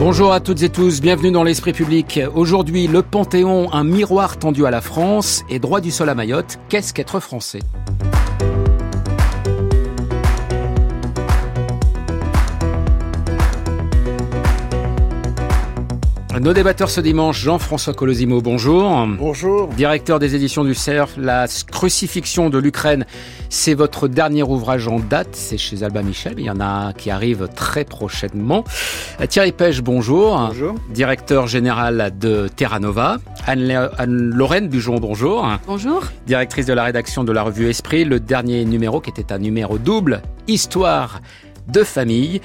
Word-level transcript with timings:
Bonjour 0.00 0.32
à 0.32 0.40
toutes 0.40 0.62
et 0.62 0.70
tous, 0.70 1.02
bienvenue 1.02 1.30
dans 1.30 1.42
l'Esprit 1.42 1.74
public. 1.74 2.20
Aujourd'hui, 2.34 2.86
le 2.86 3.02
Panthéon, 3.02 3.70
un 3.74 3.84
miroir 3.84 4.38
tendu 4.38 4.64
à 4.64 4.70
la 4.70 4.80
France 4.80 5.44
et 5.50 5.58
droit 5.58 5.82
du 5.82 5.90
sol 5.90 6.08
à 6.08 6.14
Mayotte. 6.14 6.58
Qu'est-ce 6.70 6.94
qu'être 6.94 7.20
français? 7.20 7.58
Nos 16.40 16.54
débatteurs 16.54 16.88
ce 16.88 17.02
dimanche, 17.02 17.38
Jean-François 17.38 17.92
Colosimo, 17.92 18.40
bonjour. 18.40 19.06
Bonjour. 19.18 19.68
Directeur 19.68 20.18
des 20.18 20.34
éditions 20.34 20.64
du 20.64 20.72
CERF, 20.72 21.18
La 21.18 21.44
crucifixion 21.70 22.48
de 22.48 22.56
l'Ukraine, 22.56 23.04
c'est 23.50 23.74
votre 23.74 24.08
dernier 24.08 24.42
ouvrage 24.42 24.88
en 24.88 25.00
date, 25.00 25.28
c'est 25.32 25.58
chez 25.58 25.82
Alba 25.82 26.00
Michel, 26.00 26.36
il 26.38 26.46
y 26.46 26.50
en 26.50 26.58
a 26.60 26.64
un 26.64 26.92
qui 26.94 27.10
arrive 27.10 27.46
très 27.54 27.84
prochainement. 27.84 28.64
Thierry 29.28 29.52
Pêche, 29.52 29.82
bonjour. 29.82 30.34
Bonjour. 30.48 30.76
Directeur 30.88 31.46
général 31.46 32.10
de 32.18 32.48
Terra 32.48 32.80
Nova. 32.80 33.18
Anne-Lorraine 33.46 34.68
Bujon, 34.68 34.96
bonjour. 34.96 35.46
Bonjour. 35.66 36.04
Directrice 36.26 36.64
de 36.64 36.72
la 36.72 36.84
rédaction 36.84 37.22
de 37.22 37.32
la 37.32 37.42
revue 37.42 37.68
Esprit, 37.68 38.06
le 38.06 38.18
dernier 38.18 38.64
numéro 38.64 39.02
qui 39.02 39.10
était 39.10 39.30
un 39.30 39.38
numéro 39.38 39.76
double, 39.76 40.22
Histoire 40.48 41.20
de 41.68 41.84
famille. 41.84 42.40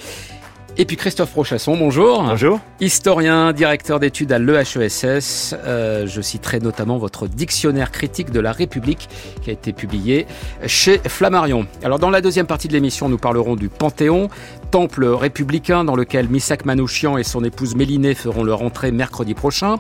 Et 0.78 0.84
puis 0.84 0.98
Christophe 0.98 1.32
Prochasson, 1.32 1.78
bonjour. 1.78 2.22
Bonjour. 2.22 2.60
Historien, 2.82 3.54
directeur 3.54 4.02
d'études 4.02 4.34
à 4.34 4.40
l'EHESS. 4.40 5.56
Euh, 5.66 6.06
je 6.06 6.20
citerai 6.20 6.60
notamment 6.60 6.98
votre 6.98 7.28
dictionnaire 7.28 7.92
critique 7.92 8.30
de 8.30 8.42
la 8.42 8.52
République 8.52 9.08
qui 9.42 9.52
a 9.52 9.54
été 9.54 9.72
publié 9.72 10.28
chez 10.66 10.98
Flammarion. 10.98 11.66
Alors 11.82 11.98
dans 11.98 12.10
la 12.10 12.20
deuxième 12.20 12.46
partie 12.46 12.68
de 12.68 12.74
l'émission, 12.74 13.08
nous 13.08 13.18
parlerons 13.18 13.56
du 13.56 13.70
Panthéon, 13.70 14.28
temple 14.76 15.06
républicain 15.06 15.86
dans 15.86 15.96
lequel 15.96 16.28
Missak 16.28 16.66
Manouchian 16.66 17.18
et 17.18 17.24
son 17.24 17.46
épouse 17.46 17.76
Mélinée 17.76 18.14
feront 18.14 18.44
leur 18.44 18.62
entrée 18.62 18.92
mercredi 18.92 19.34
prochain. 19.34 19.78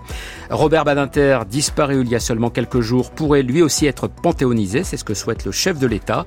Robert 0.50 0.86
Badinter, 0.86 1.40
disparu 1.50 2.00
il 2.00 2.08
y 2.08 2.16
a 2.16 2.22
seulement 2.22 2.50
quelques 2.50 2.80
jours, 2.80 3.12
pourrait 3.12 3.42
lui 3.42 3.62
aussi 3.62 3.88
être 3.88 4.08
panthéonisé, 4.08 4.86
c'est 4.86 4.96
ce 4.96 5.04
que 5.04 5.14
souhaite 5.14 5.44
le 5.44 5.52
chef 5.52 5.80
de 5.80 5.86
l'État. 5.86 6.26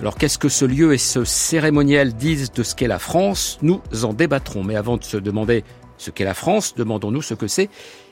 Alors 0.00 0.16
qu'est-ce 0.16 0.36
que 0.36 0.48
ce 0.48 0.64
lieu 0.64 0.92
et 0.94 0.98
ce 0.98 1.24
cérémoniel 1.24 2.12
disent 2.12 2.50
de 2.50 2.64
ce 2.64 2.74
qu'est 2.74 2.88
la 2.88 2.98
France? 2.98 3.60
Nous 3.62 3.80
en 4.02 4.12
débattrons. 4.12 4.64
Mais 4.64 4.74
avant 4.74 4.96
de 4.96 5.04
se 5.04 5.16
demander 5.16 5.62
ce 5.96 6.10
qu'est 6.10 6.24
la 6.24 6.34
France, 6.34 6.74
demandons-nous 6.74 7.22
ce 7.22 7.34
que 7.34 7.46
c'est 7.46 7.70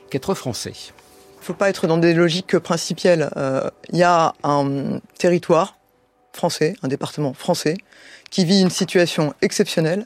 qu'être 0.09 0.35
français. 0.35 0.71
Il 0.71 1.39
ne 1.41 1.45
faut 1.47 1.53
pas 1.53 1.67
être 1.67 1.85
dans 1.85 1.97
des 1.97 2.13
logiques 2.13 2.57
principielles. 2.59 3.29
Euh, 3.35 3.69
il 3.91 3.99
y 3.99 4.03
a 4.03 4.35
un 4.45 5.01
territoire 5.19 5.75
français, 6.31 6.75
un 6.81 6.87
département 6.87 7.33
français, 7.33 7.75
qui 8.29 8.45
vit 8.45 8.61
une 8.61 8.69
situation 8.69 9.33
exceptionnelle 9.41 10.05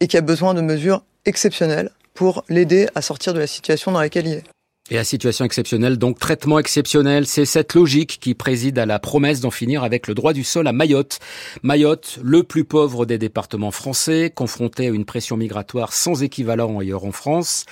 et 0.00 0.06
qui 0.06 0.16
a 0.16 0.20
besoin 0.20 0.54
de 0.54 0.60
mesures 0.60 1.02
exceptionnelles 1.24 1.90
pour 2.14 2.44
l'aider 2.48 2.88
à 2.94 3.02
sortir 3.02 3.34
de 3.34 3.38
la 3.38 3.46
situation 3.46 3.92
dans 3.92 4.00
laquelle 4.00 4.26
il 4.26 4.34
est. 4.34 4.44
Et 4.88 4.98
à 4.98 5.04
situation 5.04 5.44
exceptionnelle, 5.44 5.98
donc 5.98 6.20
traitement 6.20 6.60
exceptionnel, 6.60 7.26
c'est 7.26 7.44
cette 7.44 7.74
logique 7.74 8.18
qui 8.20 8.34
préside 8.34 8.78
à 8.78 8.86
la 8.86 9.00
promesse 9.00 9.40
d'en 9.40 9.50
finir 9.50 9.82
avec 9.82 10.06
le 10.06 10.14
droit 10.14 10.32
du 10.32 10.44
sol 10.44 10.68
à 10.68 10.72
Mayotte. 10.72 11.18
Mayotte, 11.64 12.20
le 12.22 12.44
plus 12.44 12.64
pauvre 12.64 13.04
des 13.04 13.18
départements 13.18 13.72
français, 13.72 14.30
confronté 14.32 14.86
à 14.86 14.90
une 14.90 15.04
pression 15.04 15.36
migratoire 15.36 15.92
sans 15.92 16.22
équivalent 16.22 16.78
ailleurs 16.78 17.04
en 17.04 17.10
France. 17.10 17.64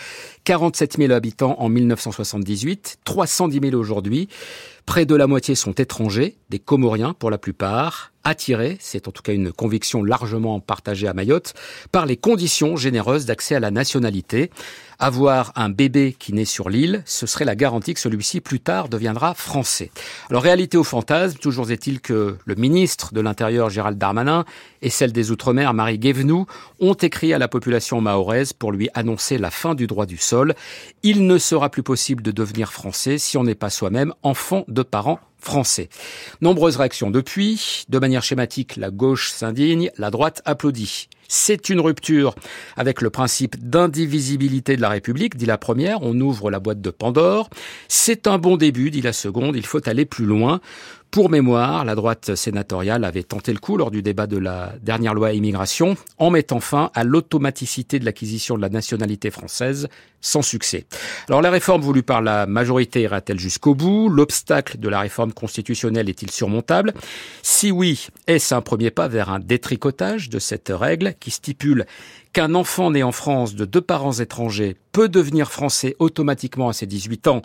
47 0.42 0.96
000 0.96 1.12
habitants 1.12 1.54
en 1.60 1.68
1978, 1.68 2.98
310 3.04 3.60
000 3.70 3.76
aujourd'hui. 3.76 4.28
Près 4.86 5.06
de 5.06 5.14
la 5.14 5.26
moitié 5.26 5.54
sont 5.54 5.72
étrangers, 5.72 6.36
des 6.50 6.58
Comoriens 6.58 7.14
pour 7.14 7.30
la 7.30 7.38
plupart, 7.38 8.12
attirés, 8.24 8.78
c'est 8.80 9.06
en 9.06 9.12
tout 9.12 9.22
cas 9.22 9.32
une 9.32 9.52
conviction 9.52 10.02
largement 10.02 10.58
partagée 10.60 11.06
à 11.06 11.14
Mayotte, 11.14 11.54
par 11.92 12.06
les 12.06 12.16
conditions 12.16 12.76
généreuses 12.76 13.26
d'accès 13.26 13.54
à 13.54 13.60
la 13.60 13.70
nationalité. 13.70 14.50
Avoir 14.98 15.52
un 15.56 15.70
bébé 15.70 16.14
qui 16.16 16.32
naît 16.32 16.44
sur 16.44 16.70
l'île, 16.70 17.02
ce 17.04 17.26
serait 17.26 17.44
la 17.44 17.56
garantie 17.56 17.94
que 17.94 18.00
celui-ci 18.00 18.40
plus 18.40 18.60
tard 18.60 18.88
deviendra 18.88 19.34
français. 19.34 19.90
Alors 20.30 20.42
réalité 20.42 20.78
au 20.78 20.84
fantasme, 20.84 21.36
toujours 21.38 21.70
est-il 21.70 22.00
que 22.00 22.36
le 22.44 22.54
ministre 22.54 23.12
de 23.12 23.20
l'Intérieur 23.20 23.70
Gérald 23.70 23.98
Darmanin 23.98 24.44
et 24.82 24.90
celle 24.90 25.12
des 25.12 25.30
Outre-mer 25.30 25.74
Marie 25.74 25.98
Guévenoux 25.98 26.46
ont 26.78 26.94
écrit 26.94 27.34
à 27.34 27.38
la 27.38 27.48
population 27.48 28.00
mahoraise 28.00 28.52
pour 28.52 28.70
lui 28.70 28.88
annoncer 28.94 29.36
la 29.36 29.50
fin 29.50 29.74
du 29.74 29.86
droit 29.86 30.06
du 30.06 30.16
sol. 30.16 30.54
Il 31.02 31.26
ne 31.26 31.38
sera 31.38 31.70
plus 31.70 31.82
possible 31.82 32.22
de 32.22 32.30
devenir 32.30 32.72
français 32.72 33.18
si 33.18 33.36
on 33.36 33.44
n'est 33.44 33.54
pas 33.56 33.70
soi-même 33.70 34.14
enfant 34.22 34.64
de 34.74 34.82
parents 34.82 35.20
français. 35.38 35.88
Nombreuses 36.40 36.76
réactions 36.76 37.10
depuis. 37.10 37.84
De 37.88 37.98
manière 37.98 38.22
schématique, 38.22 38.76
la 38.76 38.90
gauche 38.90 39.30
s'indigne, 39.30 39.90
la 39.96 40.10
droite 40.10 40.42
applaudit. 40.44 41.08
C'est 41.28 41.68
une 41.68 41.80
rupture 41.80 42.34
avec 42.76 43.00
le 43.00 43.10
principe 43.10 43.56
d'indivisibilité 43.68 44.76
de 44.76 44.82
la 44.82 44.90
République, 44.90 45.36
dit 45.36 45.46
la 45.46 45.58
première, 45.58 46.02
on 46.02 46.18
ouvre 46.20 46.50
la 46.50 46.60
boîte 46.60 46.80
de 46.80 46.90
Pandore. 46.90 47.48
C'est 47.88 48.26
un 48.26 48.38
bon 48.38 48.56
début, 48.56 48.90
dit 48.90 49.00
la 49.00 49.12
seconde, 49.12 49.56
il 49.56 49.66
faut 49.66 49.86
aller 49.88 50.04
plus 50.04 50.26
loin. 50.26 50.60
Pour 51.14 51.30
mémoire, 51.30 51.84
la 51.84 51.94
droite 51.94 52.34
sénatoriale 52.34 53.04
avait 53.04 53.22
tenté 53.22 53.52
le 53.52 53.60
coup 53.60 53.76
lors 53.76 53.92
du 53.92 54.02
débat 54.02 54.26
de 54.26 54.36
la 54.36 54.72
dernière 54.82 55.14
loi 55.14 55.32
immigration 55.32 55.96
en 56.18 56.30
mettant 56.30 56.58
fin 56.58 56.90
à 56.92 57.04
l'automaticité 57.04 58.00
de 58.00 58.04
l'acquisition 58.04 58.56
de 58.56 58.62
la 58.62 58.68
nationalité 58.68 59.30
française 59.30 59.86
sans 60.20 60.42
succès. 60.42 60.86
Alors 61.28 61.40
la 61.40 61.52
réforme 61.52 61.82
voulue 61.82 62.02
par 62.02 62.20
la 62.20 62.46
majorité 62.46 63.02
ira-t-elle 63.02 63.38
jusqu'au 63.38 63.76
bout? 63.76 64.08
L'obstacle 64.08 64.76
de 64.76 64.88
la 64.88 64.98
réforme 64.98 65.32
constitutionnelle 65.32 66.08
est-il 66.08 66.32
surmontable? 66.32 66.92
Si 67.44 67.70
oui, 67.70 68.08
est-ce 68.26 68.52
un 68.52 68.60
premier 68.60 68.90
pas 68.90 69.06
vers 69.06 69.30
un 69.30 69.38
détricotage 69.38 70.30
de 70.30 70.40
cette 70.40 70.72
règle 70.74 71.14
qui 71.20 71.30
stipule 71.30 71.86
qu'un 72.32 72.56
enfant 72.56 72.90
né 72.90 73.04
en 73.04 73.12
France 73.12 73.54
de 73.54 73.64
deux 73.64 73.82
parents 73.82 74.14
étrangers 74.14 74.76
peut 74.90 75.08
devenir 75.08 75.52
français 75.52 75.94
automatiquement 76.00 76.70
à 76.70 76.72
ses 76.72 76.86
18 76.86 77.28
ans 77.28 77.42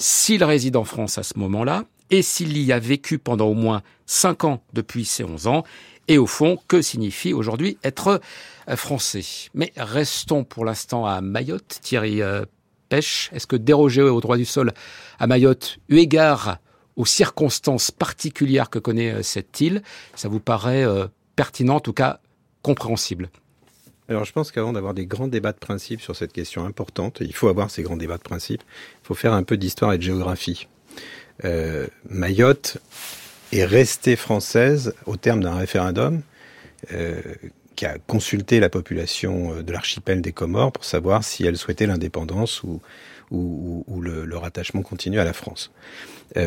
s'il 0.00 0.42
réside 0.42 0.74
en 0.74 0.82
France 0.82 1.16
à 1.16 1.22
ce 1.22 1.38
moment-là? 1.38 1.84
Et 2.10 2.22
s'il 2.22 2.56
y 2.58 2.72
a 2.72 2.78
vécu 2.78 3.18
pendant 3.18 3.46
au 3.46 3.54
moins 3.54 3.82
5 4.06 4.44
ans 4.44 4.62
depuis 4.72 5.04
ses 5.04 5.24
11 5.24 5.46
ans, 5.46 5.64
et 6.08 6.18
au 6.18 6.26
fond, 6.26 6.58
que 6.68 6.82
signifie 6.82 7.32
aujourd'hui 7.32 7.78
être 7.82 8.20
euh, 8.68 8.76
français 8.76 9.24
Mais 9.54 9.72
restons 9.76 10.44
pour 10.44 10.64
l'instant 10.64 11.06
à 11.06 11.20
Mayotte. 11.20 11.78
Thierry 11.82 12.22
euh, 12.22 12.44
Pêche, 12.88 13.30
est-ce 13.32 13.46
que 13.46 13.56
déroger 13.56 14.02
au 14.02 14.20
droit 14.20 14.36
du 14.36 14.44
sol 14.44 14.72
à 15.18 15.26
Mayotte, 15.26 15.78
eu 15.88 15.96
égard 15.96 16.58
aux 16.96 17.06
circonstances 17.06 17.90
particulières 17.90 18.70
que 18.70 18.78
connaît 18.78 19.12
euh, 19.12 19.22
cette 19.22 19.60
île, 19.60 19.82
ça 20.14 20.28
vous 20.28 20.40
paraît 20.40 20.84
pertinent, 21.36 21.76
en 21.76 21.80
tout 21.80 21.94
cas 21.94 22.20
compréhensible? 22.62 23.30
Alors 24.06 24.24
je 24.24 24.32
pense 24.32 24.52
qu'avant 24.52 24.74
d'avoir 24.74 24.92
des 24.92 25.06
grands 25.06 25.28
débats 25.28 25.52
de 25.52 25.58
principe 25.58 26.02
sur 26.02 26.14
cette 26.14 26.34
question 26.34 26.66
importante, 26.66 27.18
il 27.22 27.34
faut 27.34 27.48
avoir 27.48 27.70
ces 27.70 27.82
grands 27.82 27.96
débats 27.96 28.18
de 28.18 28.22
principe, 28.22 28.62
il 29.02 29.06
faut 29.06 29.14
faire 29.14 29.32
un 29.32 29.42
peu 29.42 29.56
d'histoire 29.56 29.94
et 29.94 29.98
de 29.98 30.02
géographie. 30.02 30.68
Euh, 31.44 31.86
Mayotte 32.08 32.78
est 33.52 33.64
restée 33.64 34.16
française 34.16 34.94
au 35.06 35.16
terme 35.16 35.42
d'un 35.42 35.54
référendum 35.54 36.22
euh, 36.92 37.20
qui 37.76 37.86
a 37.86 37.98
consulté 38.06 38.60
la 38.60 38.68
population 38.68 39.54
euh, 39.54 39.62
de 39.62 39.72
l'archipel 39.72 40.20
des 40.20 40.32
Comores 40.32 40.72
pour 40.72 40.84
savoir 40.84 41.24
si 41.24 41.44
elle 41.44 41.56
souhaitait 41.56 41.86
l'indépendance 41.86 42.62
ou, 42.62 42.80
le, 43.30 44.36
rattachement 44.36 44.82
continu 44.82 45.18
à 45.18 45.24
la 45.24 45.32
France. 45.32 45.72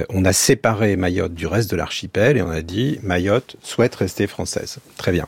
On 0.09 0.25
a 0.25 0.33
séparé 0.33 0.95
Mayotte 0.95 1.33
du 1.33 1.47
reste 1.47 1.71
de 1.71 1.75
l'archipel 1.75 2.37
et 2.37 2.41
on 2.41 2.49
a 2.49 2.61
dit 2.61 2.99
Mayotte 3.03 3.55
souhaite 3.61 3.95
rester 3.95 4.27
française. 4.27 4.79
Très 4.97 5.11
bien. 5.11 5.27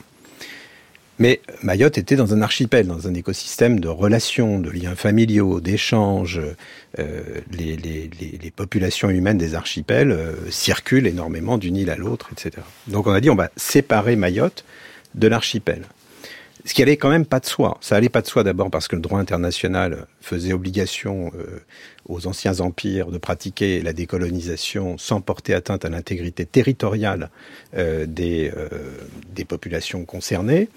Mais 1.20 1.42
Mayotte 1.64 1.98
était 1.98 2.16
dans 2.16 2.34
un 2.34 2.42
archipel, 2.42 2.88
dans 2.88 3.08
un 3.08 3.14
écosystème 3.14 3.82
de 3.82 3.90
relations, 3.90 4.58
de 4.58 4.70
liens 4.70 4.96
familiaux, 4.96 5.60
d'échanges. 5.60 6.42
Euh, 6.98 7.22
les, 7.52 8.52
populations 8.56 9.10
humaines 9.10 9.38
des 9.38 9.54
archipels 9.54 10.12
euh, 10.12 10.34
circulent 10.50 11.08
énormément 11.08 11.58
d'une 11.58 11.76
île 11.76 11.90
à 11.90 11.98
l'autre, 11.98 12.30
etc. 12.32 12.64
Donc 12.88 13.06
on 13.08 13.12
a 13.12 13.20
dit 13.20 13.30
on 13.30 13.36
va 13.36 13.50
séparer 13.58 14.16
Mayotte 14.16 14.64
de 15.16 15.28
l'archipel. 15.28 15.84
Ce 16.70 16.76
qui 16.76 16.84
allait 16.84 16.98
quand 16.98 17.10
même 17.10 17.26
pas 17.26 17.40
de 17.40 17.48
soi. 17.48 17.80
Ça 17.82 17.96
allait 17.96 18.10
pas 18.10 18.22
de 18.22 18.28
soi 18.28 18.44
d'abord 18.44 18.70
parce 18.70 18.88
que 18.88 18.96
le 18.96 19.02
droit 19.02 19.20
international 19.20 20.06
faisait 20.22 20.54
obligation 20.54 21.32
euh, 21.36 21.62
aux 22.08 22.28
anciens 22.28 22.60
empires 22.60 23.08
de 23.10 23.18
pratiquer 23.18 23.82
la 23.82 23.92
décolonisation 23.92 25.00
sans 25.00 25.20
porter 25.20 25.56
atteinte 25.56 25.84
à 25.84 25.90
l'intégrité 25.90 26.46
territoriale 26.46 27.32
euh, 27.76 28.06
des, 28.06 28.52
euh, 28.56 28.68
des 29.34 29.46
populations 29.46 30.06
concernées. 30.06 30.70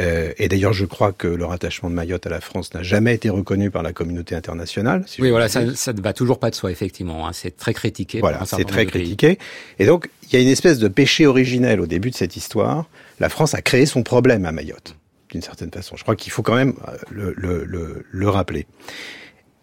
Euh, 0.00 0.32
et 0.38 0.48
d'ailleurs, 0.48 0.72
je 0.72 0.84
crois 0.84 1.12
que 1.12 1.28
le 1.28 1.44
rattachement 1.44 1.90
de 1.90 1.94
Mayotte 1.94 2.26
à 2.26 2.30
la 2.30 2.40
France 2.40 2.74
n'a 2.74 2.82
jamais 2.82 3.14
été 3.14 3.30
reconnu 3.30 3.70
par 3.70 3.84
la 3.84 3.92
communauté 3.92 4.34
internationale. 4.34 5.04
Si 5.06 5.22
oui, 5.22 5.30
voilà, 5.30 5.48
ça, 5.48 5.62
ne 5.62 6.00
va 6.00 6.12
toujours 6.12 6.40
pas 6.40 6.50
de 6.50 6.56
soi, 6.56 6.72
effectivement. 6.72 7.28
Hein. 7.28 7.30
C'est 7.32 7.56
très 7.56 7.72
critiqué. 7.72 8.18
Voilà, 8.18 8.42
c'est 8.46 8.64
très 8.64 8.84
critiqué. 8.86 9.38
Et 9.78 9.86
donc, 9.86 10.10
il 10.24 10.32
y 10.32 10.36
a 10.38 10.42
une 10.42 10.48
espèce 10.48 10.80
de 10.80 10.88
péché 10.88 11.24
originel 11.24 11.80
au 11.80 11.86
début 11.86 12.10
de 12.10 12.16
cette 12.16 12.34
histoire. 12.34 12.86
La 13.20 13.28
France 13.28 13.54
a 13.54 13.62
créé 13.62 13.86
son 13.86 14.02
problème 14.02 14.44
à 14.44 14.50
Mayotte 14.50 14.96
d'une 15.30 15.42
certaine 15.42 15.70
façon. 15.70 15.96
Je 15.96 16.02
crois 16.02 16.16
qu'il 16.16 16.32
faut 16.32 16.42
quand 16.42 16.54
même 16.54 16.74
euh, 16.88 16.96
le, 17.10 17.34
le, 17.36 17.64
le, 17.64 18.04
le, 18.10 18.28
rappeler. 18.28 18.66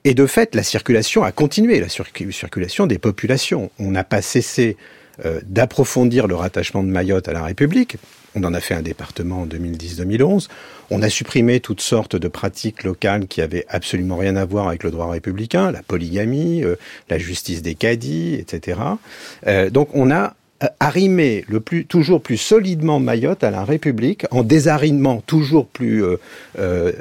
Et 0.04 0.14
de 0.14 0.26
fait, 0.26 0.56
la 0.56 0.64
circulation 0.64 1.24
a 1.24 1.32
continué, 1.32 1.80
la 1.80 1.90
circulation 1.90 2.88
des 2.88 2.98
populations. 2.98 3.72
On 3.80 3.92
n'a 3.92 4.04
pas 4.04 4.22
cessé 4.22 4.78
d'approfondir 5.46 6.26
le 6.26 6.34
rattachement 6.34 6.82
de 6.84 6.90
Mayotte 6.90 7.28
à 7.28 7.34
la 7.34 7.44
République. 7.44 7.98
On 8.34 8.44
en 8.44 8.54
a 8.56 8.60
fait 8.60 8.74
un 8.74 8.82
département 8.82 9.42
en 9.42 9.46
2010-2011. 9.46 10.48
On 10.90 11.04
a 11.04 11.10
supprimé 11.10 11.60
toutes 11.60 11.82
sortes 11.82 12.16
de 12.16 12.28
pratiques 12.28 12.84
locales 12.84 13.28
qui 13.28 13.40
avaient 13.40 13.64
absolument 13.70 14.18
rien 14.18 14.36
à 14.36 14.44
voir 14.44 14.68
avec 14.68 14.84
le 14.84 14.90
droit 14.90 15.12
républicain, 15.12 15.72
la 15.72 15.84
polygamie, 15.84 16.64
la 17.10 17.20
justice 17.20 17.62
des 17.62 17.76
caddies, 17.76 18.34
etc. 18.34 18.80
donc 19.72 19.90
on 19.94 20.10
a 20.10 20.24
euh, 20.26 20.30
arrimer 20.80 21.46
toujours 21.88 22.22
plus 22.22 22.38
solidement 22.38 23.00
Mayotte 23.00 23.44
à 23.44 23.52
la 23.52 23.64
République, 23.64 24.26
en 24.32 24.44
désarrimant 24.44 25.22
toujours 25.22 25.68
plus 25.68 26.04
euh, 26.04 26.18
euh, 26.60 26.92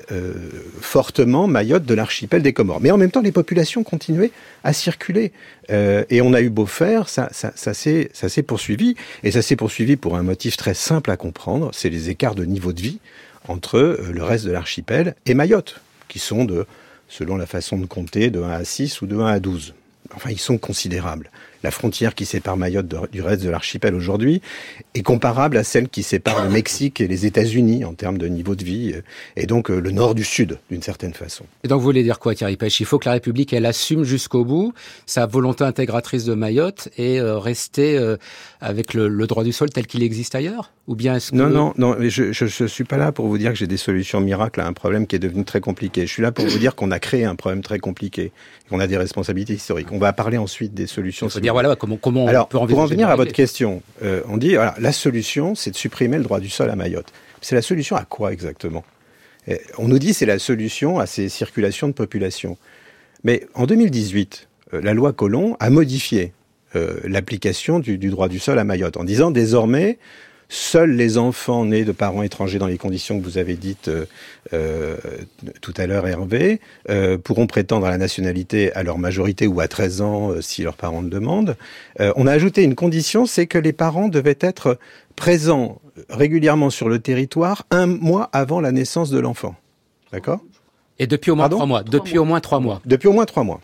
fortement 0.80 1.46
Mayotte 1.46 1.84
de 1.84 1.94
l'archipel 1.94 2.42
des 2.42 2.52
Comores. 2.52 2.80
Mais 2.80 2.90
en 2.90 2.96
même 2.96 3.10
temps, 3.10 3.20
les 3.20 3.32
populations 3.32 3.82
continuaient 3.82 4.32
à 4.64 4.72
circuler. 4.72 5.32
et 5.70 6.20
on 6.22 6.34
a 6.34 6.40
eu 6.40 6.50
beau 6.50 6.66
faire, 6.66 7.08
ça, 7.08 7.28
ça, 7.32 7.52
ça 7.54 7.74
s'est 7.74 8.42
poursuivi. 8.42 8.96
Et 9.22 9.30
ça 9.30 9.42
s'est 9.42 9.56
poursuivi 9.56 9.96
pour 9.96 10.16
un 10.16 10.22
motif 10.22 10.56
très 10.56 10.74
simple 10.74 11.10
à 11.10 11.16
comprendre, 11.16 11.70
c'est 11.72 11.90
les 11.90 12.10
écarts 12.10 12.34
de 12.34 12.44
niveau 12.44 12.72
de 12.72 12.80
vie 12.80 12.98
entre 13.48 13.98
le 14.12 14.22
reste 14.22 14.44
de 14.44 14.52
l'archipel 14.52 15.14
et 15.26 15.34
Mayotte, 15.34 15.80
qui 16.08 16.18
sont 16.18 16.44
de, 16.44 16.66
selon 17.08 17.36
la 17.36 17.46
façon 17.46 17.78
de 17.78 17.86
compter, 17.86 18.30
de 18.30 18.40
1 18.40 18.50
à 18.50 18.64
6 18.64 19.02
ou 19.02 19.06
de 19.06 19.16
1 19.16 19.26
à 19.26 19.40
12 19.40 19.74
enfin 20.14 20.30
ils 20.30 20.40
sont 20.40 20.58
considérables. 20.58 21.30
La 21.62 21.70
frontière 21.70 22.14
qui 22.14 22.26
sépare 22.26 22.56
Mayotte 22.56 22.86
du 23.12 23.22
reste 23.22 23.42
de 23.42 23.50
l'archipel 23.50 23.94
aujourd'hui 23.94 24.42
est 24.94 25.02
comparable 25.02 25.56
à 25.56 25.64
celle 25.64 25.88
qui 25.88 26.02
sépare 26.02 26.44
le 26.44 26.50
Mexique 26.50 27.00
et 27.00 27.06
les 27.06 27.26
États-Unis 27.26 27.84
en 27.84 27.94
termes 27.94 28.18
de 28.18 28.26
niveau 28.26 28.54
de 28.54 28.64
vie, 28.64 28.92
euh, 28.94 29.02
et 29.36 29.46
donc 29.46 29.70
euh, 29.70 29.78
le 29.78 29.90
nord 29.90 30.14
du 30.14 30.24
sud, 30.24 30.58
d'une 30.70 30.82
certaine 30.82 31.14
façon. 31.14 31.44
Et 31.64 31.68
donc 31.68 31.78
vous 31.78 31.84
voulez 31.84 32.02
dire 32.02 32.18
quoi, 32.18 32.34
Thierry 32.34 32.56
Pêche 32.56 32.80
Il 32.80 32.86
faut 32.86 32.98
que 32.98 33.06
la 33.06 33.12
République, 33.12 33.52
elle 33.52 33.66
assume 33.66 34.04
jusqu'au 34.04 34.44
bout 34.44 34.74
sa 35.06 35.26
volonté 35.26 35.64
intégratrice 35.64 36.24
de 36.24 36.34
Mayotte 36.34 36.88
et 36.96 37.20
euh, 37.20 37.38
rester 37.38 37.98
avec 38.60 38.94
le, 38.94 39.26
droit 39.26 39.44
du 39.44 39.52
sol 39.52 39.70
tel 39.70 39.86
qu'il 39.86 40.02
existe 40.02 40.34
ailleurs? 40.34 40.72
Ou 40.88 40.96
bien 40.96 41.16
est-ce 41.16 41.30
que... 41.30 41.36
Non, 41.36 41.48
non, 41.48 41.72
non, 41.78 41.96
mais 41.98 42.10
je 42.10 42.44
ne 42.44 42.68
suis 42.68 42.84
pas 42.84 42.96
là 42.96 43.12
pour 43.12 43.28
vous 43.28 43.38
dire 43.38 43.52
que 43.52 43.58
j'ai 43.58 43.68
des 43.68 43.76
solutions 43.76 44.20
miracles 44.20 44.60
à 44.60 44.66
un 44.66 44.72
problème 44.72 45.06
qui 45.06 45.16
est 45.16 45.20
devenu 45.20 45.44
très 45.44 45.60
compliqué. 45.60 46.06
Je 46.06 46.12
suis 46.12 46.22
là 46.22 46.32
pour 46.32 46.44
vous 46.44 46.58
dire 46.58 46.74
qu'on 46.74 46.90
a 46.90 46.98
créé 46.98 47.24
un 47.24 47.36
problème 47.36 47.62
très 47.62 47.78
compliqué, 47.78 48.32
qu'on 48.68 48.80
a 48.80 48.86
des 48.86 48.96
responsabilités 48.96 49.54
historiques. 49.54 49.92
On 49.92 49.98
va 49.98 50.12
parler 50.12 50.38
ensuite 50.38 50.74
des 50.74 50.86
solutions. 50.86 51.28
Il 51.28 51.30
faut 51.30 51.40
dire 51.60 51.68
voilà 51.68 51.76
comment, 51.76 51.96
comment 51.96 52.26
Alors, 52.26 52.44
on 52.52 52.66
peut 52.66 52.74
Pour 52.74 52.78
en 52.80 52.86
venir 52.86 53.08
à 53.08 53.16
votre 53.16 53.32
question, 53.32 53.82
euh, 54.02 54.22
on 54.28 54.36
dit 54.36 54.54
voilà, 54.54 54.74
la 54.78 54.92
solution, 54.92 55.54
c'est 55.54 55.70
de 55.70 55.76
supprimer 55.76 56.18
le 56.18 56.24
droit 56.24 56.40
du 56.40 56.48
sol 56.48 56.70
à 56.70 56.76
Mayotte. 56.76 57.12
C'est 57.40 57.54
la 57.54 57.62
solution 57.62 57.96
à 57.96 58.04
quoi 58.04 58.32
exactement? 58.32 58.84
On 59.76 59.88
nous 59.88 59.98
dit 59.98 60.14
c'est 60.14 60.26
la 60.26 60.38
solution 60.38 61.00
à 61.00 61.06
ces 61.06 61.28
circulations 61.28 61.88
de 61.88 61.92
population. 61.92 62.56
Mais 63.24 63.46
en 63.54 63.66
2018, 63.66 64.48
euh, 64.74 64.80
la 64.80 64.94
loi 64.94 65.12
Colomb 65.12 65.56
a 65.60 65.70
modifié 65.70 66.32
euh, 66.76 67.00
l'application 67.04 67.78
du, 67.78 67.98
du, 67.98 68.10
droit 68.10 68.28
du 68.28 68.38
sol 68.38 68.58
à 68.58 68.64
Mayotte 68.64 68.96
en 68.96 69.04
disant 69.04 69.30
désormais 69.30 69.98
Seuls 70.54 70.90
les 70.90 71.16
enfants 71.16 71.64
nés 71.64 71.86
de 71.86 71.92
parents 71.92 72.22
étrangers 72.22 72.58
dans 72.58 72.66
les 72.66 72.76
conditions 72.76 73.18
que 73.18 73.24
vous 73.24 73.38
avez 73.38 73.54
dites 73.54 73.88
euh, 73.88 74.04
euh 74.52 74.98
tout 75.62 75.72
à 75.78 75.86
l'heure, 75.86 76.06
Hervé, 76.06 76.60
euh, 76.90 77.16
pourront 77.16 77.46
prétendre 77.46 77.86
à 77.86 77.90
la 77.90 77.96
nationalité 77.96 78.70
à 78.74 78.82
leur 78.82 78.98
majorité 78.98 79.46
ou 79.46 79.60
à 79.60 79.68
13 79.68 80.02
ans 80.02 80.30
euh, 80.30 80.42
si 80.42 80.62
leurs 80.62 80.76
parents 80.76 81.00
le 81.00 81.08
demandent. 81.08 81.56
on 81.98 82.26
a 82.26 82.32
ajouté 82.32 82.64
une 82.64 82.74
condition, 82.74 83.24
c'est 83.24 83.46
que 83.46 83.56
les 83.56 83.72
parents 83.72 84.08
devaient 84.08 84.36
être 84.40 84.78
présents 85.16 85.80
régulièrement 86.10 86.68
sur 86.68 86.90
le 86.90 86.98
territoire 86.98 87.64
un 87.70 87.86
mois 87.86 88.28
avant 88.34 88.60
la 88.60 88.72
naissance 88.72 89.08
de 89.08 89.18
l'enfant. 89.18 89.54
D'accord? 90.12 90.40
Et 90.98 91.06
depuis 91.06 91.30
au 91.30 91.34
moins 91.34 91.48
trois 91.48 91.64
mois. 91.64 91.82
Depuis 91.82 92.18
au 92.18 92.26
moins 92.26 92.40
trois 92.40 92.60
mois. 92.60 92.82
Depuis 92.84 93.08
au 93.08 93.14
moins 93.14 93.24
trois 93.24 93.44
mois. 93.44 93.62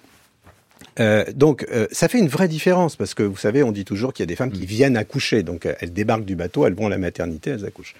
Euh, 1.00 1.24
donc, 1.34 1.66
euh, 1.70 1.86
ça 1.92 2.08
fait 2.08 2.18
une 2.18 2.28
vraie 2.28 2.48
différence 2.48 2.96
parce 2.96 3.14
que 3.14 3.22
vous 3.22 3.36
savez, 3.36 3.62
on 3.62 3.72
dit 3.72 3.84
toujours 3.84 4.12
qu'il 4.12 4.22
y 4.22 4.26
a 4.26 4.26
des 4.26 4.36
femmes 4.36 4.50
qui 4.50 4.62
mm. 4.62 4.66
viennent 4.66 4.96
accoucher. 4.96 5.42
Donc, 5.42 5.66
euh, 5.66 5.74
elles 5.80 5.92
débarquent 5.92 6.24
du 6.24 6.36
bateau, 6.36 6.66
elles 6.66 6.74
vont 6.74 6.86
à 6.86 6.90
la 6.90 6.98
maternité, 6.98 7.50
elles 7.50 7.64
accouchent. 7.64 7.94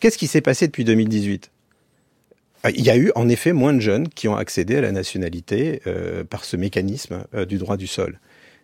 Qu'est-ce 0.00 0.18
qui 0.18 0.26
s'est 0.26 0.40
passé 0.40 0.66
depuis 0.66 0.84
2018 0.84 1.50
Il 2.74 2.84
y 2.84 2.90
a 2.90 2.96
eu 2.96 3.10
en 3.14 3.28
effet 3.28 3.52
moins 3.52 3.72
de 3.72 3.80
jeunes 3.80 4.08
qui 4.08 4.28
ont 4.28 4.36
accédé 4.36 4.76
à 4.76 4.80
la 4.80 4.92
nationalité 4.92 5.82
par 6.30 6.44
ce 6.44 6.56
mécanisme 6.56 7.24
du 7.48 7.58
droit 7.58 7.76
du 7.76 7.88
sol. 7.88 8.20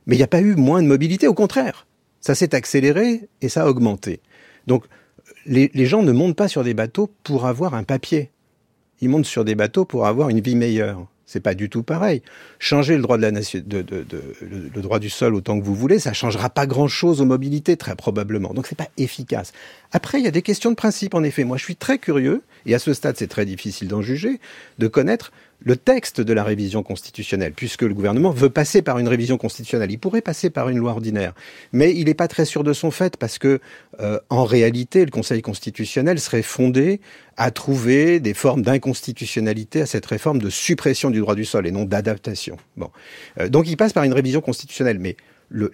Mais 0.07 0.15
il 0.15 0.19
n'y 0.19 0.25
a 0.25 0.29
pas 0.29 0.41
eu 0.41 0.55
moins 0.55 0.81
de 0.81 0.87
mobilité, 0.87 1.27
au 1.27 1.35
contraire. 1.35 1.89
Ça 2.21 2.37
s'est 2.37 2.55
accéléré 2.55 3.29
et 3.41 3.49
ça 3.49 3.65
a 3.65 3.67
augmenté. 3.67 4.21
Donc, 4.69 4.85
les, 5.45 5.73
les 5.75 5.87
gens 5.87 6.05
ne 6.05 6.13
montent 6.13 6.37
pas 6.37 6.47
sur 6.47 6.63
des 6.63 6.75
bateaux 6.75 7.11
pour 7.25 7.47
avoir 7.47 7.75
un 7.75 7.83
papier. 7.83 8.31
Ils 9.01 9.09
montent 9.09 9.27
sur 9.27 9.45
des 9.45 9.57
bateaux 9.57 9.85
pour 9.85 10.07
avoir 10.07 10.29
une 10.29 10.41
vie 10.41 10.55
meilleure. 10.55 11.09
C'est 11.27 11.41
pas 11.41 11.55
du 11.55 11.71
tout 11.71 11.83
pareil. 11.83 12.23
Changer 12.59 12.97
le 12.97 13.03
droit 13.03 13.17
de 13.17 13.23
la 13.23 13.31
nation, 13.31 13.61
de, 13.65 13.83
de, 13.83 14.03
de, 14.03 14.23
le 14.75 14.83
droit 14.83 14.99
du 14.99 15.09
sol 15.09 15.35
autant 15.35 15.59
que 15.59 15.65
vous 15.65 15.75
voulez, 15.75 15.99
ça 15.99 16.13
changera 16.13 16.51
pas 16.51 16.67
grand 16.67 16.89
chose 16.89 17.21
aux 17.21 17.25
mobilités 17.25 17.77
très 17.77 17.97
probablement. 17.97 18.53
Donc 18.53 18.67
c'est 18.67 18.77
pas 18.77 18.89
efficace. 18.99 19.53
Après, 19.93 20.19
il 20.19 20.25
y 20.25 20.29
a 20.29 20.31
des 20.31 20.43
questions 20.43 20.71
de 20.71 20.77
principe 20.77 21.15
en 21.15 21.23
effet. 21.23 21.45
Moi, 21.45 21.57
je 21.57 21.65
suis 21.65 21.77
très 21.77 21.99
curieux 21.99 22.43
et 22.67 22.75
à 22.75 22.79
ce 22.79 22.93
stade, 22.93 23.17
c'est 23.17 23.27
très 23.27 23.47
difficile 23.47 23.89
d'en 23.89 24.03
juger, 24.03 24.41
de 24.79 24.89
connaître 24.89 25.33
le 25.61 25.77
texte 25.77 26.21
de 26.21 26.33
la 26.33 26.45
révision 26.45 26.83
constitutionnelle, 26.83 27.53
puisque 27.55 27.83
le 27.83 27.95
gouvernement 27.95 28.31
veut 28.31 28.51
passer 28.51 28.83
par 28.83 28.99
une 28.99 29.09
révision 29.09 29.39
constitutionnelle. 29.39 29.91
Il 29.91 29.99
pourrait 29.99 30.21
passer 30.21 30.51
par 30.51 30.69
une 30.69 30.79
loi 30.79 30.93
ordinaire, 30.93 31.33
mais 31.73 31.95
il 31.95 32.07
n'est 32.07 32.15
pas 32.15 32.29
très 32.29 32.45
sûr 32.45 32.65
de 32.65 32.73
son 32.73 32.91
fait, 32.91 33.17
parce 33.17 33.39
que 33.39 33.61
euh, 34.01 34.19
en 34.29 34.45
réalité, 34.45 35.05
le 35.05 35.11
Conseil 35.11 35.41
constitutionnel 35.43 36.21
serait 36.21 36.43
fondé 36.43 37.01
à 37.37 37.51
trouver 37.51 38.21
des 38.21 38.35
formes 38.35 38.63
d'inconstitutionnalité 38.63 39.81
à 39.81 39.87
cette 39.87 40.07
réforme 40.07 40.39
de 40.39 40.51
suppression 40.51 41.11
du 41.11 41.21
droit 41.21 41.35
du 41.35 41.45
sol 41.45 41.67
et 41.67 41.71
non 41.71 41.85
d'adaptation. 41.85 42.57
Bon, 42.77 42.91
euh, 43.41 43.49
donc 43.49 43.69
il 43.69 43.77
passe 43.77 43.93
par 43.93 44.05
une 44.05 44.13
révision 44.13 44.41
constitutionnelle, 44.41 44.99
mais 44.99 45.17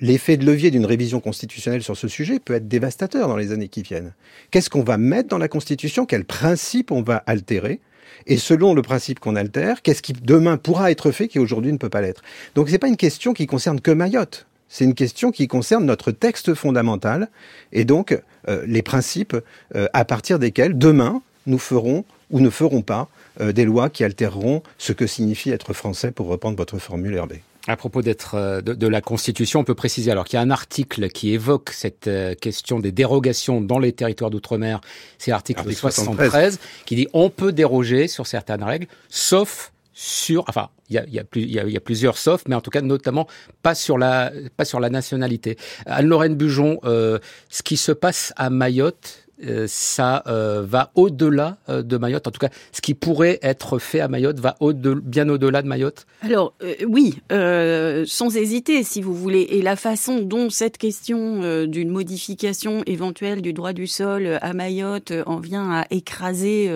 l'effet 0.01 0.37
de 0.37 0.45
levier 0.45 0.71
d'une 0.71 0.87
révision 0.87 1.21
constitutionnelle 1.21 1.83
sur 1.83 1.97
ce 1.97 2.09
sujet 2.09 2.39
peut 2.39 2.55
être 2.55 2.69
dévastateur 2.69 3.29
dans 3.29 3.37
les 3.37 3.53
années 3.53 3.69
qui 3.69 3.83
viennent. 3.83 4.13
Qu'est-ce 4.51 4.71
qu'on 4.71 4.83
va 4.83 4.99
mettre 4.99 5.29
dans 5.29 5.39
la 5.39 5.49
Constitution? 5.49 6.07
Quels 6.07 6.25
principes 6.25 6.91
on 6.91 7.03
va 7.03 7.17
altérer? 7.27 7.81
Et 8.27 8.37
selon 8.37 8.75
le 8.75 8.83
principe 8.83 9.19
qu'on 9.19 9.37
altère, 9.37 9.83
qu'est-ce 9.83 10.03
qui 10.03 10.13
demain 10.13 10.57
pourra 10.57 10.91
être 10.91 11.11
fait 11.11 11.29
qui 11.29 11.39
aujourd'hui 11.39 11.73
ne 11.73 11.79
peut 11.79 11.89
pas 11.89 12.03
l'être? 12.03 12.23
Donc 12.55 12.69
c'est 12.69 12.79
pas 12.79 12.89
une 12.89 12.97
question 12.97 13.33
qui 13.33 13.47
concerne 13.47 13.81
que 13.81 13.91
Mayotte. 13.91 14.47
C'est 14.69 14.85
une 14.85 14.95
question 14.95 15.33
qui 15.33 15.49
concerne 15.49 15.85
notre 15.85 16.13
texte 16.13 16.55
fondamental 16.55 17.29
et 17.73 17.85
donc 17.85 18.17
euh, 18.49 18.63
les 18.67 18.83
principes 18.83 19.37
euh, 19.75 19.89
à 19.93 20.05
partir 20.05 20.39
desquels 20.39 20.79
demain 20.79 21.23
nous 21.47 21.59
ferons 21.59 22.05
ou 22.31 22.41
ne 22.41 22.51
ferons 22.51 22.83
pas 22.83 23.09
euh, 23.41 23.53
des 23.53 23.65
lois 23.65 23.91
qui 23.91 24.05
altéreront 24.05 24.63
ce 24.79 24.93
que 24.93 25.07
signifie 25.07 25.51
être 25.51 25.73
français 25.73 26.13
pour 26.13 26.29
reprendre 26.29 26.57
votre 26.57 26.79
formule 26.79 27.15
Herbé. 27.15 27.43
À 27.71 27.77
propos 27.77 28.03
d'être 28.03 28.35
euh, 28.35 28.61
de, 28.61 28.87
la 28.89 29.01
Constitution, 29.01 29.61
on 29.61 29.65
peut 29.65 29.77
préciser 29.77 30.11
alors 30.11 30.25
qu'il 30.25 30.37
y 30.37 30.41
a 30.41 30.43
un 30.43 30.51
article 30.51 31.09
qui 31.09 31.33
évoque 31.33 31.71
cette 31.71 32.09
euh, 32.09 32.35
question 32.35 32.81
des 32.81 32.91
dérogations 32.91 33.61
dans 33.61 33.79
les 33.79 33.93
territoires 33.93 34.31
d'outre-mer. 34.31 34.81
C'est 35.19 35.31
l'article 35.31 35.73
73, 35.73 36.59
qui 36.85 36.97
dit 36.97 37.07
on 37.13 37.31
peut 37.31 37.53
déroger 37.53 38.09
sur 38.09 38.27
certaines 38.27 38.65
règles, 38.65 38.89
sauf 39.09 39.73
sur, 39.93 40.45
enfin, 40.49 40.71
il 40.89 40.97
y 40.97 40.99
a, 40.99 41.05
y, 41.07 41.19
a 41.21 41.25
plus, 41.25 41.43
y, 41.43 41.61
a, 41.61 41.65
y 41.65 41.77
a, 41.77 41.81
plusieurs 41.81 42.19
sauf, 42.19 42.43
mais 42.49 42.57
en 42.57 42.61
tout 42.61 42.71
cas 42.71 42.81
notamment 42.81 43.29
pas 43.63 43.77
sur 43.77 43.99
la, 43.99 44.33
pas 44.57 44.65
sur 44.65 44.81
la 44.81 44.91
nationalité. 44.91 45.57
Anne-Lorraine 45.87 46.35
Bujon, 46.35 46.81
euh, 46.85 47.19
ce 47.51 47.63
qui 47.63 47.77
se 47.77 47.93
passe 47.93 48.33
à 48.37 48.51
Mayotte, 48.51 49.29
ça 49.67 50.23
euh, 50.27 50.63
va 50.67 50.91
au-delà 50.95 51.59
euh, 51.69 51.83
de 51.83 51.97
Mayotte. 51.97 52.27
En 52.27 52.31
tout 52.31 52.39
cas, 52.39 52.51
ce 52.73 52.81
qui 52.81 52.95
pourrait 52.95 53.39
être 53.43 53.79
fait 53.79 54.01
à 54.01 54.09
Mayotte 54.09 54.39
va 54.41 54.57
bien 54.61 55.29
au-delà 55.29 55.63
de 55.63 55.69
Mayotte. 55.69 56.07
Alors 56.23 56.55
oui, 56.87 57.19
sans 57.31 58.37
hésiter, 58.37 58.83
si 58.83 59.01
vous 59.01 59.15
voulez. 59.15 59.47
Et 59.51 59.63
la 59.63 59.77
façon 59.77 60.21
dont 60.21 60.51
cette 60.51 60.79
question 60.79 61.65
d'une 61.67 61.91
modification 61.91 62.83
éventuelle 62.87 63.43
du 63.43 63.53
droit 63.53 63.73
du 63.73 63.87
sol 63.87 64.39
à 64.41 64.53
Mayotte 64.53 65.13
en 65.27 65.39
vient 65.39 65.71
à 65.71 65.87
écraser 65.91 66.71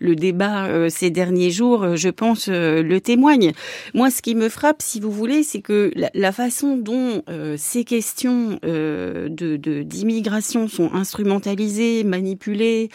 le 0.00 0.16
débat 0.16 0.88
ces 0.88 1.10
derniers 1.10 1.50
jours, 1.50 1.96
je 1.96 2.08
pense, 2.08 2.48
le 2.48 2.98
témoigne. 2.98 3.52
Moi, 3.94 4.10
ce 4.10 4.22
qui 4.22 4.34
me 4.34 4.48
frappe, 4.48 4.82
si 4.82 5.00
vous 5.00 5.10
voulez, 5.10 5.42
c'est 5.42 5.62
que 5.62 5.90
la, 5.94 6.32
façon 6.32 6.76
dont 6.76 7.22
ces 7.56 7.84
questions 7.84 8.58
de 8.62 9.56
d'immigration 9.82 10.68
sont 10.68 10.92
instrumentalisées 10.92 11.95
manipulé 12.04 12.90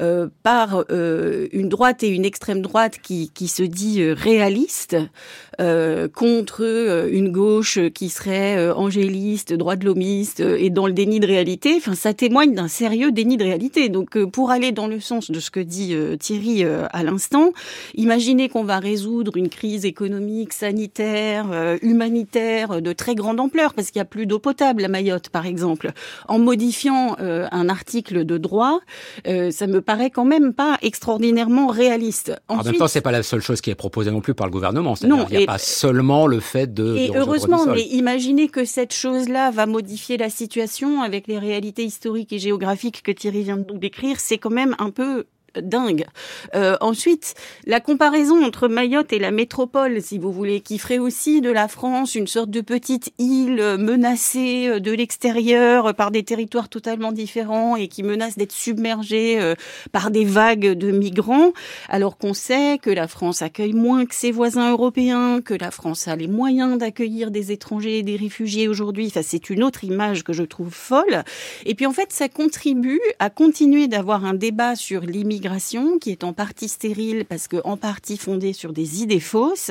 euh, 0.00 0.28
par 0.42 0.84
euh, 0.90 1.48
une 1.52 1.68
droite 1.68 2.02
et 2.02 2.08
une 2.08 2.24
extrême 2.24 2.62
droite 2.62 2.98
qui, 3.02 3.30
qui 3.30 3.48
se 3.48 3.62
dit 3.62 4.02
euh, 5.60 6.08
contre 6.08 7.08
une 7.10 7.30
gauche 7.30 7.78
qui 7.94 8.08
serait 8.08 8.70
angéliste, 8.70 9.52
droit 9.52 9.76
de 9.76 9.84
l'homiste 9.84 10.40
et 10.40 10.70
dans 10.70 10.86
le 10.86 10.92
déni 10.92 11.20
de 11.20 11.26
réalité. 11.26 11.74
Enfin, 11.76 11.94
ça 11.94 12.14
témoigne 12.14 12.54
d'un 12.54 12.68
sérieux 12.68 13.12
déni 13.12 13.36
de 13.36 13.44
réalité. 13.44 13.88
Donc, 13.88 14.22
pour 14.26 14.50
aller 14.50 14.72
dans 14.72 14.86
le 14.86 15.00
sens 15.00 15.30
de 15.30 15.40
ce 15.40 15.50
que 15.50 15.60
dit 15.60 15.94
Thierry 16.18 16.64
à 16.64 17.02
l'instant, 17.02 17.52
imaginez 17.94 18.48
qu'on 18.48 18.64
va 18.64 18.78
résoudre 18.78 19.36
une 19.36 19.48
crise 19.48 19.84
économique, 19.84 20.52
sanitaire, 20.52 21.46
humanitaire 21.82 22.82
de 22.82 22.92
très 22.92 23.14
grande 23.14 23.40
ampleur 23.40 23.74
parce 23.74 23.90
qu'il 23.90 23.98
n'y 23.98 24.02
a 24.02 24.06
plus 24.06 24.26
d'eau 24.26 24.38
potable 24.38 24.84
à 24.84 24.88
Mayotte, 24.88 25.28
par 25.28 25.46
exemple, 25.46 25.92
en 26.28 26.38
modifiant 26.38 27.16
un 27.18 27.68
article 27.68 28.24
de 28.24 28.38
droit, 28.38 28.80
euh, 29.26 29.50
ça 29.50 29.66
me 29.66 29.80
paraît 29.80 30.10
quand 30.10 30.24
même 30.24 30.52
pas 30.52 30.78
extraordinairement 30.82 31.68
réaliste. 31.68 32.32
en 32.48 32.62
même 32.62 32.74
temps, 32.74 32.88
c'est 32.88 33.00
pas 33.00 33.12
la 33.12 33.22
seule 33.22 33.40
chose 33.40 33.60
qui 33.60 33.70
est 33.70 33.74
proposée 33.74 34.10
non 34.10 34.20
plus 34.20 34.34
par 34.34 34.46
le 34.46 34.52
gouvernement. 34.52 34.94
Non, 35.04 35.26
pas 35.48 35.56
seulement 35.56 36.26
le 36.26 36.40
fait 36.40 36.74
de. 36.74 36.94
Et 36.94 37.10
heureusement, 37.14 37.64
mais 37.64 37.80
imaginez 37.84 38.48
que 38.48 38.66
cette 38.66 38.92
chose-là 38.92 39.50
va 39.50 39.64
modifier 39.64 40.18
la 40.18 40.28
situation 40.28 41.00
avec 41.00 41.26
les 41.26 41.38
réalités 41.38 41.84
historiques 41.84 42.34
et 42.34 42.38
géographiques 42.38 43.02
que 43.02 43.12
Thierry 43.12 43.44
vient 43.44 43.56
de 43.56 43.64
nous 43.72 43.78
décrire. 43.78 44.20
C'est 44.20 44.36
quand 44.36 44.50
même 44.50 44.76
un 44.78 44.90
peu 44.90 45.24
dingue. 45.56 46.06
Euh, 46.54 46.76
ensuite, 46.80 47.34
la 47.66 47.80
comparaison 47.80 48.44
entre 48.44 48.68
Mayotte 48.68 49.12
et 49.12 49.18
la 49.18 49.30
métropole, 49.30 50.02
si 50.02 50.18
vous 50.18 50.32
voulez, 50.32 50.60
qui 50.60 50.78
ferait 50.78 50.98
aussi 50.98 51.40
de 51.40 51.50
la 51.50 51.68
France 51.68 52.14
une 52.14 52.26
sorte 52.26 52.50
de 52.50 52.60
petite 52.60 53.12
île 53.18 53.76
menacée 53.78 54.68
euh, 54.68 54.80
de 54.80 54.92
l'extérieur 54.92 55.94
par 55.94 56.10
des 56.10 56.22
territoires 56.22 56.68
totalement 56.68 57.12
différents 57.12 57.76
et 57.76 57.88
qui 57.88 58.02
menace 58.02 58.36
d'être 58.36 58.52
submergée 58.52 59.40
euh, 59.40 59.54
par 59.92 60.10
des 60.10 60.24
vagues 60.24 60.72
de 60.72 60.90
migrants, 60.90 61.52
alors 61.88 62.18
qu'on 62.18 62.34
sait 62.34 62.78
que 62.78 62.90
la 62.90 63.08
France 63.08 63.42
accueille 63.42 63.72
moins 63.72 64.06
que 64.06 64.14
ses 64.14 64.30
voisins 64.30 64.70
européens, 64.70 65.40
que 65.40 65.54
la 65.54 65.70
France 65.70 66.08
a 66.08 66.16
les 66.16 66.28
moyens 66.28 66.78
d'accueillir 66.78 67.30
des 67.30 67.52
étrangers 67.52 67.98
et 67.98 68.02
des 68.02 68.16
réfugiés 68.16 68.68
aujourd'hui. 68.68 69.06
Enfin, 69.06 69.22
c'est 69.22 69.50
une 69.50 69.62
autre 69.62 69.84
image 69.84 70.24
que 70.24 70.32
je 70.32 70.42
trouve 70.42 70.72
folle. 70.72 71.24
Et 71.64 71.74
puis 71.74 71.86
en 71.86 71.92
fait, 71.92 72.12
ça 72.12 72.28
contribue 72.28 73.00
à 73.18 73.30
continuer 73.30 73.88
d'avoir 73.88 74.24
un 74.24 74.34
débat 74.34 74.76
sur 74.76 75.02
l'immigration 75.02 75.37
qui 76.00 76.10
est 76.10 76.24
en 76.24 76.32
partie 76.32 76.68
stérile 76.68 77.24
parce 77.24 77.48
que 77.48 77.56
en 77.64 77.76
partie 77.76 78.16
fondée 78.16 78.52
sur 78.52 78.72
des 78.72 79.02
idées 79.02 79.20
fausses, 79.20 79.70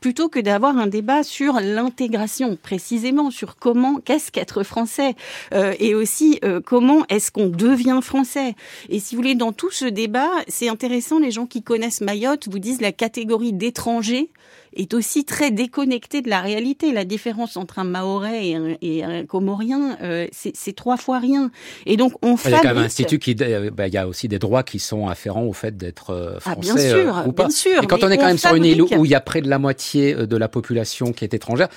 plutôt 0.00 0.28
que 0.28 0.40
d'avoir 0.40 0.76
un 0.76 0.86
débat 0.86 1.22
sur 1.22 1.54
l'intégration, 1.60 2.56
précisément 2.56 3.30
sur 3.30 3.56
comment, 3.56 4.00
qu'est-ce 4.04 4.30
qu'être 4.30 4.62
français, 4.62 5.14
euh, 5.52 5.74
et 5.78 5.94
aussi 5.94 6.38
euh, 6.44 6.60
comment 6.64 7.04
est-ce 7.08 7.30
qu'on 7.30 7.48
devient 7.48 8.00
français. 8.02 8.54
Et 8.88 9.00
si 9.00 9.14
vous 9.14 9.22
voulez, 9.22 9.34
dans 9.34 9.52
tout 9.52 9.70
ce 9.70 9.86
débat, 9.86 10.30
c'est 10.48 10.68
intéressant, 10.68 11.18
les 11.18 11.30
gens 11.30 11.46
qui 11.46 11.62
connaissent 11.62 12.00
Mayotte 12.00 12.48
vous 12.48 12.58
disent 12.58 12.80
la 12.80 12.92
catégorie 12.92 13.52
d'étrangers 13.52 14.30
est 14.76 14.94
aussi 14.94 15.24
très 15.24 15.50
déconnecté 15.50 16.22
de 16.22 16.28
la 16.28 16.40
réalité. 16.40 16.92
La 16.92 17.04
différence 17.04 17.56
entre 17.56 17.78
un 17.78 17.84
Maorais 17.84 18.54
et 18.80 19.04
un, 19.04 19.24
Comorien, 19.26 19.96
euh, 20.02 20.26
c'est 20.32 20.74
trois 20.74 20.96
fois 20.96 21.18
rien. 21.18 21.50
Et 21.86 21.96
donc 21.96 22.12
on 22.22 22.36
fait. 22.36 22.50
Il 22.50 22.52
y 22.52 22.54
a 22.54 22.60
quand 22.60 22.68
même 22.68 22.78
un 22.78 22.84
institut 22.84 23.18
qui, 23.18 23.36
euh, 23.40 23.70
il 23.78 23.94
y 23.94 23.98
a 23.98 24.06
aussi 24.06 24.28
des 24.28 24.38
droits 24.38 24.62
qui 24.62 24.78
sont 24.78 25.08
afférents 25.08 25.44
au 25.44 25.52
fait 25.52 25.76
d'être 25.76 26.10
euh, 26.10 26.40
français 26.40 26.70
ah, 26.70 26.74
bien 26.74 26.76
sûr, 26.76 27.22
ou 27.26 27.32
pas. 27.32 27.44
Bien 27.44 27.56
sûr, 27.56 27.82
et 27.82 27.86
quand 27.86 28.02
on 28.04 28.10
est 28.10 28.18
quand 28.18 28.26
même 28.26 28.38
sur 28.38 28.54
une 28.54 28.64
île 28.64 28.82
où 28.82 29.04
il 29.04 29.10
y 29.10 29.14
a 29.14 29.20
près 29.20 29.40
de 29.40 29.48
la 29.48 29.58
moitié 29.58 30.14
de 30.14 30.36
la 30.36 30.48
population 30.48 31.12
qui 31.12 31.24
est 31.24 31.34
étrangère, 31.34 31.68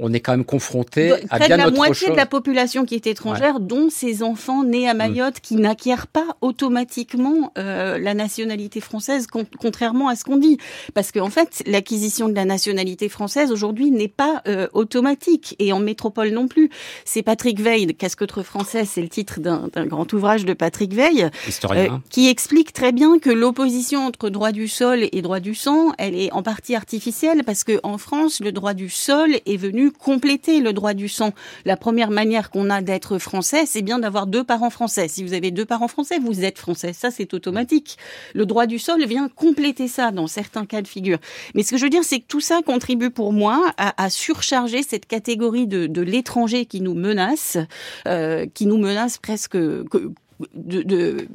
on 0.00 0.12
est 0.12 0.20
quand 0.20 0.32
même 0.32 0.44
confronté 0.44 1.12
à 1.30 1.38
bien 1.38 1.56
de 1.56 1.62
la 1.62 1.70
moitié 1.70 2.10
de 2.10 2.16
la 2.16 2.26
population 2.26 2.84
qui 2.84 2.94
est 2.94 3.06
étrangère, 3.06 3.60
dont 3.60 3.88
ces 3.90 4.22
enfants 4.22 4.64
nés 4.64 4.88
à 4.88 4.94
mm. 4.94 4.98
Mayotte 4.98 5.40
qui 5.40 5.56
n'acquièrent 5.56 6.06
pas 6.06 6.36
automatiquement 6.40 7.52
euh, 7.58 7.98
la 7.98 8.14
nationalité 8.14 8.80
française, 8.80 9.26
contrairement 9.60 10.08
à 10.08 10.16
ce 10.16 10.24
qu'on 10.24 10.36
dit. 10.36 10.58
Parce 10.94 11.12
qu'en 11.12 11.28
en 11.28 11.30
fait, 11.30 11.62
l'acquisition 11.66 12.28
de 12.30 12.34
la 12.34 12.46
nationalité 12.46 13.10
française 13.10 13.52
aujourd'hui 13.52 13.90
n'est 13.90 14.08
pas 14.08 14.42
euh, 14.48 14.66
automatique 14.72 15.54
et 15.58 15.74
en 15.74 15.78
métropole 15.78 16.30
non 16.30 16.48
plus. 16.48 16.70
C'est 17.04 17.22
Patrick 17.22 17.60
Veil, 17.60 17.94
Casquetre 17.94 18.42
français, 18.42 18.86
c'est 18.86 19.02
le 19.02 19.10
titre 19.10 19.40
d'un 19.40 19.86
grand 19.86 20.10
ouvrage 20.14 20.46
de 20.46 20.54
Patrick 20.54 20.94
Veil, 20.94 21.28
euh, 21.70 21.88
qui 22.08 22.28
explique 22.28 22.72
très 22.72 22.92
bien 22.92 23.18
que 23.18 23.30
l'opposition 23.30 24.06
entre 24.06 24.30
droit 24.30 24.52
du 24.52 24.68
sol 24.68 25.06
et 25.12 25.22
droit 25.22 25.40
du 25.40 25.54
sang, 25.54 25.92
elle 25.98 26.14
est 26.14 26.32
en 26.32 26.42
partie 26.42 26.74
artificielle 26.74 27.42
parce 27.44 27.64
que 27.64 27.78
en 27.82 27.98
France, 27.98 28.40
le 28.40 28.52
droit 28.52 28.74
du 28.74 28.88
sol 28.88 29.32
est 29.44 29.56
venu 29.56 29.87
compléter 29.90 30.60
le 30.60 30.72
droit 30.72 30.94
du 30.94 31.08
sang. 31.08 31.32
La 31.64 31.76
première 31.76 32.10
manière 32.10 32.50
qu'on 32.50 32.70
a 32.70 32.80
d'être 32.80 33.18
français, 33.18 33.66
c'est 33.66 33.82
bien 33.82 33.98
d'avoir 33.98 34.26
deux 34.26 34.44
parents 34.44 34.70
français. 34.70 35.08
Si 35.08 35.22
vous 35.24 35.34
avez 35.34 35.50
deux 35.50 35.64
parents 35.64 35.88
français, 35.88 36.18
vous 36.18 36.44
êtes 36.44 36.58
français. 36.58 36.92
Ça, 36.92 37.10
c'est 37.10 37.34
automatique. 37.34 37.98
Le 38.34 38.46
droit 38.46 38.66
du 38.66 38.78
sol 38.78 39.04
vient 39.04 39.28
compléter 39.28 39.88
ça 39.88 40.10
dans 40.10 40.26
certains 40.26 40.66
cas 40.66 40.82
de 40.82 40.88
figure. 40.88 41.18
Mais 41.54 41.62
ce 41.62 41.70
que 41.70 41.76
je 41.76 41.84
veux 41.84 41.90
dire, 41.90 42.04
c'est 42.04 42.20
que 42.20 42.26
tout 42.26 42.40
ça 42.40 42.60
contribue 42.64 43.10
pour 43.10 43.32
moi 43.32 43.72
à, 43.76 44.10
surcharger 44.10 44.82
cette 44.82 45.06
catégorie 45.06 45.66
de, 45.66 46.00
l'étranger 46.00 46.66
qui 46.66 46.80
nous 46.80 46.94
menace, 46.94 47.58
euh, 48.06 48.46
qui 48.54 48.66
nous 48.66 48.78
menace 48.78 49.18
presque 49.18 49.56
de, 49.56 50.12
de 50.54 51.28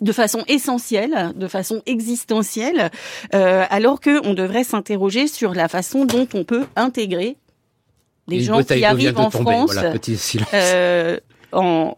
de 0.00 0.12
façon 0.12 0.44
essentielle, 0.48 1.32
de 1.34 1.48
façon 1.48 1.82
existentielle, 1.86 2.90
euh, 3.34 3.64
alors 3.70 4.00
qu'on 4.00 4.34
devrait 4.34 4.64
s'interroger 4.64 5.26
sur 5.26 5.54
la 5.54 5.68
façon 5.68 6.04
dont 6.04 6.28
on 6.34 6.44
peut 6.44 6.66
intégrer 6.76 7.36
des 8.28 8.40
gens 8.40 8.62
qui 8.62 8.84
arrivent 8.84 9.18
en 9.18 9.30
France 9.30 9.76
euh, 10.54 11.18
en, 11.52 11.94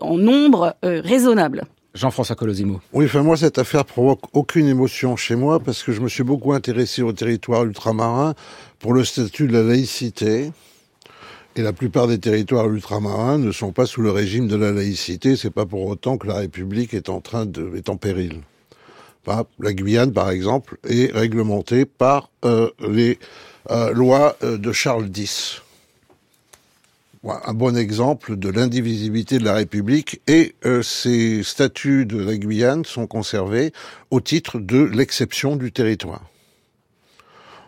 en, 0.00 0.16
nombre 0.16 0.76
euh, 0.84 1.00
raisonnable. 1.02 1.64
Jean-François 1.94 2.36
Colosimo. 2.36 2.80
Oui, 2.92 3.06
enfin 3.06 3.22
moi 3.22 3.36
cette 3.36 3.58
affaire 3.58 3.84
provoque 3.84 4.20
aucune 4.32 4.68
émotion 4.68 5.16
chez 5.16 5.34
moi 5.34 5.58
parce 5.58 5.82
que 5.82 5.90
je 5.92 6.00
me 6.00 6.08
suis 6.08 6.22
beaucoup 6.22 6.52
intéressé 6.52 7.02
au 7.02 7.12
territoire 7.12 7.64
ultramarin 7.64 8.34
pour 8.78 8.92
le 8.92 9.04
statut 9.04 9.48
de 9.48 9.52
la 9.52 9.62
laïcité. 9.62 10.52
Et 11.56 11.62
la 11.62 11.72
plupart 11.72 12.06
des 12.06 12.18
territoires 12.18 12.68
ultramarins 12.68 13.38
ne 13.38 13.50
sont 13.50 13.72
pas 13.72 13.84
sous 13.84 14.02
le 14.02 14.12
régime 14.12 14.46
de 14.46 14.54
la 14.54 14.70
laïcité. 14.70 15.34
C'est 15.34 15.50
pas 15.50 15.66
pour 15.66 15.84
autant 15.84 16.16
que 16.16 16.28
la 16.28 16.34
République 16.34 16.94
est 16.94 17.08
en 17.08 17.20
train 17.20 17.44
de 17.44 17.72
est 17.76 17.88
en 17.88 17.96
péril. 17.96 18.40
La 19.58 19.72
Guyane, 19.72 20.12
par 20.12 20.30
exemple, 20.30 20.78
est 20.88 21.12
réglementée 21.12 21.84
par 21.84 22.30
euh, 22.44 22.70
les 22.88 23.18
euh, 23.70 23.92
loi 23.92 24.36
euh, 24.42 24.56
de 24.56 24.72
Charles 24.72 25.08
X. 25.14 25.62
Un 27.44 27.52
bon 27.52 27.76
exemple 27.76 28.36
de 28.36 28.48
l'indivisibilité 28.48 29.38
de 29.38 29.44
la 29.44 29.52
République 29.52 30.22
et 30.26 30.54
euh, 30.64 30.82
ces 30.82 31.42
statuts 31.42 32.06
de 32.06 32.18
la 32.18 32.34
Guyane 32.36 32.86
sont 32.86 33.06
conservés 33.06 33.72
au 34.10 34.22
titre 34.22 34.58
de 34.58 34.78
l'exception 34.78 35.56
du 35.56 35.70
territoire. 35.70 36.22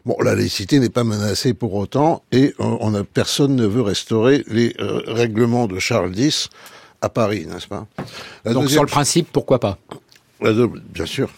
Bon, 0.06 0.16
la 0.20 0.34
laïcité 0.34 0.80
n'est 0.80 0.88
pas 0.88 1.04
menacée 1.04 1.52
pour 1.52 1.74
autant 1.74 2.22
et 2.32 2.54
on 2.58 2.94
a, 2.94 3.04
personne 3.04 3.54
ne 3.54 3.66
veut 3.66 3.82
restaurer 3.82 4.42
les 4.48 4.74
règlements 4.78 5.68
de 5.68 5.78
Charles 5.78 6.18
X 6.18 6.48
à 7.02 7.08
Paris, 7.08 7.46
n'est-ce 7.46 7.68
pas? 7.68 7.86
Donc 8.46 8.70
sur 8.70 8.82
le 8.82 8.88
principe, 8.88 9.28
pourquoi 9.30 9.60
pas? 9.60 9.78
Bien 10.40 11.06
sûr. 11.06 11.28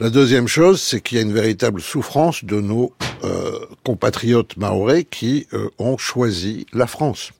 La 0.00 0.10
deuxième 0.10 0.48
chose, 0.48 0.80
c'est 0.80 1.00
qu'il 1.00 1.18
y 1.18 1.20
a 1.20 1.22
une 1.22 1.32
véritable 1.32 1.80
souffrance 1.80 2.44
de 2.44 2.60
nos 2.60 2.92
euh, 3.24 3.58
compatriotes 3.84 4.56
maorais 4.56 5.04
qui 5.04 5.46
euh, 5.52 5.68
ont 5.78 5.98
choisi 5.98 6.66
la 6.72 6.86
France. 6.86 7.32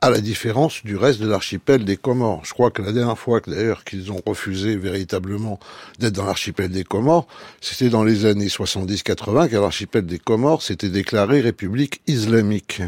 À 0.00 0.10
la 0.10 0.20
différence 0.20 0.84
du 0.84 0.96
reste 0.96 1.20
de 1.20 1.26
l'archipel 1.26 1.84
des 1.84 1.96
Comores. 1.96 2.44
Je 2.44 2.54
crois 2.54 2.70
que 2.70 2.80
la 2.80 2.92
dernière 2.92 3.18
fois 3.18 3.40
d'ailleurs 3.44 3.82
qu'ils 3.82 4.12
ont 4.12 4.20
refusé 4.24 4.76
véritablement 4.76 5.58
d'être 5.98 6.14
dans 6.14 6.26
l'archipel 6.26 6.70
des 6.70 6.84
Comores, 6.84 7.26
c'était 7.60 7.90
dans 7.90 8.04
les 8.04 8.24
années 8.24 8.46
70-80 8.46 9.48
car 9.50 9.60
l'archipel 9.60 10.06
des 10.06 10.20
Comores 10.20 10.62
s'était 10.62 10.88
déclaré 10.88 11.40
république 11.40 12.00
islamique. 12.06 12.80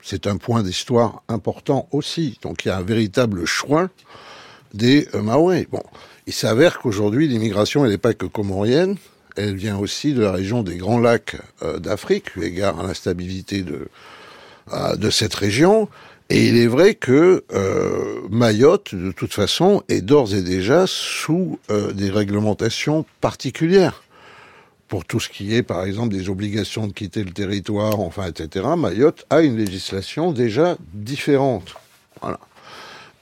C'est 0.00 0.26
un 0.26 0.38
point 0.38 0.62
d'histoire 0.62 1.22
important 1.28 1.86
aussi. 1.92 2.38
Donc 2.40 2.64
il 2.64 2.68
y 2.68 2.70
a 2.70 2.78
un 2.78 2.82
véritable 2.82 3.44
choix 3.44 3.90
des 4.74 5.08
euh, 5.14 5.22
Maorais. 5.22 5.66
Bon, 5.70 5.82
il 6.26 6.32
s'avère 6.32 6.78
qu'aujourd'hui 6.78 7.28
l'immigration 7.28 7.84
elle 7.84 7.90
n'est 7.90 7.98
pas 7.98 8.14
que 8.14 8.26
comorienne, 8.26 8.96
elle 9.36 9.54
vient 9.54 9.78
aussi 9.78 10.14
de 10.14 10.22
la 10.22 10.32
région 10.32 10.62
des 10.62 10.76
Grands 10.76 10.98
Lacs 10.98 11.36
euh, 11.62 11.78
d'Afrique, 11.78 12.36
eu 12.36 12.44
égard 12.44 12.80
à 12.80 12.82
l'instabilité 12.82 13.62
de, 13.62 13.88
de 14.96 15.10
cette 15.10 15.34
région. 15.34 15.88
Et 16.30 16.46
il 16.48 16.58
est 16.58 16.66
vrai 16.66 16.94
que 16.94 17.44
euh, 17.54 18.20
Mayotte, 18.30 18.94
de 18.94 19.12
toute 19.12 19.32
façon, 19.32 19.82
est 19.88 20.02
d'ores 20.02 20.34
et 20.34 20.42
déjà 20.42 20.84
sous 20.86 21.58
euh, 21.70 21.92
des 21.92 22.10
réglementations 22.10 23.06
particulières. 23.22 24.02
Pour 24.88 25.04
tout 25.04 25.20
ce 25.20 25.28
qui 25.28 25.54
est, 25.54 25.62
par 25.62 25.84
exemple, 25.84 26.14
des 26.14 26.28
obligations 26.28 26.86
de 26.86 26.92
quitter 26.92 27.24
le 27.24 27.30
territoire, 27.30 28.00
enfin, 28.00 28.26
etc., 28.26 28.66
Mayotte 28.76 29.24
a 29.30 29.40
une 29.40 29.56
législation 29.56 30.32
déjà 30.32 30.76
différente. 30.92 31.74
Voilà. 32.20 32.40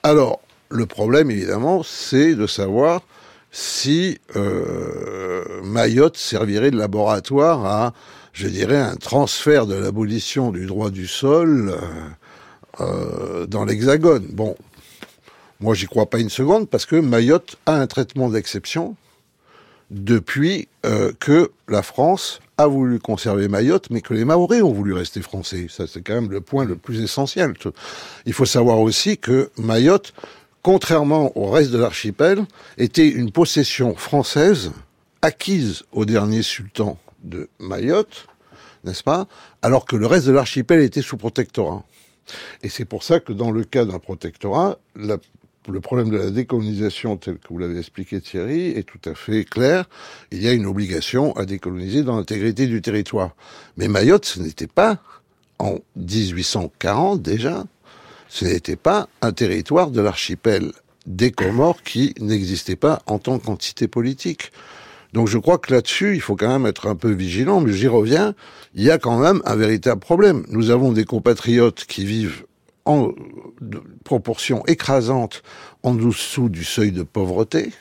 Alors, 0.03 0.41
le 0.69 0.87
problème, 0.87 1.31
évidemment, 1.31 1.83
c'est 1.83 2.35
de 2.35 2.47
savoir 2.47 3.03
si 3.51 4.19
euh, 4.37 5.63
Mayotte 5.65 6.17
servirait 6.17 6.71
de 6.71 6.77
laboratoire 6.77 7.65
à, 7.65 7.95
je 8.33 8.49
dirais, 8.49 8.77
un 8.77 8.97
transfert 8.97 9.67
de 9.67 9.75
l'abolition 9.75 10.51
du 10.51 10.67
droit 10.67 10.91
du 10.91 11.07
sol 11.07 11.71
euh, 11.71 11.81
euh, 12.81 13.47
dans 13.47 13.65
l'Hexagone. 13.65 14.27
Bon, 14.31 14.57
moi 15.61 15.75
j'y 15.75 15.87
crois 15.87 16.07
pas 16.07 16.19
une 16.19 16.29
seconde 16.29 16.69
parce 16.69 16.85
que 16.85 16.97
Mayotte 16.97 17.57
a 17.65 17.77
un 17.77 17.87
traitement 17.87 18.29
d'exception 18.29 18.95
depuis 19.91 20.69
que 21.21 21.53
la 21.69 21.83
France 21.83 22.41
a 22.59 22.67
voulu 22.67 22.99
conserver 22.99 23.49
Mayotte, 23.49 23.89
mais 23.91 24.01
que 24.01 24.15
les 24.15 24.25
Maoris 24.25 24.63
ont 24.63 24.73
voulu 24.73 24.93
rester 24.93 25.23
français. 25.23 25.67
Ça, 25.69 25.87
c'est 25.87 26.03
quand 26.03 26.15
même 26.15 26.31
le 26.31 26.41
point 26.41 26.65
le 26.65 26.77
plus 26.77 27.03
essentiel. 27.03 27.55
Il 28.25 28.33
faut 28.33 28.47
savoir 28.47 28.81
aussi 28.81 29.17
que 29.17 29.51
Mayotte 29.59 30.13
contrairement 30.67 31.31
au 31.39 31.49
reste 31.49 31.71
de 31.71 31.79
l'archipel, 31.79 32.45
était 32.77 33.07
une 33.09 33.31
possession 33.31 33.95
française 33.95 34.73
acquise 35.23 35.85
au 35.93 36.05
dernier 36.05 36.43
sultan 36.43 36.99
de 37.23 37.49
Mayotte, 37.61 38.27
n'est-ce 38.83 39.05
pas 39.05 39.29
Alors 39.63 39.85
que 39.85 39.95
le 39.95 40.09
reste 40.09 40.27
de 40.27 40.33
l'archipel 40.33 40.81
était 40.81 41.03
sous 41.03 41.17
protectorat. 41.19 41.85
Et 42.65 42.69
c'est 42.69 42.85
pour 42.85 43.05
ça 43.05 43.21
que 43.21 43.33
dans 43.33 43.53
le 43.53 43.63
cas 43.63 43.85
d'un 43.85 44.01
protectorat, 44.01 44.81
le 44.97 45.81
problème 45.81 46.11
de 46.11 46.17
la 46.17 46.31
décolonisation 46.31 47.17
tel 47.17 47.39
que 47.39 47.47
vous 47.49 47.59
l'avez 47.59 47.79
expliqué 47.79 48.21
Thierry 48.21 48.71
est 48.71 48.83
tout 48.83 49.09
à 49.09 49.15
fait 49.15 49.45
clair. 49.45 49.89
Il 50.33 50.43
y 50.43 50.49
a 50.49 50.53
une 50.53 50.67
obligation 50.67 51.33
à 51.37 51.45
décoloniser 51.45 52.03
dans 52.03 52.17
l'intégrité 52.17 52.67
du 52.67 52.83
territoire. 52.83 53.37
Mais 53.77 53.87
Mayotte, 53.87 54.25
ce 54.25 54.41
n'était 54.41 54.67
pas, 54.67 54.99
en 55.61 55.77
1840 55.95 57.23
déjà, 57.23 57.67
ce 58.29 58.45
n'était 58.45 58.77
pas 58.77 59.09
un 59.23 59.33
territoire 59.33 59.91
de 59.91 60.01
l'archipel 60.01 60.73
des 61.07 61.31
Comores 61.31 61.83
qui 61.83 62.15
n'existait 62.21 62.77
pas 62.77 63.03
en 63.07 63.19
tant 63.19 63.39
qu'entité 63.39 63.89
politique. 63.89 64.53
Donc 65.13 65.29
je 65.29 65.39
crois 65.39 65.59
que 65.59 65.73
là-dessus, 65.73 66.15
il 66.15 66.21
faut 66.21 66.37
quand 66.37 66.49
même 66.49 66.67
être 66.67 66.89
un 66.89 66.97
peu 66.97 67.11
vigilant, 67.11 67.61
mais 67.61 67.73
j'y 67.73 67.89
reviens, 67.89 68.35
il 68.75 68.83
y 68.83 68.91
a 68.91 68.99
quand 68.99 69.19
même 69.19 69.41
un 69.45 69.57
véritable 69.57 70.01
problème. 70.01 70.45
Nous 70.49 70.71
avons 70.71 70.93
des 70.93 71.05
compatriotes 71.05 71.85
qui 71.87 72.05
vivent 72.05 72.45
en 72.85 73.13
proportion 74.05 74.65
écrasante 74.67 75.43
en 75.83 75.95
dessous 75.95 76.49
du 76.49 76.65
seuil 76.65 76.93
de 76.93 77.03
pauvreté. 77.03 77.73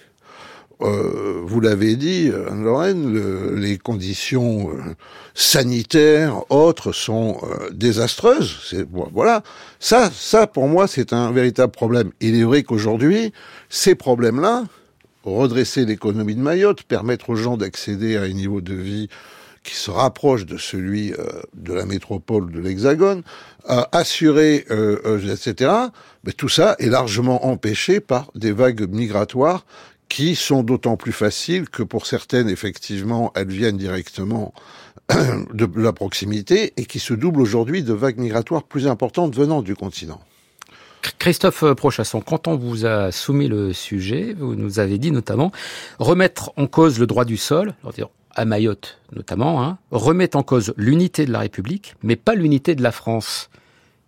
Euh, 0.81 1.41
vous 1.43 1.61
l'avez 1.61 1.95
dit, 1.95 2.31
Anne-Lorraine, 2.49 3.55
les 3.55 3.77
conditions 3.77 4.69
euh, 4.71 4.95
sanitaires 5.33 6.51
autres 6.51 6.91
sont 6.91 7.37
euh, 7.43 7.69
désastreuses. 7.71 8.75
Voilà, 9.13 9.43
ça, 9.79 10.11
ça 10.11 10.47
pour 10.47 10.67
moi, 10.67 10.87
c'est 10.87 11.13
un 11.13 11.31
véritable 11.31 11.71
problème. 11.71 12.11
Il 12.19 12.39
est 12.39 12.43
vrai 12.43 12.63
qu'aujourd'hui, 12.63 13.31
ces 13.69 13.95
problèmes-là, 13.95 14.63
redresser 15.23 15.85
l'économie 15.85 16.35
de 16.35 16.41
Mayotte, 16.41 16.83
permettre 16.83 17.29
aux 17.29 17.35
gens 17.35 17.57
d'accéder 17.57 18.17
à 18.17 18.23
un 18.23 18.33
niveau 18.33 18.61
de 18.61 18.73
vie 18.73 19.09
qui 19.65 19.75
se 19.75 19.91
rapproche 19.91 20.45
de 20.45 20.57
celui 20.57 21.11
euh, 21.13 21.25
de 21.55 21.73
la 21.73 21.85
métropole 21.85 22.51
de 22.51 22.59
l'Hexagone, 22.59 23.23
assurer, 23.91 24.65
euh, 24.69 24.99
euh, 25.05 25.33
etc. 25.33 25.71
Mais 26.23 26.31
tout 26.31 26.49
ça 26.49 26.75
est 26.77 26.87
largement 26.87 27.47
empêché 27.47 27.99
par 27.99 28.29
des 28.35 28.51
vagues 28.51 28.87
migratoires 28.87 29.65
qui 30.09 30.35
sont 30.35 30.63
d'autant 30.63 30.97
plus 30.97 31.11
faciles 31.11 31.69
que 31.69 31.83
pour 31.83 32.05
certaines, 32.05 32.49
effectivement, 32.49 33.31
elles 33.35 33.51
viennent 33.51 33.77
directement 33.77 34.53
de 35.53 35.69
la 35.75 35.93
proximité 35.93 36.73
et 36.77 36.85
qui 36.85 36.99
se 36.99 37.13
doublent 37.13 37.41
aujourd'hui 37.41 37.83
de 37.83 37.93
vagues 37.93 38.17
migratoires 38.17 38.63
plus 38.63 38.87
importantes 38.87 39.35
venant 39.35 39.61
du 39.61 39.75
continent. 39.75 40.21
Christophe 41.19 41.73
Prochasson, 41.73 42.21
quand 42.21 42.47
on 42.47 42.55
vous 42.55 42.85
a 42.85 43.11
soumis 43.11 43.47
le 43.47 43.73
sujet, 43.73 44.35
vous 44.37 44.55
nous 44.55 44.79
avez 44.79 44.97
dit 44.97 45.11
notamment 45.11 45.51
remettre 45.99 46.51
en 46.57 46.65
cause 46.65 46.99
le 46.99 47.05
droit 47.05 47.25
du 47.25 47.37
sol, 47.37 47.75
à 48.35 48.45
Mayotte 48.45 48.99
notamment, 49.15 49.63
hein, 49.63 49.77
remet 49.91 50.35
en 50.35 50.43
cause 50.43 50.73
l'unité 50.77 51.25
de 51.25 51.31
la 51.31 51.39
République, 51.39 51.95
mais 52.03 52.15
pas 52.15 52.35
l'unité 52.35 52.75
de 52.75 52.81
la 52.83 52.91
France. 52.91 53.49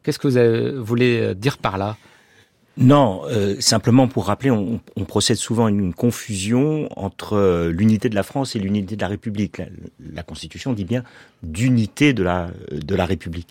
Qu'est-ce 0.04 0.20
que 0.20 0.28
vous 0.28 0.84
voulez 0.84 1.36
dire 1.36 1.60
par 1.60 1.78
là? 1.78 1.98
Non, 2.78 3.24
euh, 3.26 3.56
simplement 3.60 4.08
pour 4.08 4.26
rappeler, 4.28 4.52
on, 4.52 4.80
procède 5.06 5.38
souvent 5.38 5.66
à 5.66 5.70
une 5.72 5.96
confusion 5.96 6.90
entre 6.96 7.34
euh, 7.34 7.72
l'unité 7.72 8.08
de 8.08 8.14
la 8.14 8.22
France 8.22 8.56
et 8.56 8.60
l'unité 8.60 8.96
de 8.96 9.02
la 9.02 9.08
République. 9.08 9.62
La, 10.14 10.22
Constitution 10.22 10.74
dit 10.74 10.86
bien 10.86 11.04
d'unité 11.42 12.14
de 12.14 12.22
la 12.22 12.52
de 12.72 12.96
la 12.96 13.06
République. 13.06 13.48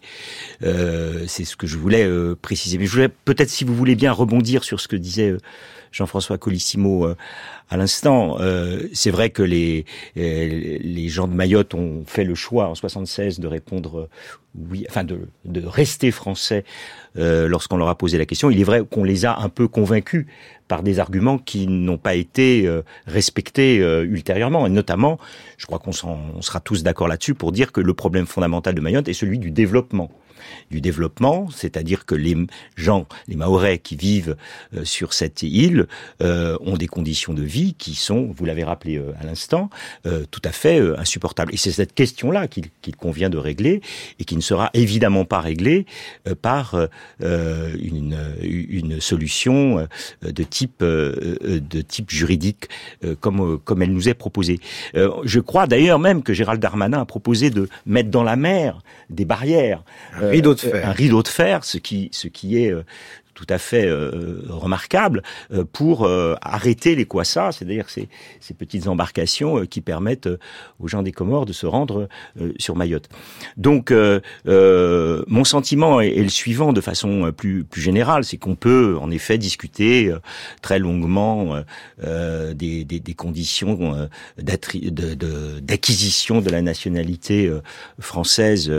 Euh, 0.62 1.24
c'est 1.26 1.44
ce 1.44 1.56
que 1.56 1.66
je 1.66 1.76
voulais 1.76 2.08
préciser. 2.40 2.78
Mais 2.78 2.86
je 2.86 2.92
voulais 2.92 3.08
peut-être, 3.08 3.50
si 3.50 3.64
vous 3.64 3.74
voulez 3.74 3.96
bien, 3.96 4.12
rebondir 4.12 4.62
sur 4.62 4.80
ce 4.80 4.86
que 4.86 4.96
disait 4.96 5.34
Jean-François 5.96 6.38
Colissimo 6.38 7.08
à 7.70 7.76
l'instant. 7.76 8.38
c'est 8.92 9.10
vrai 9.10 9.30
que 9.30 9.42
les 9.42 9.84
les 10.14 11.08
gens 11.08 11.26
de 11.26 11.34
Mayotte 11.34 11.74
ont 11.74 12.04
fait 12.06 12.24
le 12.24 12.34
choix 12.34 12.68
en 12.68 12.74
76 12.74 13.40
de 13.40 13.46
répondre 13.46 14.08
oui, 14.70 14.86
enfin 14.88 15.04
de, 15.04 15.18
rester 15.66 16.10
français 16.10 16.64
euh, 17.18 17.48
lorsqu'on 17.48 17.76
leur 17.76 17.88
a 17.88 17.96
posé 17.96 18.18
la 18.18 18.26
question. 18.26 18.50
Il 18.50 18.60
est 18.60 18.64
vrai 18.64 18.82
qu'on 18.88 19.04
les 19.04 19.24
a 19.24 19.38
un 19.38 19.48
peu 19.48 19.68
convaincus 19.68 20.26
par 20.68 20.82
des 20.82 20.98
arguments 20.98 21.38
qui 21.38 21.66
n'ont 21.66 21.98
pas 21.98 22.14
été 22.14 22.66
euh, 22.66 22.82
respectés 23.06 23.80
euh, 23.80 24.04
ultérieurement. 24.04 24.66
Et 24.66 24.70
notamment, 24.70 25.18
je 25.58 25.66
crois 25.66 25.78
qu'on 25.78 25.92
sera 25.92 26.60
tous 26.60 26.82
d'accord 26.82 27.08
là-dessus 27.08 27.34
pour 27.34 27.52
dire 27.52 27.72
que 27.72 27.80
le 27.80 27.94
problème 27.94 28.26
fondamental 28.26 28.74
de 28.74 28.80
Mayotte 28.80 29.08
est 29.08 29.14
celui 29.14 29.38
du 29.38 29.50
développement 29.50 30.10
du 30.70 30.80
développement, 30.80 31.48
c'est-à-dire 31.50 32.06
que 32.06 32.14
les 32.14 32.36
gens, 32.76 33.06
les 33.28 33.36
Maorais 33.36 33.78
qui 33.78 33.96
vivent 33.96 34.36
euh, 34.74 34.84
sur 34.84 35.12
cette 35.12 35.42
île 35.42 35.86
euh, 36.22 36.56
ont 36.60 36.76
des 36.76 36.86
conditions 36.86 37.34
de 37.34 37.42
vie 37.42 37.74
qui 37.74 37.94
sont, 37.94 38.32
vous 38.36 38.44
l'avez 38.44 38.64
rappelé 38.64 38.98
euh, 38.98 39.12
à 39.20 39.24
l'instant, 39.24 39.70
tout 40.30 40.42
à 40.44 40.52
fait 40.52 40.80
insupportables. 40.98 41.52
Et 41.52 41.56
c'est 41.56 41.72
cette 41.72 41.94
question-là 41.94 42.46
qu'il 42.48 42.96
convient 42.96 43.30
de 43.30 43.38
régler 43.38 43.80
et 44.18 44.24
qui 44.24 44.36
ne 44.36 44.40
sera 44.40 44.70
évidemment 44.74 45.24
pas 45.24 45.40
réglée 45.40 45.86
par 46.42 46.76
une, 47.20 48.16
une 48.40 49.00
solution 49.00 49.86
de 50.22 50.42
type 50.42 50.82
de 50.82 51.80
type 51.82 52.10
juridique 52.10 52.68
comme 53.20 53.58
comme 53.58 53.82
elle 53.82 53.92
nous 53.92 54.08
est 54.08 54.14
proposée. 54.14 54.60
je 54.94 55.40
crois 55.40 55.66
d'ailleurs 55.66 55.98
même 55.98 56.22
que 56.22 56.32
Gérald 56.32 56.60
Darmanin 56.60 57.00
a 57.00 57.04
proposé 57.04 57.50
de 57.50 57.68
mettre 57.84 58.10
dans 58.10 58.22
la 58.22 58.36
mer 58.36 58.80
des 59.10 59.24
barrières 59.24 59.82
rideau 60.36 60.54
de 60.54 60.60
fer. 60.60 60.88
un 60.88 60.92
rideau 60.92 61.22
de 61.22 61.28
fer, 61.28 61.64
ce 61.64 61.78
qui, 61.78 62.08
ce 62.12 62.28
qui 62.28 62.62
est 62.62 62.72
euh, 62.72 62.84
tout 63.36 63.46
à 63.50 63.58
fait 63.58 63.86
euh, 63.86 64.40
remarquable 64.48 65.22
euh, 65.52 65.64
pour 65.70 66.04
euh, 66.04 66.34
arrêter 66.40 66.96
les 66.96 67.04
Kwassa, 67.04 67.52
c'est-à-dire 67.52 67.90
ces, 67.90 68.08
ces, 68.40 68.54
petites 68.54 68.88
embarcations 68.88 69.66
qui 69.66 69.82
permettent 69.82 70.30
aux 70.80 70.88
gens 70.88 71.02
des 71.02 71.12
Comores 71.12 71.44
de 71.44 71.52
se 71.52 71.66
rendre 71.66 72.08
sur 72.58 72.74
Mayotte. 72.74 73.10
Donc, 73.58 73.92
mon 74.46 75.44
sentiment 75.44 76.00
est, 76.00 76.22
le 76.22 76.30
suivant 76.30 76.72
de 76.72 76.80
façon 76.80 77.30
plus, 77.36 77.64
plus 77.64 77.82
générale, 77.82 78.24
c'est 78.24 78.38
qu'on 78.38 78.54
peut 78.54 78.96
en 78.98 79.10
effet 79.10 79.36
discuter 79.36 80.14
très 80.62 80.78
longuement 80.78 81.62
des, 82.02 82.84
des, 82.84 83.00
des, 83.00 83.14
conditions 83.14 84.08
d'acquisition 84.38 86.38
de, 86.38 86.46
de, 86.46 86.50
la 86.50 86.62
nationalité 86.62 87.52
française 87.98 88.72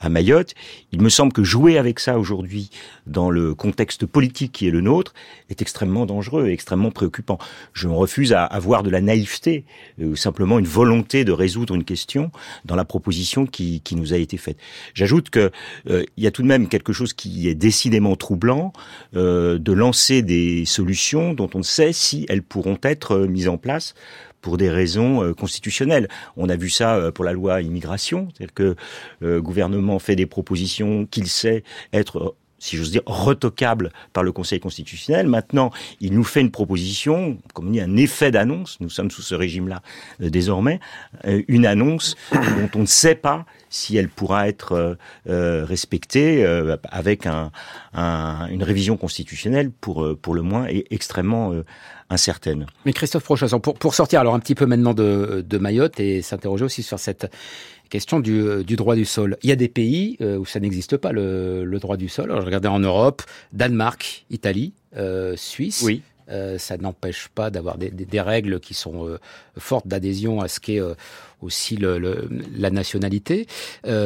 à 0.00 0.08
Mayotte. 0.08 0.54
Il 0.90 1.00
me 1.00 1.08
semble 1.08 1.32
que 1.32 1.44
jouer 1.44 1.78
avec 1.78 2.00
ça 2.00 2.18
aujourd'hui 2.18 2.70
dans 3.06 3.30
le 3.30 3.54
contexte 3.54 3.99
politique 4.06 4.52
qui 4.52 4.66
est 4.66 4.70
le 4.70 4.80
nôtre 4.80 5.14
est 5.48 5.62
extrêmement 5.62 6.06
dangereux 6.06 6.48
et 6.48 6.52
extrêmement 6.52 6.90
préoccupant. 6.90 7.38
Je 7.72 7.88
refuse 7.88 8.32
à 8.32 8.44
avoir 8.44 8.82
de 8.82 8.90
la 8.90 9.00
naïveté 9.00 9.64
euh, 10.00 10.06
ou 10.06 10.16
simplement 10.16 10.58
une 10.58 10.66
volonté 10.66 11.24
de 11.24 11.32
résoudre 11.32 11.74
une 11.74 11.84
question 11.84 12.30
dans 12.64 12.76
la 12.76 12.84
proposition 12.84 13.46
qui, 13.46 13.82
nous 13.92 14.12
a 14.14 14.16
été 14.16 14.36
faite. 14.36 14.56
J'ajoute 14.94 15.30
que 15.30 15.50
euh, 15.88 16.04
il 16.16 16.24
y 16.24 16.26
a 16.26 16.30
tout 16.30 16.42
de 16.42 16.46
même 16.46 16.68
quelque 16.68 16.92
chose 16.92 17.12
qui 17.12 17.48
est 17.48 17.54
décidément 17.54 18.14
troublant 18.14 18.72
euh, 19.16 19.58
de 19.58 19.72
lancer 19.72 20.22
des 20.22 20.64
solutions 20.64 21.34
dont 21.34 21.50
on 21.54 21.58
ne 21.58 21.64
sait 21.64 21.92
si 21.92 22.24
elles 22.28 22.42
pourront 22.42 22.78
être 22.82 23.18
mises 23.18 23.48
en 23.48 23.56
place 23.56 23.94
pour 24.40 24.56
des 24.56 24.70
raisons 24.70 25.34
constitutionnelles. 25.34 26.08
On 26.38 26.48
a 26.48 26.56
vu 26.56 26.70
ça 26.70 27.12
pour 27.12 27.26
la 27.26 27.34
loi 27.34 27.60
immigration, 27.60 28.28
c'est-à-dire 28.32 28.54
que 28.54 28.76
le 29.20 29.42
gouvernement 29.42 29.98
fait 29.98 30.16
des 30.16 30.24
propositions 30.24 31.04
qu'il 31.04 31.26
sait 31.26 31.62
être 31.92 32.36
si 32.60 32.76
j'ose 32.76 32.92
dire, 32.92 33.02
retocable 33.06 33.90
par 34.12 34.22
le 34.22 34.30
Conseil 34.30 34.60
constitutionnel. 34.60 35.26
Maintenant, 35.26 35.72
il 36.00 36.12
nous 36.12 36.22
fait 36.22 36.40
une 36.40 36.52
proposition, 36.52 37.38
comme 37.54 37.68
on 37.68 37.70
dit, 37.70 37.80
un 37.80 37.96
effet 37.96 38.30
d'annonce. 38.30 38.76
Nous 38.80 38.90
sommes 38.90 39.10
sous 39.10 39.22
ce 39.22 39.34
régime-là 39.34 39.82
euh, 40.20 40.30
désormais, 40.30 40.78
euh, 41.24 41.42
une 41.48 41.66
annonce 41.66 42.16
dont 42.32 42.70
on 42.76 42.80
ne 42.80 42.86
sait 42.86 43.16
pas 43.16 43.46
si 43.70 43.96
elle 43.96 44.08
pourra 44.08 44.48
être 44.48 44.98
euh, 45.28 45.64
respectée 45.64 46.44
avec 46.90 47.26
un, 47.26 47.50
une 47.94 48.62
révision 48.62 48.96
constitutionnelle 48.96 49.70
pour 49.70 50.16
pour 50.20 50.34
le 50.34 50.42
moins 50.42 50.66
et 50.68 50.86
extrêmement 50.90 51.52
incertaine. 52.10 52.66
Mais 52.84 52.92
Christophe 52.92 53.22
Prochasson, 53.22 53.60
pour, 53.60 53.78
pour 53.78 53.94
sortir 53.94 54.20
alors 54.20 54.34
un 54.34 54.40
petit 54.40 54.56
peu 54.56 54.66
maintenant 54.66 54.92
de, 54.92 55.44
de 55.48 55.58
Mayotte 55.58 56.00
et 56.00 56.20
s'interroger 56.20 56.64
aussi 56.64 56.82
sur 56.82 56.98
cette 56.98 57.30
question 57.90 58.20
du, 58.20 58.40
euh, 58.40 58.62
du, 58.62 58.76
droit 58.76 58.94
du 58.94 59.04
sol. 59.04 59.36
Il 59.42 59.50
y 59.50 59.52
a 59.52 59.56
des 59.56 59.68
pays 59.68 60.16
euh, 60.22 60.38
où 60.38 60.46
ça 60.46 60.60
n'existe 60.60 60.96
pas 60.96 61.12
le, 61.12 61.64
le, 61.64 61.78
droit 61.78 61.96
du 61.96 62.08
sol. 62.08 62.30
Alors, 62.30 62.40
je 62.40 62.46
regardais 62.46 62.68
en 62.68 62.78
Europe, 62.78 63.22
Danemark, 63.52 64.24
Italie, 64.30 64.72
euh, 64.96 65.34
Suisse. 65.36 65.82
Oui. 65.84 66.02
Euh, 66.30 66.58
ça 66.58 66.76
n'empêche 66.76 67.28
pas 67.34 67.50
d'avoir 67.50 67.76
des, 67.76 67.90
des, 67.90 68.04
des, 68.04 68.20
règles 68.20 68.60
qui 68.60 68.72
sont 68.72 69.06
euh, 69.06 69.18
fortes 69.58 69.88
d'adhésion 69.88 70.40
à 70.40 70.46
ce 70.46 70.60
qu'est 70.60 70.80
euh, 70.80 70.94
aussi 71.42 71.76
le, 71.76 71.98
le, 71.98 72.28
la 72.56 72.70
nationalité. 72.70 73.46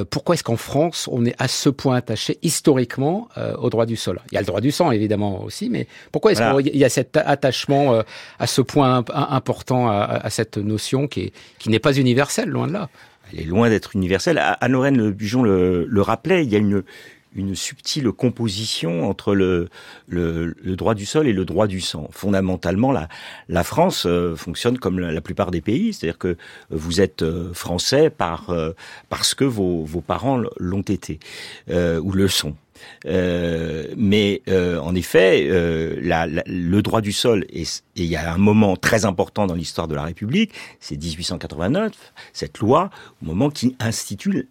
pourquoi 0.08 0.36
est-ce 0.36 0.44
qu'en 0.44 0.56
France, 0.56 1.08
on 1.10 1.26
est 1.26 1.34
à 1.38 1.48
ce 1.48 1.68
point 1.68 1.96
attaché 1.96 2.38
historiquement 2.42 3.28
au 3.58 3.70
droit 3.70 3.86
du 3.86 3.96
sol? 3.96 4.20
Il 4.30 4.36
y 4.36 4.38
a 4.38 4.40
le 4.40 4.46
droit 4.46 4.60
du 4.60 4.70
sang, 4.70 4.92
évidemment, 4.92 5.42
aussi, 5.42 5.68
mais 5.68 5.88
pourquoi 6.12 6.30
est-ce 6.30 6.40
voilà. 6.40 6.62
qu'il 6.62 6.76
y 6.76 6.84
a 6.84 6.88
cet 6.88 7.16
attachement 7.16 8.04
à 8.38 8.46
ce 8.46 8.60
point 8.60 9.04
important 9.08 9.88
à, 9.88 10.02
à 10.04 10.30
cette 10.30 10.58
notion 10.58 11.08
qui, 11.08 11.22
est, 11.22 11.32
qui 11.58 11.70
n'est 11.70 11.80
pas 11.80 11.94
universelle, 11.94 12.50
loin 12.50 12.68
de 12.68 12.74
là? 12.74 12.88
Elle 13.34 13.42
est 13.42 13.46
loin 13.46 13.68
d'être 13.68 13.96
universelle. 13.96 14.40
Anne-Lorraine 14.60 14.96
Le 14.96 15.10
Bujon 15.10 15.42
le, 15.42 15.86
le, 15.88 16.02
rappelait, 16.02 16.44
il 16.44 16.52
y 16.52 16.56
a 16.56 16.58
une, 16.58 16.82
une 17.34 17.54
subtile 17.54 18.10
composition 18.12 19.08
entre 19.08 19.34
le, 19.34 19.68
le, 20.08 20.54
droit 20.76 20.94
du 20.94 21.06
sol 21.06 21.26
et 21.26 21.32
le 21.32 21.44
droit 21.44 21.66
du 21.66 21.80
sang. 21.80 22.08
Fondamentalement, 22.12 22.92
la, 22.92 23.08
la 23.48 23.64
France 23.64 24.04
euh, 24.06 24.36
fonctionne 24.36 24.78
comme 24.78 25.00
la, 25.00 25.20
plupart 25.20 25.50
des 25.50 25.60
pays, 25.60 25.92
c'est-à-dire 25.92 26.18
que 26.18 26.36
vous 26.70 27.00
êtes 27.00 27.22
euh, 27.22 27.52
français 27.52 28.10
par, 28.10 28.50
euh, 28.50 28.72
parce 29.08 29.34
que 29.34 29.44
vos, 29.44 29.84
vos 29.84 30.00
parents 30.00 30.40
l'ont 30.58 30.82
été 30.82 31.18
ou 31.68 32.12
le 32.12 32.28
sont. 32.28 32.54
Euh, 33.06 33.88
mais 33.96 34.42
euh, 34.48 34.78
en 34.78 34.94
effet, 34.94 35.46
euh, 35.48 35.96
le 36.46 36.80
droit 36.82 37.00
du 37.00 37.12
sol, 37.12 37.44
et 37.50 37.64
il 37.96 38.04
y 38.04 38.16
a 38.16 38.32
un 38.32 38.38
moment 38.38 38.76
très 38.76 39.04
important 39.04 39.46
dans 39.46 39.54
l'histoire 39.54 39.88
de 39.88 39.94
la 39.94 40.02
République, 40.02 40.52
c'est 40.80 40.96
1889, 40.96 41.92
cette 42.32 42.58
loi, 42.58 42.90
au 43.22 43.26
moment 43.26 43.50
qui 43.50 43.76
institue 43.80 44.48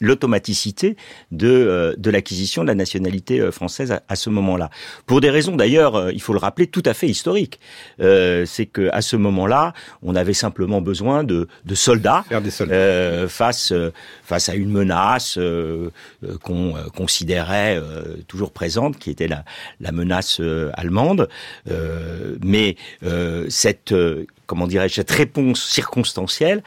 l'automaticité 0.00 0.96
de, 1.30 1.48
euh, 1.48 1.94
de 1.96 2.10
l'acquisition 2.10 2.62
de 2.62 2.68
la 2.68 2.74
nationalité 2.74 3.40
euh, 3.40 3.50
française 3.50 3.98
à, 4.08 4.16
ce 4.16 4.30
moment-là. 4.30 4.70
Pour 5.06 5.20
des 5.20 5.30
raisons 5.30 5.56
d'ailleurs, 5.56 5.96
euh, 5.96 6.12
il 6.12 6.20
faut 6.20 6.32
le 6.32 6.38
rappeler, 6.38 6.66
tout 6.66 6.82
à 6.84 6.94
fait 6.94 7.08
historiques. 7.08 7.58
c'est 7.98 8.66
que 8.66 8.88
à 8.92 9.02
ce 9.02 9.16
moment-là, 9.16 9.72
on 10.02 10.14
avait 10.14 10.34
simplement 10.34 10.80
besoin 10.80 11.24
de, 11.24 11.48
de 11.64 11.74
soldats, 11.74 12.24
face 13.28 13.72
face 14.22 14.48
à 14.48 14.54
une 14.54 14.70
menace 14.70 15.38
qu'on 16.42 16.74
considérait 16.94 17.80
toujours 18.26 18.52
présente, 18.52 18.98
qui 18.98 19.10
était 19.10 19.28
la, 19.28 19.44
la 19.80 19.92
menace 19.92 20.40
allemande. 20.74 21.28
mais 22.44 22.76
cette 23.48 23.94
comment 24.46 24.66
dirais-je 24.66 24.94
cette 24.94 25.10
réponse 25.10 25.64
circonstancielle 25.64 26.62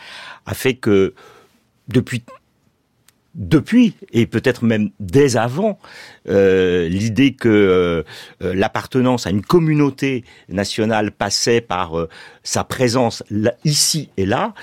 a 0.45 0.53
fait 0.53 0.75
que 0.75 1.13
depuis 1.87 2.23
depuis, 3.35 3.95
et 4.11 4.25
peut-être 4.25 4.63
même 4.63 4.89
dès 4.99 5.37
avant, 5.37 5.79
euh, 6.27 6.89
l'idée 6.89 7.33
que 7.33 7.47
euh, 7.47 8.03
euh, 8.41 8.53
l'appartenance 8.53 9.27
à 9.27 9.29
une 9.29 9.41
communauté 9.41 10.23
nationale 10.49 11.11
passait 11.11 11.61
par 11.61 11.93
sa 12.43 12.63
présence 12.63 13.23
ici 13.63 14.09
et 14.17 14.25
là, 14.25 14.53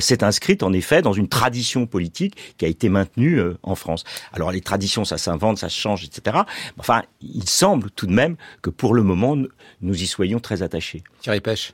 s'est 0.00 0.22
inscrite 0.22 0.62
en 0.62 0.72
effet 0.72 1.02
dans 1.02 1.12
une 1.12 1.28
tradition 1.28 1.86
politique 1.86 2.36
qui 2.58 2.64
a 2.64 2.68
été 2.68 2.88
maintenue 2.88 3.40
en 3.62 3.74
France. 3.74 4.04
Alors 4.32 4.52
les 4.52 4.60
traditions, 4.60 5.04
ça 5.04 5.18
s'invente, 5.18 5.58
ça 5.58 5.68
change, 5.68 6.04
etc. 6.04 6.38
Enfin, 6.78 7.02
il 7.22 7.48
semble 7.48 7.90
tout 7.90 8.06
de 8.06 8.12
même 8.12 8.36
que 8.62 8.70
pour 8.70 8.94
le 8.94 9.02
moment, 9.02 9.36
nous 9.80 10.02
y 10.02 10.06
soyons 10.06 10.40
très 10.40 10.62
attachés. 10.62 11.02
Thierry 11.22 11.40
Pêche 11.40 11.72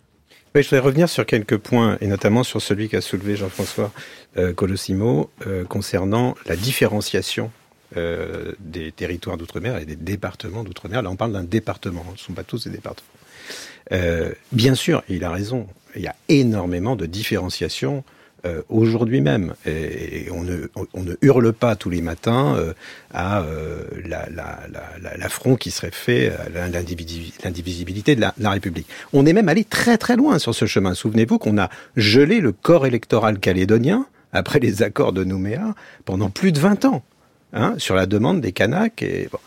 je 0.55 0.61
voudrais 0.63 0.79
revenir 0.79 1.09
sur 1.09 1.27
quelques 1.27 1.59
points, 1.59 1.99
et 2.01 2.07
notamment 2.07 2.43
sur 2.45 2.63
celui 2.63 2.89
qu'a 2.89 3.01
soulevé 3.01 3.37
Jean-François 3.37 3.93
euh, 4.39 4.53
Colossimo, 4.53 5.31
euh, 5.47 5.65
concernant 5.65 6.35
la 6.47 6.57
différenciation 6.57 7.51
euh, 7.97 8.53
des 8.59 8.91
territoires 8.91 9.37
d'outre-mer 9.37 9.77
et 9.79 9.85
des 9.85 9.97
départements 9.97 10.65
d'outre-mer. 10.65 11.03
Là, 11.03 11.11
on 11.11 11.17
parle 11.17 11.33
d'un 11.33 11.45
département, 11.45 12.05
ce 12.09 12.13
ne 12.13 12.17
sont 12.19 12.33
pas 12.33 12.43
tous 12.43 12.65
des 12.65 12.71
départements. 12.71 13.07
Euh, 13.93 14.33
bien 14.51 14.75
sûr, 14.75 15.05
il 15.09 15.23
a 15.25 15.31
raison, 15.31 15.69
il 15.95 16.03
y 16.03 16.09
a 16.09 16.17
énormément 16.29 16.97
de 16.97 17.07
différenciation 17.07 18.03
euh, 18.45 18.63
aujourd'hui 18.69 19.21
même. 19.21 19.55
Et, 19.65 20.29
on, 20.31 20.43
ne, 20.43 21.15
hurle 21.23 21.53
pas 21.53 21.75
tous 21.75 21.91
les 21.91 22.03
matins 22.03 22.55
euh, 22.57 22.75
à 23.13 23.41
euh, 23.41 23.85
l'affront 25.17 25.53
la, 25.53 25.57
qui 25.57 25.71
serait 25.71 25.91
fait 25.91 26.31
à 26.31 26.69
l'indivisibilité 26.69 28.15
de 28.15 28.21
la, 28.21 28.51
République. 28.51 28.87
On 29.13 29.25
est 29.27 29.33
même 29.33 29.49
allé 29.49 29.65
très 29.65 29.97
très 29.99 30.17
loin 30.17 30.39
sur 30.39 30.55
ce 30.55 30.67
chemin. 30.67 30.95
Souvenez-vous 30.95 31.39
qu'on 31.39 31.59
a 31.59 31.71
gelé 31.97 32.41
le 32.41 32.53
corps 32.53 32.87
électoral 32.87 33.39
calédonien 33.39 34.07
après 34.33 34.59
les 34.59 34.83
accords 34.83 35.13
de 35.13 35.25
Nouméa 35.25 35.75
pendant 36.05 36.29
plus 36.29 36.53
de 36.53 36.61
20 36.61 36.85
ans, 36.85 37.03
hein, 37.53 37.75
sur 37.79 37.95
la 37.95 38.07
demande 38.07 38.41
des 38.41 38.53
Kanaks. 38.53 39.03
Et, 39.03 39.29
bon. 39.33 39.39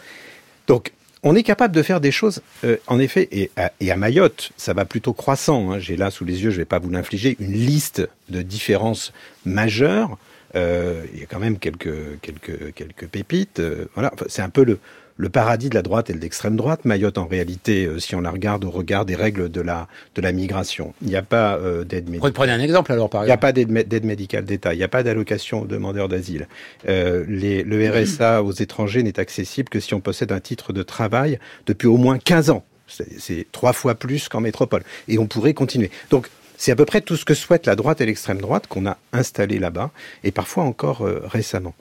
Donc, 0.67 0.91
on 1.23 1.35
est 1.35 1.43
capable 1.43 1.75
de 1.75 1.83
faire 1.83 1.99
des 1.99 2.11
choses, 2.11 2.41
euh, 2.63 2.77
en 2.87 2.99
effet, 2.99 3.27
et 3.31 3.51
à, 3.57 3.95
Mayotte, 3.95 4.51
ça 4.57 4.73
va 4.73 4.85
plutôt 4.85 5.13
croissant. 5.13 5.71
Hein. 5.71 5.79
J'ai 5.79 5.97
là 5.97 6.11
sous 6.11 6.25
les 6.25 6.43
yeux, 6.43 6.49
je 6.49 6.55
ne 6.55 6.61
vais 6.61 6.65
pas 6.65 6.79
vous 6.79 6.89
l'infliger, 6.89 7.35
une 7.39 7.53
liste 7.53 8.07
de 8.29 8.41
différences 8.41 9.13
majeures. 9.45 10.17
Euh, 10.55 11.03
il 11.13 11.19
y 11.19 11.23
a 11.23 11.25
quand 11.25 11.39
même 11.39 11.59
quelques 11.59 12.19
quelques 12.21 12.73
quelques 12.73 13.07
pépites. 13.07 13.59
Euh, 13.59 13.85
voilà, 13.93 14.11
c'est 14.27 14.41
un 14.41 14.49
peu 14.49 14.63
le 14.63 14.79
le 15.19 15.27
paradis 15.27 15.69
de 15.69 15.75
la 15.75 15.81
droite 15.81 16.09
et 16.09 16.13
de 16.13 16.19
l'extrême 16.19 16.55
droite. 16.55 16.85
Mayotte, 16.85 17.17
en 17.17 17.27
réalité, 17.27 17.85
euh, 17.85 17.99
si 17.99 18.15
on 18.15 18.21
la 18.21 18.31
regarde 18.31 18.63
au 18.63 18.71
regard 18.71 19.05
des 19.05 19.15
règles 19.15 19.51
de 19.51 19.59
la, 19.59 19.89
de 20.15 20.21
la 20.21 20.31
migration, 20.31 20.93
il 21.01 21.09
n'y 21.09 21.17
a 21.17 21.21
pas 21.21 21.57
euh, 21.57 21.83
d'aide 21.83 22.07
médicale. 22.09 22.31
Prenez 22.31 22.53
un 22.53 22.61
exemple 22.61 22.93
alors, 22.93 23.09
par 23.09 23.23
exemple. 23.23 23.27
Il 23.27 23.59
n'y 23.59 23.67
a 23.67 23.67
pas 23.67 23.83
d'aide 23.83 24.05
médicale 24.05 24.45
d'État, 24.45 24.73
il 24.73 24.77
n'y 24.77 24.83
a 24.83 24.87
pas 24.87 25.03
d'allocation 25.03 25.63
aux 25.63 25.65
demandeurs 25.67 26.07
d'asile. 26.07 26.47
Euh, 26.87 27.25
le 27.27 27.89
RSA 27.89 28.43
aux 28.43 28.53
étrangers 28.53 29.03
n'est 29.03 29.19
accessible 29.19 29.67
que 29.67 29.81
si 29.81 29.93
on 29.93 29.99
possède 29.99 30.31
un 30.31 30.39
titre 30.39 30.71
de 30.71 30.83
travail 30.83 31.37
depuis 31.67 31.87
au 31.87 31.97
moins 31.97 32.17
15 32.17 32.49
ans. 32.49 32.63
C'est 32.87 33.45
trois 33.51 33.73
fois 33.73 33.95
plus 33.95 34.29
qu'en 34.29 34.39
métropole. 34.39 34.83
Et 35.09 35.19
on 35.19 35.27
pourrait 35.27 35.53
continuer. 35.53 35.91
Donc, 36.09 36.29
c'est 36.57 36.71
à 36.71 36.75
peu 36.75 36.85
près 36.85 37.01
tout 37.01 37.17
ce 37.17 37.25
que 37.25 37.33
souhaite 37.33 37.65
la 37.65 37.75
droite 37.75 37.99
et 37.99 38.05
l'extrême 38.05 38.39
droite 38.39 38.67
qu'on 38.67 38.87
a 38.87 38.97
installé 39.11 39.59
là-bas, 39.59 39.91
et 40.23 40.31
parfois 40.31 40.63
encore 40.63 41.07
récemment. 41.25 41.75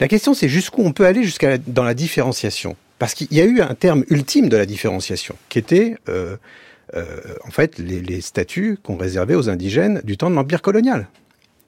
La 0.00 0.08
question, 0.08 0.34
c'est 0.34 0.48
jusqu'où 0.48 0.82
on 0.82 0.92
peut 0.92 1.06
aller 1.06 1.22
jusqu'à 1.22 1.58
dans 1.58 1.84
la 1.84 1.94
différenciation. 1.94 2.76
Parce 2.98 3.14
qu'il 3.14 3.32
y 3.32 3.40
a 3.40 3.44
eu 3.44 3.60
un 3.60 3.74
terme 3.74 4.04
ultime 4.08 4.48
de 4.48 4.56
la 4.56 4.66
différenciation, 4.66 5.36
qui 5.48 5.58
était 5.58 5.96
euh, 6.08 6.36
euh, 6.94 7.04
en 7.46 7.50
fait 7.50 7.78
les, 7.78 8.00
les 8.00 8.20
statuts 8.20 8.78
qu'on 8.82 8.96
réservait 8.96 9.34
aux 9.34 9.48
indigènes 9.50 10.00
du 10.04 10.16
temps 10.16 10.30
de 10.30 10.34
l'Empire 10.34 10.62
colonial. 10.62 11.08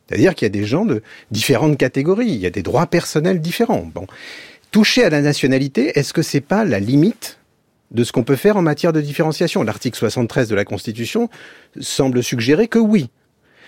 C'est-à-dire 0.07 0.35
qu'il 0.35 0.47
y 0.47 0.51
a 0.51 0.51
des 0.51 0.65
gens 0.65 0.85
de 0.85 1.03
différentes 1.31 1.79
catégories, 1.79 2.29
il 2.29 2.37
y 2.37 2.47
a 2.47 2.51
des 2.51 2.63
droits 2.63 2.87
personnels 2.87 3.41
différents. 3.41 3.91
Bon. 3.93 4.07
Toucher 4.71 5.05
à 5.05 5.11
la 5.11 5.21
nationalité, 5.21 5.99
est-ce 5.99 6.13
que 6.13 6.23
c'est 6.23 6.41
pas 6.41 6.65
la 6.65 6.79
limite 6.79 7.39
de 7.91 8.05
ce 8.05 8.13
qu'on 8.13 8.25
peut 8.25 8.37
faire 8.37 8.57
en 8.57 8.63
matière 8.63 8.93
de 8.93 9.01
différenciation? 9.01 9.63
L'article 9.63 9.99
73 9.99 10.49
de 10.49 10.55
la 10.55 10.65
Constitution 10.65 11.29
semble 11.81 12.23
suggérer 12.23 12.69
que 12.69 12.79
oui. 12.79 13.11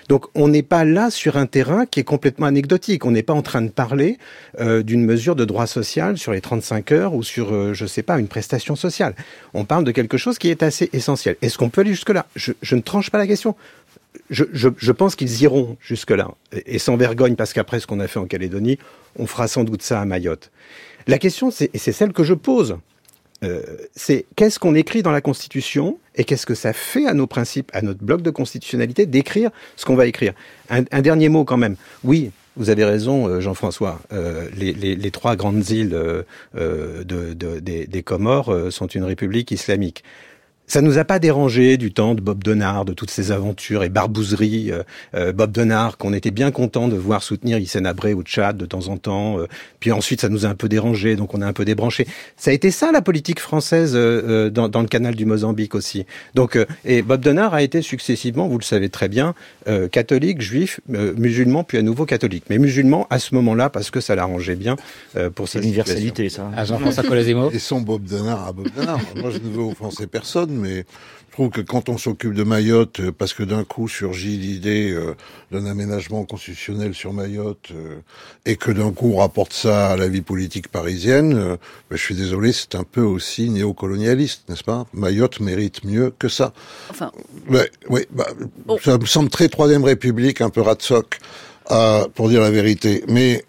Donc 0.08 0.26
on 0.34 0.48
n'est 0.48 0.62
pas 0.62 0.84
là 0.84 1.10
sur 1.10 1.36
un 1.36 1.46
terrain 1.46 1.86
qui 1.86 2.00
est 2.00 2.04
complètement 2.04 2.46
anecdotique. 2.46 3.04
On 3.04 3.10
n'est 3.10 3.22
pas 3.22 3.34
en 3.34 3.42
train 3.42 3.62
de 3.62 3.68
parler 3.68 4.18
euh, 4.58 4.82
d'une 4.82 5.04
mesure 5.04 5.36
de 5.36 5.44
droit 5.44 5.66
social 5.66 6.16
sur 6.16 6.32
les 6.32 6.40
35 6.40 6.92
heures 6.92 7.14
ou 7.14 7.22
sur, 7.22 7.54
euh, 7.54 7.74
je 7.74 7.86
sais 7.86 8.02
pas, 8.02 8.18
une 8.18 8.28
prestation 8.28 8.74
sociale. 8.74 9.14
On 9.52 9.64
parle 9.64 9.84
de 9.84 9.92
quelque 9.92 10.16
chose 10.16 10.38
qui 10.38 10.48
est 10.48 10.62
assez 10.62 10.88
essentiel. 10.92 11.36
Est-ce 11.42 11.58
qu'on 11.58 11.68
peut 11.68 11.82
aller 11.82 11.90
jusque-là? 11.90 12.26
Je, 12.36 12.52
ne 12.74 12.80
tranche 12.80 13.10
pas 13.10 13.18
la 13.18 13.26
question. 13.26 13.54
Je, 14.30 14.44
je 14.52 14.92
pense 14.92 15.14
qu'ils 15.14 15.42
iront 15.42 15.76
jusque-là, 15.80 16.30
et 16.66 16.78
sans 16.78 16.96
vergogne, 16.96 17.36
parce 17.36 17.52
qu'après 17.52 17.78
ce 17.78 17.86
qu'on 17.86 18.00
a 18.00 18.08
fait 18.08 18.18
en 18.18 18.26
Calédonie, 18.26 18.78
on 19.18 19.26
fera 19.26 19.48
sans 19.48 19.64
doute 19.64 19.82
ça 19.82 20.00
à 20.00 20.04
Mayotte. 20.04 20.50
La 21.06 21.18
question, 21.18 21.50
c'est, 21.50 21.70
et 21.74 21.78
c'est 21.78 21.92
celle 21.92 22.12
que 22.12 22.24
je 22.24 22.34
pose, 22.34 22.78
euh, 23.44 23.62
c'est 23.94 24.26
qu'est-ce 24.36 24.58
qu'on 24.58 24.74
écrit 24.74 25.02
dans 25.02 25.12
la 25.12 25.20
Constitution 25.20 25.98
et 26.16 26.24
qu'est-ce 26.24 26.46
que 26.46 26.54
ça 26.54 26.72
fait 26.72 27.06
à 27.06 27.14
nos 27.14 27.26
principes, 27.26 27.70
à 27.72 27.82
notre 27.82 28.02
bloc 28.02 28.22
de 28.22 28.30
constitutionnalité 28.30 29.06
d'écrire 29.06 29.50
ce 29.76 29.84
qu'on 29.84 29.94
va 29.94 30.06
écrire. 30.06 30.32
Un, 30.70 30.82
dernier 31.00 31.28
mot 31.28 31.44
quand 31.44 31.56
même. 31.56 31.76
Oui, 32.02 32.30
vous 32.56 32.70
avez 32.70 32.84
raison, 32.84 33.28
euh, 33.28 33.40
Jean-François. 33.40 34.00
Euh, 34.12 34.48
les, 34.56 35.10
trois 35.10 35.36
grandes 35.36 35.68
îles 35.70 35.96
des, 36.54 37.86
des 37.86 38.02
Comores 38.02 38.72
sont 38.72 38.86
une 38.86 39.04
république 39.04 39.50
islamique. 39.50 40.02
Ça 40.68 40.82
nous 40.82 40.98
a 40.98 41.04
pas 41.04 41.18
dérangé 41.18 41.78
du 41.78 41.92
temps 41.92 42.14
de 42.14 42.20
Bob 42.20 42.44
Denard, 42.44 42.84
de 42.84 42.92
toutes 42.92 43.10
ces 43.10 43.32
aventures 43.32 43.82
et 43.84 43.88
barbouzeries. 43.88 44.70
Euh, 44.70 44.82
euh, 45.14 45.32
Bob 45.32 45.50
Denard, 45.50 45.96
qu'on 45.96 46.12
était 46.12 46.30
bien 46.30 46.50
content 46.50 46.88
de 46.88 46.96
voir 46.96 47.22
soutenir 47.22 47.56
Hissène 47.56 47.86
Abré 47.86 48.12
au 48.12 48.22
Tchad 48.22 48.58
de 48.58 48.66
temps 48.66 48.88
en 48.88 48.98
temps. 48.98 49.38
Euh, 49.38 49.46
puis 49.80 49.92
ensuite, 49.92 50.20
ça 50.20 50.28
nous 50.28 50.44
a 50.44 50.50
un 50.50 50.54
peu 50.54 50.68
dérangé, 50.68 51.16
donc 51.16 51.32
on 51.32 51.40
a 51.40 51.46
un 51.46 51.54
peu 51.54 51.64
débranché. 51.64 52.06
Ça 52.36 52.50
a 52.50 52.54
été 52.54 52.70
ça 52.70 52.92
la 52.92 53.00
politique 53.00 53.40
française 53.40 53.94
dans, 53.94 54.68
dans, 54.68 54.82
le 54.82 54.88
canal 54.88 55.14
du 55.14 55.24
Mozambique 55.24 55.74
aussi. 55.74 56.04
Donc, 56.34 56.58
et 56.84 57.00
Bob 57.00 57.22
Denard 57.22 57.54
a 57.54 57.62
été 57.62 57.80
successivement, 57.80 58.46
vous 58.46 58.58
le 58.58 58.64
savez 58.64 58.90
très 58.90 59.08
bien, 59.08 59.34
catholique, 59.90 60.42
juif, 60.42 60.80
musulman, 60.88 61.64
puis 61.64 61.78
à 61.78 61.82
nouveau 61.82 62.04
catholique. 62.04 62.44
Mais 62.50 62.58
musulman 62.58 63.06
à 63.08 63.18
ce 63.18 63.34
moment-là 63.36 63.70
parce 63.70 63.90
que 63.90 64.00
ça 64.00 64.14
l'arrangeait 64.14 64.56
bien 64.56 64.76
pour 65.34 65.48
sa 65.48 65.60
universalité, 65.60 66.28
ça. 66.28 66.50
À 66.56 66.64
Jean-François 66.64 67.04
Et 67.52 67.58
son 67.58 67.80
Bob 67.80 68.04
Denard 68.04 68.46
à 68.46 68.52
Bob 68.52 68.68
Denard. 68.76 69.00
Moi, 69.16 69.30
je 69.30 69.38
ne 69.38 69.52
veux 69.52 69.62
offenser 69.62 70.06
personne 70.06 70.57
mais 70.58 70.84
je 71.38 71.44
trouve 71.44 71.50
que 71.50 71.60
quand 71.60 71.88
on 71.88 71.98
s'occupe 71.98 72.34
de 72.34 72.42
Mayotte, 72.42 72.98
euh, 72.98 73.12
parce 73.16 73.32
que 73.32 73.44
d'un 73.44 73.62
coup 73.62 73.86
surgit 73.86 74.36
l'idée 74.38 74.90
euh, 74.90 75.14
d'un 75.52 75.66
aménagement 75.66 76.24
constitutionnel 76.24 76.94
sur 76.94 77.12
Mayotte, 77.12 77.70
euh, 77.70 78.00
et 78.44 78.56
que 78.56 78.72
d'un 78.72 78.90
coup 78.90 79.12
on 79.14 79.18
rapporte 79.18 79.52
ça 79.52 79.90
à 79.90 79.96
la 79.96 80.08
vie 80.08 80.20
politique 80.20 80.66
parisienne, 80.66 81.34
ben, 81.34 81.58
je 81.96 82.02
suis 82.02 82.16
désolé, 82.16 82.52
c'est 82.52 82.74
un 82.74 82.82
peu 82.82 83.02
aussi 83.02 83.50
néocolonialiste, 83.50 84.48
n'est-ce 84.48 84.64
pas? 84.64 84.86
Mayotte 84.92 85.38
mérite 85.38 85.84
mieux 85.84 86.12
que 86.18 86.28
ça. 86.28 86.52
Enfin. 86.90 87.12
oui, 87.88 88.00
bah, 88.10 88.26
oh. 88.66 88.76
ça 88.82 88.98
me 88.98 89.06
semble 89.06 89.30
très 89.30 89.48
Troisième 89.48 89.84
République, 89.84 90.40
un 90.40 90.50
peu 90.50 90.62
ratsoc, 90.62 91.20
pour 92.16 92.28
dire 92.30 92.40
la 92.40 92.50
vérité. 92.50 93.04
Mais 93.06 93.44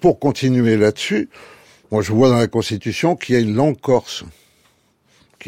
pour 0.00 0.18
continuer 0.18 0.76
là-dessus, 0.76 1.28
moi 1.92 2.02
je 2.02 2.10
vois 2.10 2.30
dans 2.30 2.38
la 2.38 2.48
Constitution 2.48 3.14
qu'il 3.14 3.36
y 3.36 3.38
a 3.38 3.40
une 3.40 3.54
langue 3.54 3.80
corse 3.80 4.24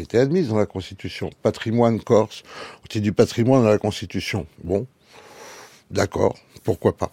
qui 0.00 0.04
était 0.04 0.18
admise 0.18 0.48
dans 0.48 0.56
la 0.56 0.64
Constitution. 0.64 1.28
Patrimoine 1.42 2.00
corse, 2.00 2.42
dit 2.88 3.02
du 3.02 3.12
patrimoine 3.12 3.62
dans 3.62 3.68
la 3.68 3.78
Constitution. 3.78 4.46
Bon, 4.64 4.86
d'accord, 5.90 6.38
pourquoi 6.64 6.96
pas. 6.96 7.12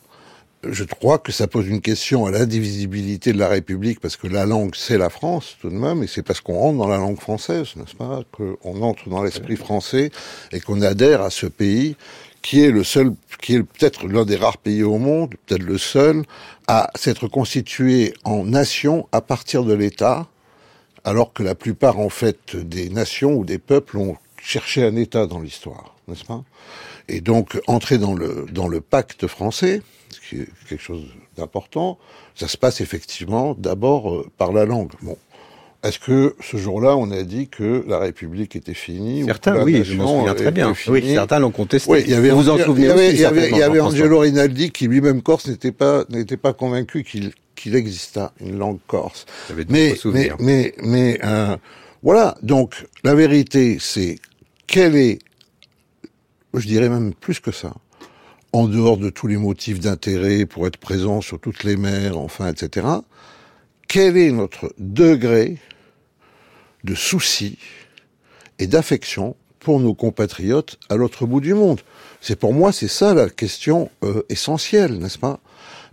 Je 0.63 0.85
crois 0.85 1.19
que 1.19 1.33
ça 1.33 1.47
pose 1.47 1.67
une 1.67 1.81
question 1.81 2.25
à 2.25 2.31
l'indivisibilité 2.31 3.33
de 3.33 3.37
la 3.37 3.49
République, 3.49 3.99
parce 3.99 4.15
que 4.15 4.27
la 4.27 4.45
langue, 4.45 4.73
c'est 4.73 4.97
la 4.97 5.09
France, 5.09 5.57
tout 5.59 5.69
de 5.69 5.75
même, 5.75 6.01
et 6.01 6.07
c'est 6.07 6.23
parce 6.23 6.39
qu'on 6.39 6.57
rentre 6.57 6.77
dans 6.77 6.87
la 6.87 6.97
langue 6.97 7.19
française, 7.19 7.75
n'est-ce 7.75 7.95
pas, 7.95 8.21
qu'on 8.31 8.81
entre 8.81 9.09
dans 9.09 9.21
l'esprit 9.21 9.57
français 9.57 10.09
et 10.53 10.61
qu'on 10.61 10.81
adhère 10.81 11.21
à 11.21 11.29
ce 11.29 11.45
pays 11.45 11.97
qui 12.41 12.63
est 12.63 12.71
le 12.71 12.85
seul, 12.85 13.13
qui 13.41 13.55
est 13.55 13.63
peut-être 13.63 14.07
l'un 14.07 14.23
des 14.23 14.37
rares 14.37 14.57
pays 14.57 14.83
au 14.83 14.97
monde, 14.97 15.35
peut-être 15.45 15.63
le 15.63 15.77
seul, 15.77 16.23
à 16.67 16.89
s'être 16.95 17.27
constitué 17.27 18.13
en 18.23 18.45
nation 18.45 19.07
à 19.11 19.19
partir 19.19 19.65
de 19.65 19.73
l'État, 19.73 20.27
alors 21.03 21.33
que 21.33 21.43
la 21.43 21.55
plupart 21.55 21.99
en 21.99 22.09
fait 22.09 22.55
des 22.55 22.89
nations 22.89 23.33
ou 23.35 23.45
des 23.45 23.57
peuples 23.57 23.97
ont 23.97 24.15
cherché 24.41 24.83
un 24.83 24.95
État 24.95 25.27
dans 25.27 25.39
l'histoire, 25.39 25.95
n'est-ce 26.07 26.25
pas? 26.25 26.43
Et 27.07 27.21
donc 27.21 27.59
entrer 27.67 27.97
dans 27.97 28.13
le 28.13 28.45
dans 28.51 28.67
le 28.67 28.81
pacte 28.81 29.27
français, 29.27 29.81
ce 30.09 30.19
qui 30.19 30.41
est 30.41 30.49
quelque 30.67 30.81
chose 30.81 31.05
d'important, 31.37 31.97
ça 32.35 32.47
se 32.47 32.57
passe 32.57 32.81
effectivement 32.81 33.55
d'abord 33.57 34.13
euh, 34.13 34.29
par 34.37 34.51
la 34.51 34.65
langue. 34.65 34.91
Bon, 35.01 35.17
est-ce 35.83 35.99
que 35.99 36.35
ce 36.41 36.57
jour-là, 36.57 36.97
on 36.97 37.11
a 37.11 37.23
dit 37.23 37.47
que 37.47 37.85
la 37.87 37.99
République 37.99 38.55
était 38.55 38.73
finie 38.73 39.23
Certains, 39.25 39.63
oui, 39.63 39.83
je 39.83 39.95
m'en 39.95 40.19
souviens 40.19 40.33
très 40.33 40.51
bien. 40.51 40.73
Oui, 40.87 41.03
certains 41.13 41.39
l'ont 41.39 41.51
contesté. 41.51 41.89
Oui, 41.89 42.03
il 42.05 42.11
y 42.11 42.15
avait, 42.15 42.31
vous 42.31 42.49
en 42.49 42.57
souvenez 42.57 42.87
Il 42.87 43.19
y 43.19 43.25
avait, 43.25 43.49
il 43.49 43.57
y 43.57 43.63
avait 43.63 43.79
Angelo 43.79 44.19
Rinaldi 44.19 44.71
qui 44.71 44.87
lui-même 44.87 45.21
corse 45.21 45.47
n'était 45.47 45.71
pas 45.71 46.03
n'était 46.09 46.37
pas 46.37 46.53
convaincu 46.53 47.03
qu'il 47.03 47.31
qu'il 47.57 47.75
exista 47.75 48.31
une 48.39 48.57
langue 48.57 48.79
corse. 48.87 49.25
Mais 49.67 49.95
mais 50.05 50.31
mais 50.39 50.73
mais 50.81 51.19
euh, 51.25 51.57
voilà. 52.03 52.37
Donc 52.41 52.85
la 53.03 53.15
vérité, 53.15 53.77
c'est 53.81 54.19
quelle 54.67 54.95
est, 54.95 55.19
je 56.53 56.65
dirais 56.67 56.87
même 56.87 57.13
plus 57.13 57.41
que 57.41 57.51
ça, 57.51 57.73
en 58.53 58.67
dehors 58.67 58.97
de 58.97 59.09
tous 59.09 59.27
les 59.27 59.37
motifs 59.37 59.79
d'intérêt 59.79 60.45
pour 60.45 60.67
être 60.67 60.77
présent 60.77 61.19
sur 61.19 61.39
toutes 61.39 61.63
les 61.63 61.75
mers, 61.75 62.17
enfin, 62.17 62.47
etc. 62.47 62.87
Quel 63.87 64.15
est 64.17 64.31
notre 64.31 64.73
degré 64.77 65.57
de 66.83 66.95
souci 66.95 67.57
et 68.59 68.67
d'affection 68.67 69.35
pour 69.59 69.79
nos 69.79 69.93
compatriotes 69.93 70.77
à 70.89 70.95
l'autre 70.95 71.25
bout 71.25 71.41
du 71.41 71.53
monde? 71.53 71.81
C'est 72.21 72.37
pour 72.37 72.53
moi, 72.53 72.71
c'est 72.71 72.87
ça 72.87 73.13
la 73.13 73.29
question 73.29 73.89
euh, 74.03 74.23
essentielle, 74.29 74.97
n'est-ce 74.97 75.17
pas? 75.17 75.39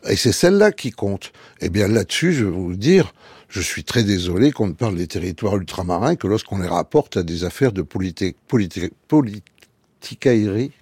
Et 0.08 0.16
c'est 0.16 0.32
celle-là 0.32 0.72
qui 0.72 0.90
compte. 0.90 1.30
Eh 1.60 1.68
bien 1.70 1.86
là-dessus, 1.88 2.32
je 2.32 2.44
vais 2.44 2.50
vous 2.50 2.74
dire, 2.74 3.12
je 3.48 3.60
suis 3.60 3.84
très 3.84 4.02
désolé 4.02 4.50
qu'on 4.52 4.66
ne 4.66 4.72
parle 4.72 4.96
des 4.96 5.06
territoires 5.06 5.56
ultramarins 5.56 6.16
que 6.16 6.26
lorsqu'on 6.26 6.58
les 6.58 6.68
rapporte 6.68 7.16
à 7.16 7.22
des 7.22 7.44
affaires 7.44 7.72
de 7.72 7.82
politicaillerie 7.82 10.72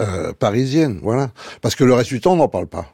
euh, 0.00 0.32
parisienne, 0.32 1.00
voilà. 1.02 1.32
Parce 1.60 1.74
que 1.74 1.82
le 1.84 1.92
reste 1.94 2.10
du 2.10 2.20
temps, 2.20 2.34
on 2.34 2.36
n'en 2.36 2.48
parle 2.48 2.68
pas. 2.68 2.92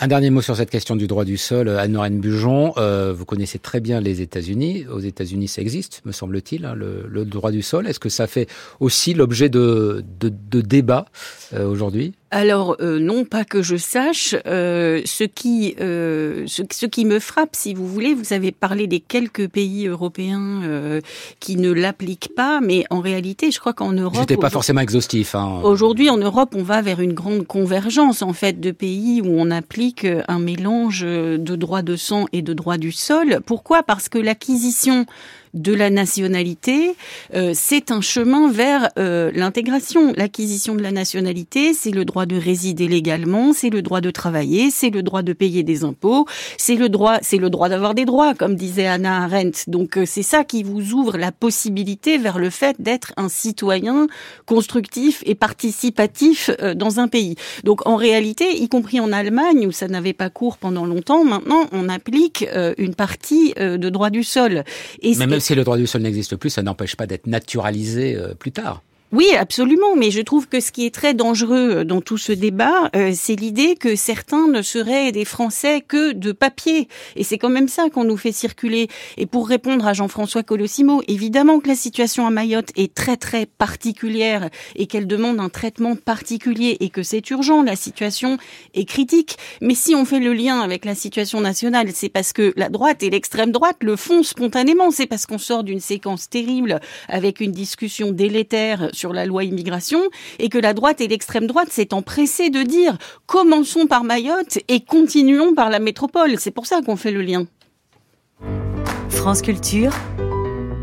Un 0.00 0.08
dernier 0.08 0.30
mot 0.30 0.42
sur 0.42 0.56
cette 0.56 0.70
question 0.70 0.96
du 0.96 1.06
droit 1.06 1.24
du 1.24 1.36
sol, 1.36 1.68
Anne-Lorraine 1.68 2.18
Bujon. 2.18 2.72
Euh, 2.78 3.14
vous 3.16 3.24
connaissez 3.24 3.60
très 3.60 3.78
bien 3.78 4.00
les 4.00 4.20
États-Unis. 4.20 4.86
Aux 4.92 4.98
États-Unis, 4.98 5.46
ça 5.46 5.62
existe, 5.62 6.02
me 6.04 6.10
semble-t-il, 6.10 6.64
hein, 6.64 6.74
le, 6.74 7.06
le, 7.08 7.24
droit 7.24 7.52
du 7.52 7.62
sol. 7.62 7.86
Est-ce 7.86 8.00
que 8.00 8.08
ça 8.08 8.26
fait 8.26 8.48
aussi 8.80 9.14
l'objet 9.14 9.48
de, 9.48 10.04
de, 10.18 10.32
de 10.50 10.60
débats 10.60 11.06
euh, 11.52 11.68
aujourd'hui? 11.68 12.14
Alors 12.34 12.76
euh, 12.80 12.98
non, 12.98 13.24
pas 13.24 13.44
que 13.44 13.62
je 13.62 13.76
sache. 13.76 14.34
Euh, 14.46 15.00
ce 15.04 15.22
qui 15.22 15.76
euh, 15.80 16.44
ce, 16.48 16.62
ce, 16.68 16.84
qui 16.84 17.04
me 17.04 17.20
frappe, 17.20 17.50
si 17.52 17.74
vous 17.74 17.86
voulez, 17.86 18.12
vous 18.12 18.32
avez 18.32 18.50
parlé 18.50 18.88
des 18.88 18.98
quelques 18.98 19.46
pays 19.46 19.86
européens 19.86 20.60
euh, 20.64 21.00
qui 21.38 21.54
ne 21.54 21.70
l'appliquent 21.70 22.34
pas, 22.34 22.60
mais 22.60 22.84
en 22.90 22.98
réalité, 22.98 23.52
je 23.52 23.60
crois 23.60 23.72
qu'en 23.72 23.92
Europe, 23.92 24.16
c'était 24.18 24.36
pas 24.36 24.50
forcément 24.50 24.80
exhaustif. 24.80 25.36
Hein. 25.36 25.60
Aujourd'hui, 25.62 26.10
en 26.10 26.16
Europe, 26.16 26.56
on 26.56 26.64
va 26.64 26.82
vers 26.82 27.00
une 27.00 27.12
grande 27.12 27.46
convergence 27.46 28.20
en 28.20 28.32
fait 28.32 28.58
de 28.58 28.72
pays 28.72 29.22
où 29.22 29.28
on 29.28 29.52
applique 29.52 30.04
un 30.26 30.40
mélange 30.40 31.02
de 31.02 31.56
droit 31.56 31.82
de 31.82 31.94
sang 31.94 32.26
et 32.32 32.42
de 32.42 32.52
droit 32.52 32.78
du 32.78 32.90
sol. 32.90 33.42
Pourquoi? 33.46 33.84
Parce 33.84 34.08
que 34.08 34.18
l'acquisition 34.18 35.06
de 35.54 35.72
la 35.72 35.88
nationalité, 35.88 36.94
euh, 37.34 37.52
c'est 37.54 37.90
un 37.92 38.00
chemin 38.00 38.50
vers 38.50 38.90
euh, 38.98 39.30
l'intégration. 39.34 40.12
L'acquisition 40.16 40.74
de 40.74 40.82
la 40.82 40.90
nationalité, 40.90 41.72
c'est 41.74 41.92
le 41.92 42.04
droit 42.04 42.26
de 42.26 42.36
résider 42.36 42.88
légalement, 42.88 43.52
c'est 43.52 43.70
le 43.70 43.80
droit 43.80 44.00
de 44.00 44.10
travailler, 44.10 44.70
c'est 44.70 44.90
le 44.90 45.02
droit 45.02 45.22
de 45.22 45.32
payer 45.32 45.62
des 45.62 45.84
impôts, 45.84 46.26
c'est 46.58 46.74
le 46.74 46.88
droit, 46.88 47.18
c'est 47.22 47.38
le 47.38 47.50
droit 47.50 47.68
d'avoir 47.68 47.94
des 47.94 48.04
droits, 48.04 48.34
comme 48.34 48.56
disait 48.56 48.86
Anna 48.86 49.22
Arendt. 49.22 49.64
Donc 49.68 49.96
euh, 49.96 50.04
c'est 50.06 50.22
ça 50.22 50.42
qui 50.42 50.64
vous 50.64 50.92
ouvre 50.92 51.16
la 51.16 51.30
possibilité 51.30 52.18
vers 52.18 52.38
le 52.38 52.50
fait 52.50 52.76
d'être 52.80 53.12
un 53.16 53.28
citoyen 53.28 54.08
constructif 54.46 55.22
et 55.24 55.36
participatif 55.36 56.50
dans 56.74 56.98
un 56.98 57.06
pays. 57.06 57.36
Donc 57.62 57.86
en 57.86 57.96
réalité, 57.96 58.56
y 58.56 58.68
compris 58.68 58.98
en 58.98 59.12
Allemagne 59.12 59.66
où 59.66 59.72
ça 59.72 59.86
n'avait 59.86 60.12
pas 60.12 60.30
cours 60.30 60.58
pendant 60.58 60.84
longtemps, 60.84 61.24
maintenant 61.24 61.68
on 61.72 61.88
applique 61.88 62.44
une 62.78 62.94
partie 62.94 63.54
de 63.56 63.88
droit 63.88 64.10
du 64.10 64.24
sol. 64.24 64.64
Et 65.00 65.14
si 65.44 65.54
le 65.54 65.64
droit 65.64 65.76
du 65.76 65.86
sol 65.86 66.02
n'existe 66.02 66.36
plus, 66.36 66.50
ça 66.50 66.62
n'empêche 66.62 66.96
pas 66.96 67.06
d'être 67.06 67.26
naturalisé 67.26 68.16
euh, 68.16 68.34
plus 68.34 68.52
tard. 68.52 68.82
Oui, 69.12 69.28
absolument, 69.38 69.94
mais 69.96 70.10
je 70.10 70.20
trouve 70.20 70.48
que 70.48 70.58
ce 70.58 70.72
qui 70.72 70.86
est 70.86 70.94
très 70.94 71.14
dangereux 71.14 71.84
dans 71.84 72.00
tout 72.00 72.18
ce 72.18 72.32
débat, 72.32 72.90
euh, 72.96 73.12
c'est 73.14 73.36
l'idée 73.36 73.76
que 73.76 73.94
certains 73.94 74.48
ne 74.48 74.60
seraient 74.60 75.12
des 75.12 75.24
Français 75.24 75.82
que 75.86 76.10
de 76.10 76.32
papier. 76.32 76.88
Et 77.14 77.22
c'est 77.22 77.38
quand 77.38 77.48
même 77.48 77.68
ça 77.68 77.90
qu'on 77.90 78.02
nous 78.02 78.16
fait 78.16 78.32
circuler. 78.32 78.88
Et 79.16 79.26
pour 79.26 79.46
répondre 79.46 79.86
à 79.86 79.92
Jean-François 79.92 80.42
Colossimo, 80.42 81.00
évidemment 81.06 81.60
que 81.60 81.68
la 81.68 81.76
situation 81.76 82.26
à 82.26 82.30
Mayotte 82.30 82.70
est 82.74 82.92
très 82.92 83.16
très 83.16 83.46
particulière 83.46 84.50
et 84.74 84.86
qu'elle 84.86 85.06
demande 85.06 85.38
un 85.38 85.48
traitement 85.48 85.94
particulier 85.94 86.78
et 86.80 86.88
que 86.88 87.04
c'est 87.04 87.30
urgent, 87.30 87.62
la 87.62 87.76
situation 87.76 88.36
est 88.74 88.84
critique. 88.84 89.36
Mais 89.60 89.76
si 89.76 89.94
on 89.94 90.04
fait 90.04 90.18
le 90.18 90.32
lien 90.32 90.58
avec 90.58 90.84
la 90.84 90.96
situation 90.96 91.40
nationale, 91.40 91.90
c'est 91.94 92.08
parce 92.08 92.32
que 92.32 92.52
la 92.56 92.68
droite 92.68 93.04
et 93.04 93.10
l'extrême 93.10 93.52
droite 93.52 93.76
le 93.82 93.94
font 93.94 94.24
spontanément. 94.24 94.90
C'est 94.90 95.06
parce 95.06 95.26
qu'on 95.26 95.38
sort 95.38 95.62
d'une 95.62 95.78
séquence 95.78 96.28
terrible 96.28 96.80
avec 97.08 97.40
une 97.40 97.52
discussion 97.52 98.10
délétère 98.10 98.90
la 99.12 99.26
loi 99.26 99.44
immigration 99.44 100.00
et 100.38 100.48
que 100.48 100.58
la 100.58 100.74
droite 100.74 101.00
et 101.00 101.08
l'extrême 101.08 101.46
droite 101.46 101.70
s'est 101.70 101.92
empressé 101.92 102.50
de 102.50 102.62
dire 102.62 102.96
commençons 103.26 103.86
par 103.86 104.04
Mayotte 104.04 104.58
et 104.68 104.80
continuons 104.80 105.54
par 105.54 105.70
la 105.70 105.78
métropole. 105.78 106.38
C'est 106.38 106.50
pour 106.50 106.66
ça 106.66 106.80
qu'on 106.82 106.96
fait 106.96 107.12
le 107.12 107.22
lien. 107.22 107.46
France 109.08 109.42
Culture, 109.42 109.92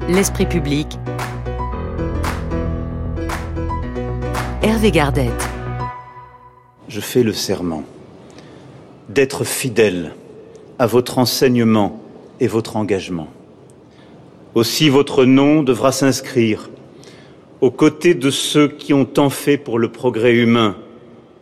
l'esprit 0.08 0.46
public. 0.46 0.88
Hervé 4.64 4.92
Gardette. 4.92 5.50
Je 6.88 7.00
fais 7.00 7.24
le 7.24 7.34
serment 7.34 7.84
d'être 9.10 9.44
fidèle 9.44 10.14
à 10.80 10.88
votre 10.88 11.18
enseignement 11.18 12.02
et 12.40 12.48
votre 12.48 12.76
engagement. 12.76 13.28
Aussi 14.56 14.90
votre 14.90 15.26
nom 15.26 15.64
devra 15.64 15.92
s'inscrire 15.92 16.70
aux 17.62 17.71
côtés 17.71 18.15
de 18.15 18.32
ceux 18.32 18.67
qui 18.67 18.93
ont 18.93 19.06
tant 19.06 19.30
fait 19.30 19.58
pour 19.58 19.78
le 19.78 19.91
progrès 19.91 20.34
humain 20.34 20.76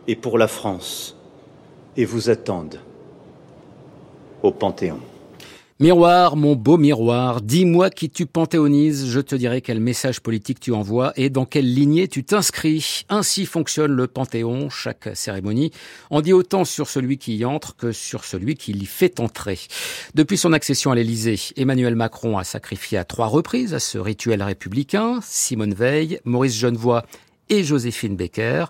et 0.06 0.16
pour 0.16 0.36
la 0.38 0.48
France, 0.48 1.16
et 1.96 2.04
vous 2.04 2.28
attendent 2.28 2.80
au 4.42 4.52
Panthéon. 4.52 5.00
Miroir, 5.82 6.36
mon 6.36 6.56
beau 6.56 6.76
miroir, 6.76 7.40
dis-moi 7.40 7.88
qui 7.88 8.10
tu 8.10 8.26
panthéonises, 8.26 9.06
je 9.06 9.18
te 9.18 9.34
dirai 9.34 9.62
quel 9.62 9.80
message 9.80 10.20
politique 10.20 10.60
tu 10.60 10.74
envoies 10.74 11.14
et 11.16 11.30
dans 11.30 11.46
quelle 11.46 11.72
lignée 11.72 12.06
tu 12.06 12.22
t'inscris. 12.22 13.06
Ainsi 13.08 13.46
fonctionne 13.46 13.92
le 13.92 14.06
Panthéon, 14.06 14.68
chaque 14.68 15.08
cérémonie 15.14 15.70
en 16.10 16.20
dit 16.20 16.34
autant 16.34 16.66
sur 16.66 16.86
celui 16.86 17.16
qui 17.16 17.34
y 17.36 17.46
entre 17.46 17.76
que 17.76 17.92
sur 17.92 18.26
celui 18.26 18.56
qui 18.56 18.74
l'y 18.74 18.84
fait 18.84 19.20
entrer. 19.20 19.58
Depuis 20.14 20.36
son 20.36 20.52
accession 20.52 20.90
à 20.90 20.94
l'Élysée, 20.94 21.40
Emmanuel 21.56 21.96
Macron 21.96 22.36
a 22.36 22.44
sacrifié 22.44 22.98
à 22.98 23.04
trois 23.04 23.28
reprises 23.28 23.72
à 23.72 23.80
ce 23.80 23.96
rituel 23.96 24.42
républicain 24.42 25.20
Simone 25.22 25.72
Veil, 25.72 26.20
Maurice 26.26 26.58
Genevoix 26.58 27.06
et 27.48 27.64
Joséphine 27.64 28.16
Becker. 28.16 28.66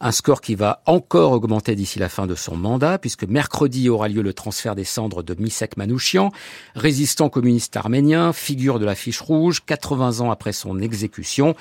Un 0.00 0.12
score 0.12 0.40
qui 0.40 0.54
va 0.54 0.82
encore 0.86 1.32
augmenter 1.32 1.74
d'ici 1.74 1.98
la 1.98 2.08
fin 2.08 2.26
de 2.26 2.34
son 2.34 2.56
mandat, 2.56 2.98
puisque 2.98 3.24
mercredi 3.24 3.88
aura 3.88 4.08
lieu 4.08 4.22
le 4.22 4.32
transfert 4.32 4.74
des 4.74 4.84
cendres 4.84 5.22
de 5.22 5.34
Misek 5.38 5.76
Manouchian, 5.76 6.30
résistant 6.74 7.28
communiste 7.28 7.76
arménien, 7.76 8.32
figure 8.32 8.78
de 8.78 8.84
la 8.84 8.94
fiche 8.94 9.20
rouge, 9.20 9.62
80 9.64 10.20
ans 10.20 10.30
après 10.30 10.52
son 10.52 10.78
exécution. 10.78 11.54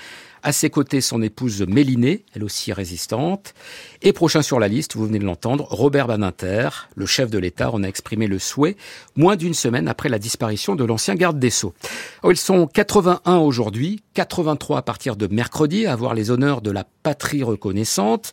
À 0.45 0.51
ses 0.51 0.69
côtés, 0.69 1.01
son 1.01 1.23
épouse 1.23 1.63
Mélinée, 1.67 2.23
elle 2.35 2.43
aussi 2.43 2.71
résistante. 2.71 3.55
Et 4.03 4.13
prochain 4.13 4.43
sur 4.43 4.59
la 4.59 4.67
liste, 4.67 4.95
vous 4.95 5.07
venez 5.07 5.17
de 5.17 5.25
l'entendre, 5.25 5.65
Robert 5.71 6.05
Badinter, 6.05 6.69
le 6.95 7.07
chef 7.07 7.31
de 7.31 7.39
l'État, 7.39 7.71
en 7.71 7.81
a 7.81 7.87
exprimé 7.87 8.27
le 8.27 8.37
souhait 8.37 8.77
moins 9.15 9.37
d'une 9.37 9.55
semaine 9.55 9.87
après 9.87 10.07
la 10.07 10.19
disparition 10.19 10.75
de 10.75 10.83
l'ancien 10.83 11.15
garde 11.15 11.39
des 11.39 11.49
Sceaux. 11.49 11.73
Oh, 12.21 12.29
ils 12.29 12.37
sont 12.37 12.67
81 12.67 13.37
aujourd'hui, 13.37 14.03
83 14.13 14.77
à 14.77 14.81
partir 14.83 15.15
de 15.15 15.25
mercredi, 15.25 15.87
à 15.87 15.93
avoir 15.93 16.13
les 16.13 16.29
honneurs 16.29 16.61
de 16.61 16.69
la 16.69 16.83
patrie 17.01 17.41
reconnaissante. 17.41 18.24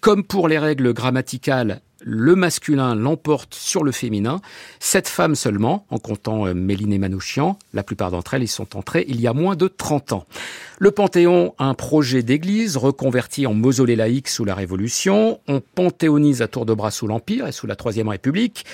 Comme 0.00 0.24
pour 0.24 0.48
les 0.48 0.58
règles 0.58 0.92
grammaticales, 0.94 1.82
le 2.02 2.34
masculin 2.34 2.94
l'emporte 2.94 3.54
sur 3.54 3.84
le 3.84 3.92
féminin. 3.92 4.40
Sept 4.78 5.08
femmes 5.08 5.34
seulement, 5.34 5.84
en 5.90 5.98
comptant 5.98 6.46
euh, 6.46 6.54
Méline 6.54 6.92
et 6.92 6.98
Manouchian. 6.98 7.58
La 7.74 7.82
plupart 7.82 8.10
d'entre 8.10 8.34
elles 8.34 8.42
y 8.42 8.48
sont 8.48 8.76
entrées 8.76 9.04
il 9.08 9.20
y 9.20 9.26
a 9.26 9.32
moins 9.32 9.56
de 9.56 9.68
30 9.68 10.12
ans. 10.12 10.26
Le 10.78 10.90
Panthéon, 10.90 11.54
un 11.58 11.74
projet 11.74 12.22
d'église 12.22 12.76
reconverti 12.76 13.46
en 13.46 13.52
mausolée 13.52 13.96
laïque 13.96 14.28
sous 14.28 14.44
la 14.44 14.54
Révolution. 14.54 15.40
On 15.46 15.60
panthéonise 15.60 16.40
à 16.40 16.48
tour 16.48 16.64
de 16.64 16.72
bras 16.72 16.90
sous 16.90 17.06
l'Empire 17.06 17.46
et 17.46 17.52
sous 17.52 17.66
la 17.66 17.76
Troisième 17.76 18.08
République. 18.08 18.64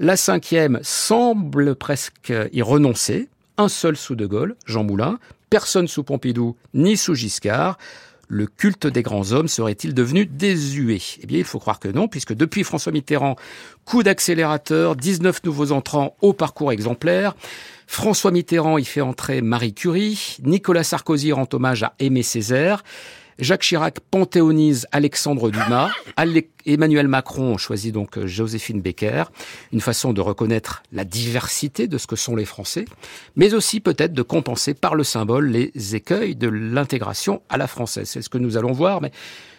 La 0.00 0.16
cinquième 0.16 0.80
semble 0.82 1.76
presque 1.76 2.32
y 2.52 2.62
renoncer. 2.62 3.28
Un 3.58 3.68
seul 3.68 3.96
sous 3.96 4.16
De 4.16 4.26
Gaulle, 4.26 4.56
Jean 4.66 4.82
Moulin. 4.82 5.18
Personne 5.50 5.86
sous 5.86 6.02
Pompidou 6.02 6.56
ni 6.74 6.96
sous 6.96 7.14
Giscard. 7.14 7.78
Le 8.32 8.46
culte 8.46 8.86
des 8.86 9.02
grands 9.02 9.32
hommes 9.32 9.46
serait-il 9.46 9.92
devenu 9.92 10.24
désuet? 10.24 11.02
Eh 11.20 11.26
bien, 11.26 11.38
il 11.38 11.44
faut 11.44 11.58
croire 11.58 11.78
que 11.78 11.88
non, 11.88 12.08
puisque 12.08 12.32
depuis 12.32 12.64
François 12.64 12.90
Mitterrand, 12.90 13.36
coup 13.84 14.02
d'accélérateur, 14.02 14.96
19 14.96 15.44
nouveaux 15.44 15.70
entrants 15.70 16.16
au 16.22 16.32
parcours 16.32 16.72
exemplaire. 16.72 17.34
François 17.86 18.30
Mitterrand 18.30 18.78
y 18.78 18.86
fait 18.86 19.02
entrer 19.02 19.42
Marie 19.42 19.74
Curie, 19.74 20.38
Nicolas 20.44 20.82
Sarkozy 20.82 21.30
rend 21.32 21.46
hommage 21.52 21.82
à 21.82 21.92
Aimé 21.98 22.22
Césaire, 22.22 22.84
Jacques 23.42 23.62
Chirac 23.62 23.98
panthéonise 23.98 24.86
Alexandre 24.92 25.50
Dumas. 25.50 25.90
Emmanuel 26.64 27.08
Macron 27.08 27.58
choisit 27.58 27.92
donc 27.92 28.16
euh, 28.16 28.28
Joséphine 28.28 28.80
Becker. 28.80 29.24
Une 29.72 29.80
façon 29.80 30.12
de 30.12 30.20
reconnaître 30.20 30.84
la 30.92 31.04
diversité 31.04 31.88
de 31.88 31.98
ce 31.98 32.06
que 32.06 32.14
sont 32.14 32.36
les 32.36 32.44
Français, 32.44 32.84
mais 33.34 33.52
aussi 33.52 33.80
peut-être 33.80 34.12
de 34.12 34.22
compenser 34.22 34.74
par 34.74 34.94
le 34.94 35.02
symbole 35.02 35.48
les 35.48 35.96
écueils 35.96 36.36
de 36.36 36.46
l'intégration 36.46 37.42
à 37.48 37.56
la 37.56 37.66
française. 37.66 38.08
C'est 38.08 38.22
ce 38.22 38.28
que 38.28 38.38
nous 38.38 38.56
allons 38.56 38.70
voir, 38.70 39.00
mais 39.00 39.10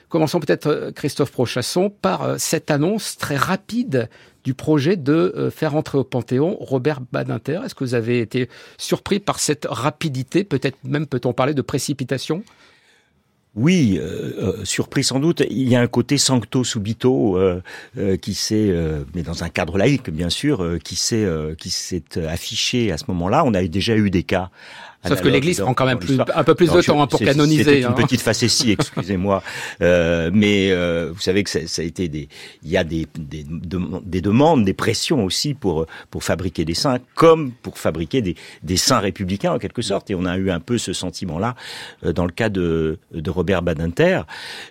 commençons 0.08 0.40
peut-être, 0.40 0.68
euh, 0.68 0.92
Christophe 0.92 1.34
Prochasson, 1.34 1.90
par 1.90 2.22
euh, 2.24 2.36
cette 2.38 2.72
annonce 2.72 3.18
très 3.18 3.36
rapide 3.36 4.08
du 4.46 4.54
projet 4.54 4.96
de 4.96 5.50
faire 5.54 5.74
entrer 5.76 5.98
au 5.98 6.04
Panthéon 6.04 6.58
Robert 6.60 7.00
Badinter. 7.14 7.62
Est-ce 7.66 7.76
que 7.76 7.86
vous 7.86 7.96
avez 7.96 8.20
été 8.20 8.50
surpris 8.78 9.20
par 9.20 9.40
cette 9.40 9.66
rapidité? 9.70 10.44
Peut-être 10.44 10.78
même 10.84 11.08
peut-on 11.08 11.32
parler 11.32 11.54
de 11.54 11.62
précipitation? 11.62 12.44
Oui, 13.56 14.00
euh, 14.02 14.34
euh, 14.40 14.66
surpris 14.66 15.04
sans 15.04 15.20
doute. 15.20 15.44
Il 15.48 15.70
y 15.70 15.76
a 15.76 15.82
un 15.82 15.88
côté 15.88 16.18
sancto 16.18 16.64
subito 16.64 17.38
euh, 17.38 17.62
qui 18.18 18.34
s'est, 18.34 18.74
mais 19.14 19.22
dans 19.22 19.44
un 19.44 19.50
cadre 19.50 19.78
laïque 19.78 20.10
bien 20.10 20.30
sûr, 20.30 20.78
qui 20.84 20.96
s'est 20.96 21.28
qui 21.58 21.70
s'est 21.70 22.26
affiché 22.28 22.92
à 22.92 22.98
ce 22.98 23.06
moment-là. 23.10 23.44
On 23.46 23.54
a 23.54 23.64
déjà 23.64 23.96
eu 23.96 24.10
des 24.10 24.24
cas 24.24 24.50
Sauf 25.08 25.22
que 25.22 25.28
l'Église 25.28 25.60
prend 25.60 25.74
quand 25.74 25.86
même 25.86 26.00
plus, 26.00 26.18
un 26.20 26.44
peu 26.44 26.56
plus 26.56 26.72
de 26.72 26.82
temps 26.82 27.02
hein, 27.02 27.08
pour 27.08 27.20
canoniser. 27.20 27.80
Une 27.80 27.86
hein. 27.86 27.92
petite 27.92 28.22
facétie, 28.22 28.72
excusez-moi. 28.80 29.44
Euh, 29.82 30.30
mais 30.34 30.72
euh, 30.72 31.12
vous 31.14 31.20
savez 31.20 31.44
que 31.44 31.50
ça, 31.50 31.60
ça, 31.68 31.82
a 31.82 31.86
été 31.86 32.08
des, 32.08 32.30
il 32.64 32.70
y 32.70 32.78
a 32.78 32.84
des, 32.84 33.06
des, 33.18 33.46
des, 33.46 34.22
demandes, 34.22 34.64
des 34.64 34.74
pressions 34.74 35.24
aussi 35.26 35.54
pour 35.54 35.86
pour 36.10 36.24
fabriquer 36.24 36.64
des 36.64 36.74
saints, 36.74 37.00
comme 37.16 37.52
pour 37.52 37.78
fabriquer 37.78 38.22
des, 38.22 38.36
des 38.64 38.78
saints 38.78 39.00
républicains 39.00 39.54
en 39.54 39.60
quelque 39.60 39.82
sorte. 39.82 40.10
Et 40.10 40.16
on 40.16 40.26
a 40.26 40.38
eu 40.38 40.50
un 40.52 40.60
peu 40.60 40.78
ce 40.78 40.94
sentiment-là 40.94 41.56
euh, 42.06 42.14
dans 42.14 42.26
le 42.26 42.32
cas 42.32 42.50
de, 42.50 43.00
de 43.14 43.30
Robert 43.30 43.43
Badinter. 43.44 44.22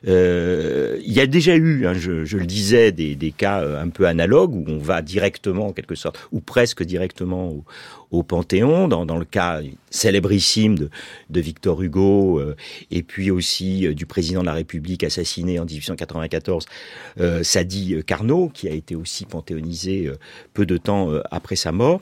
Euh, 0.06 0.98
il 1.04 1.12
y 1.12 1.20
a 1.20 1.26
déjà 1.26 1.56
eu, 1.56 1.87
hein, 1.87 1.94
je, 1.94 2.37
le 2.37 2.46
disais, 2.46 2.92
des, 2.92 3.14
des 3.14 3.32
cas 3.32 3.61
euh, 3.61 3.82
un 3.82 3.88
peu 3.88 4.06
analogues 4.06 4.54
où 4.54 4.64
on 4.68 4.78
va 4.78 5.02
directement 5.02 5.68
en 5.68 5.72
quelque 5.72 5.94
sorte, 5.94 6.18
ou 6.32 6.40
presque 6.40 6.82
directement 6.82 7.48
au, 7.48 7.64
au 8.12 8.22
Panthéon, 8.22 8.88
dans, 8.88 9.07
dans 9.07 9.16
le 9.16 9.25
cas 9.25 9.61
célébrissime 9.90 10.77
de, 11.31 11.40
Victor 11.40 11.83
Hugo, 11.83 12.38
euh, 12.38 12.55
et 12.90 13.03
puis 13.03 13.31
aussi 13.31 13.87
euh, 13.87 13.94
du 13.94 14.07
président 14.07 14.42
de 14.42 14.46
la 14.46 14.53
République 14.53 15.03
assassiné 15.03 15.59
en 15.59 15.64
1894, 15.64 16.66
euh, 17.20 17.42
Sadi 17.42 17.96
Carnot, 18.07 18.51
qui 18.53 18.68
a 18.68 18.72
été 18.72 18.94
aussi 18.94 19.25
panthéonisé 19.25 20.11
peu 20.53 20.66
de 20.66 20.77
temps 20.77 21.11
après 21.31 21.57
sa 21.57 21.72
mort. 21.72 22.01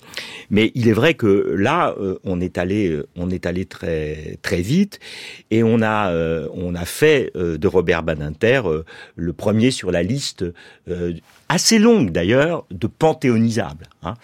Mais 0.50 0.72
il 0.74 0.88
est 0.88 0.92
vrai 0.92 1.14
que 1.14 1.54
là, 1.56 1.94
on 2.24 2.40
est 2.40 2.58
allé, 2.58 3.00
on 3.16 3.30
est 3.30 3.46
allé 3.46 3.64
très 3.64 4.38
très 4.42 4.60
vite, 4.60 4.98
et 5.50 5.62
on 5.62 5.82
a 5.82 6.12
on 6.52 6.74
a 6.74 6.84
fait 6.84 7.32
de 7.34 7.68
Robert 7.68 8.02
Badinter 8.02 8.62
le 9.16 9.32
premier 9.32 9.70
sur 9.70 9.90
la 9.90 10.02
liste 10.02 10.44
assez 11.50 11.80
longue 11.80 12.12
d'ailleurs 12.12 12.64
de 12.70 12.86
panthéonisables. 12.86 13.88
Hein. 14.04 14.14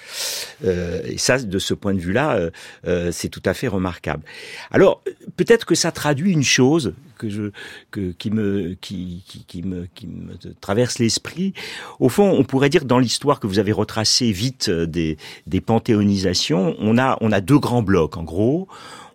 et 0.62 1.18
ça, 1.18 1.38
de 1.38 1.58
ce 1.58 1.74
point 1.74 1.92
de 1.92 1.98
vue-là, 1.98 2.36
euh, 2.36 2.50
euh, 2.86 3.10
c'est 3.10 3.28
tout 3.28 3.42
à 3.44 3.52
fait 3.52 3.66
remarquable. 3.66 4.22
Alors, 4.70 5.02
peut-être 5.36 5.66
que 5.66 5.74
ça 5.74 5.90
traduit 5.90 6.32
une 6.32 6.44
chose 6.44 6.94
que 7.18 7.28
je, 7.28 7.50
que, 7.90 8.12
qui, 8.12 8.30
me, 8.30 8.76
qui, 8.80 9.24
qui, 9.48 9.62
me, 9.62 9.88
qui 9.94 10.06
me 10.06 10.34
traverse 10.60 11.00
l'esprit. 11.00 11.52
Au 11.98 12.08
fond, 12.08 12.30
on 12.30 12.44
pourrait 12.44 12.68
dire 12.68 12.84
dans 12.84 13.00
l'histoire 13.00 13.40
que 13.40 13.48
vous 13.48 13.58
avez 13.58 13.72
retracée 13.72 14.30
vite 14.30 14.68
euh, 14.68 14.86
des, 14.86 15.16
des 15.48 15.60
panthéonisations, 15.60 16.76
on 16.78 16.96
a, 16.96 17.18
on 17.20 17.32
a 17.32 17.40
deux 17.40 17.58
grands 17.58 17.82
blocs. 17.82 18.16
En 18.16 18.22
gros, 18.22 18.68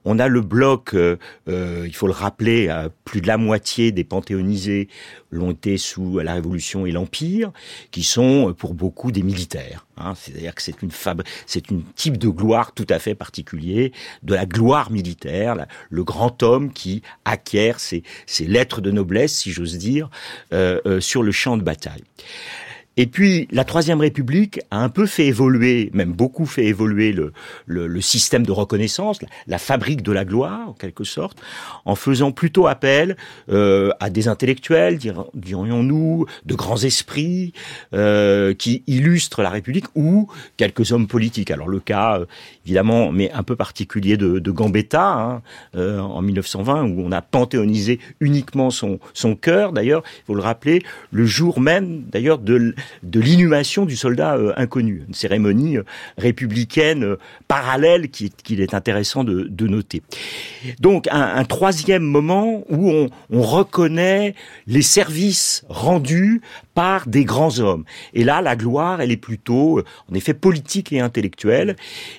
on 0.05 0.19
a 0.19 0.27
le 0.27 0.41
bloc, 0.41 0.93
euh, 0.93 1.17
euh, 1.47 1.83
il 1.85 1.95
faut 1.95 2.07
le 2.07 2.13
rappeler, 2.13 2.73
plus 3.05 3.21
de 3.21 3.27
la 3.27 3.37
moitié 3.37 3.91
des 3.91 4.03
panthéonisés 4.03 4.87
l'ont 5.29 5.51
été 5.51 5.77
sous 5.77 6.19
la 6.19 6.33
Révolution 6.33 6.85
et 6.85 6.91
l'Empire, 6.91 7.51
qui 7.91 8.03
sont 8.03 8.49
euh, 8.49 8.53
pour 8.53 8.73
beaucoup 8.73 9.11
des 9.11 9.23
militaires. 9.23 9.85
Hein. 9.97 10.13
C'est-à-dire 10.15 10.55
que 10.55 10.61
c'est 10.61 10.81
une 10.81 10.91
fab... 10.91 11.21
c'est 11.45 11.69
une 11.69 11.83
type 11.95 12.17
de 12.17 12.27
gloire 12.27 12.73
tout 12.73 12.87
à 12.89 12.99
fait 12.99 13.15
particulier, 13.15 13.93
de 14.23 14.33
la 14.33 14.45
gloire 14.45 14.91
militaire, 14.91 15.65
le 15.89 16.03
grand 16.03 16.43
homme 16.43 16.73
qui 16.73 17.01
acquiert 17.25 17.79
ses, 17.79 18.03
ses 18.25 18.45
lettres 18.45 18.81
de 18.81 18.91
noblesse, 18.91 19.33
si 19.33 19.51
j'ose 19.51 19.77
dire, 19.77 20.09
sur 20.99 21.23
le 21.23 21.31
champ 21.31 21.57
de 21.57 21.63
bataille. 21.63 22.03
Et 23.01 23.07
puis, 23.07 23.47
la 23.51 23.63
Troisième 23.63 23.99
République 23.99 24.59
a 24.69 24.77
un 24.77 24.89
peu 24.89 25.07
fait 25.07 25.25
évoluer, 25.25 25.89
même 25.91 26.11
beaucoup 26.11 26.45
fait 26.45 26.65
évoluer 26.65 27.13
le, 27.13 27.33
le, 27.65 27.87
le 27.87 27.99
système 27.99 28.45
de 28.45 28.51
reconnaissance, 28.51 29.17
la, 29.47 29.57
fabrique 29.57 30.03
de 30.03 30.11
la 30.11 30.23
gloire, 30.23 30.69
en 30.69 30.73
quelque 30.73 31.03
sorte, 31.03 31.41
en 31.85 31.95
faisant 31.95 32.31
plutôt 32.31 32.67
appel 32.67 33.17
euh, 33.49 33.89
à 33.99 34.11
des 34.11 34.27
intellectuels, 34.27 34.99
dirions-nous, 35.33 36.27
de 36.45 36.53
grands 36.53 36.77
esprits, 36.77 37.53
euh, 37.95 38.53
qui 38.53 38.83
illustrent 38.85 39.41
la 39.41 39.49
République, 39.49 39.85
ou 39.95 40.27
quelques 40.55 40.91
hommes 40.91 41.07
politiques. 41.07 41.49
Alors 41.49 41.69
le 41.69 41.79
cas, 41.79 42.19
euh, 42.19 42.25
évidemment, 42.67 43.11
mais 43.11 43.31
un 43.31 43.41
peu 43.41 43.55
particulier 43.55 44.15
de, 44.15 44.37
de 44.37 44.51
Gambetta, 44.51 45.11
hein, 45.11 45.41
euh, 45.75 45.97
en 45.97 46.21
1920, 46.21 46.83
où 46.83 47.01
on 47.01 47.11
a 47.11 47.23
panthéonisé 47.23 47.99
uniquement 48.19 48.69
son, 48.69 48.99
son 49.15 49.35
cœur, 49.35 49.73
d'ailleurs, 49.73 50.03
il 50.19 50.25
faut 50.27 50.35
le 50.35 50.43
rappeler, 50.43 50.83
le 51.09 51.25
jour 51.25 51.59
même, 51.59 52.03
d'ailleurs, 52.03 52.37
de 52.37 52.75
de 53.03 53.19
l'inhumation 53.19 53.85
du 53.85 53.95
soldat 53.95 54.35
euh, 54.35 54.53
inconnu, 54.57 55.03
une 55.07 55.13
cérémonie 55.13 55.77
euh, 55.77 55.83
républicaine 56.17 57.03
euh, 57.03 57.19
parallèle 57.47 58.09
qu'il 58.09 58.61
est 58.61 58.73
intéressant 58.73 59.23
de, 59.23 59.67
noter. 59.67 60.01
Donc 60.79 61.07
un, 61.11 61.43
troisième 61.45 62.03
moment 62.03 62.63
où 62.67 62.89
on, 62.89 63.09
on, 63.29 63.41
reconnaît 63.41 64.35
les 64.67 64.81
services 64.81 65.63
rendus 65.69 66.41
par 66.73 67.07
des 67.07 67.25
grands 67.25 67.59
hommes. 67.59 67.83
Et 68.13 68.23
là, 68.23 68.41
la 68.41 68.55
gloire, 68.55 69.01
elle 69.01 69.11
est 69.11 69.17
plutôt, 69.17 69.81
en 70.09 70.15
effet, 70.15 70.33
politique 70.33 70.93
et 70.93 70.99
intellectuelle. 70.99 71.75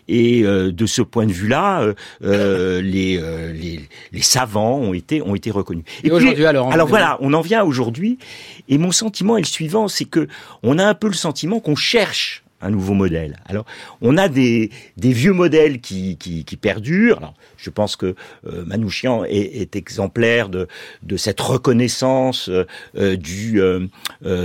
Et 0.08 0.42
de 0.42 0.86
ce 0.86 1.02
point 1.02 1.26
de 1.26 1.32
vue-là, 1.32 1.92
les, 2.20 2.80
les, 2.80 3.80
les, 4.12 4.22
savants 4.22 4.76
ont 4.76 4.94
été 4.94 5.22
ont 5.22 5.34
été 5.34 5.50
reconnus. 5.50 5.84
Et, 6.04 6.10
aujourd'hui, 6.10 6.46
alors, 6.46 6.72
alors 6.72 6.88
voilà, 6.88 7.18
on 7.20 7.32
en 7.32 7.40
vient 7.40 7.64
aujourd'hui. 7.64 8.18
Et 8.68 8.78
mon 8.78 8.92
sentiment 8.92 9.36
est 9.36 9.42
le 9.42 9.46
suivant, 9.46 9.88
c'est 9.88 10.04
que 10.04 10.28
on 10.62 10.78
a 10.78 10.84
un 10.84 10.94
peu 10.94 11.08
le 11.08 11.14
sentiment 11.14 11.60
qu'on 11.60 11.76
cherche 11.76 12.41
un 12.62 12.70
nouveau 12.70 12.94
modèle. 12.94 13.38
Alors, 13.46 13.66
on 14.00 14.16
a 14.16 14.28
des, 14.28 14.70
vieux 14.96 15.32
modèles 15.32 15.80
qui, 15.80 16.16
qui, 16.16 16.56
perdurent. 16.56 17.34
Je 17.56 17.70
pense 17.70 17.96
que 17.96 18.14
euh, 18.46 18.64
Manouchian 18.64 19.24
est, 19.24 19.76
exemplaire 19.76 20.48
de, 20.48 20.68
cette 21.16 21.40
reconnaissance 21.40 22.48
euh, 22.48 23.16
du, 23.16 23.60
euh, 23.60 23.88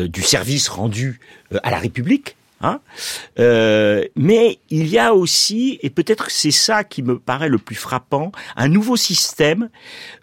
du 0.07 0.21
service 0.21 0.67
rendu 0.67 1.19
à 1.63 1.71
la 1.71 1.77
République. 1.77 2.35
Hein 2.59 2.79
mais 4.15 4.57
il 4.71 4.87
y 4.87 4.97
a 4.97 5.13
aussi, 5.13 5.77
et 5.83 5.91
peut-être 5.91 6.31
c'est 6.31 6.49
ça 6.49 6.83
qui 6.83 7.03
me 7.03 7.19
paraît 7.19 7.49
le 7.49 7.59
plus 7.59 7.75
frappant, 7.75 8.31
un 8.55 8.67
nouveau 8.67 8.95
système 8.95 9.69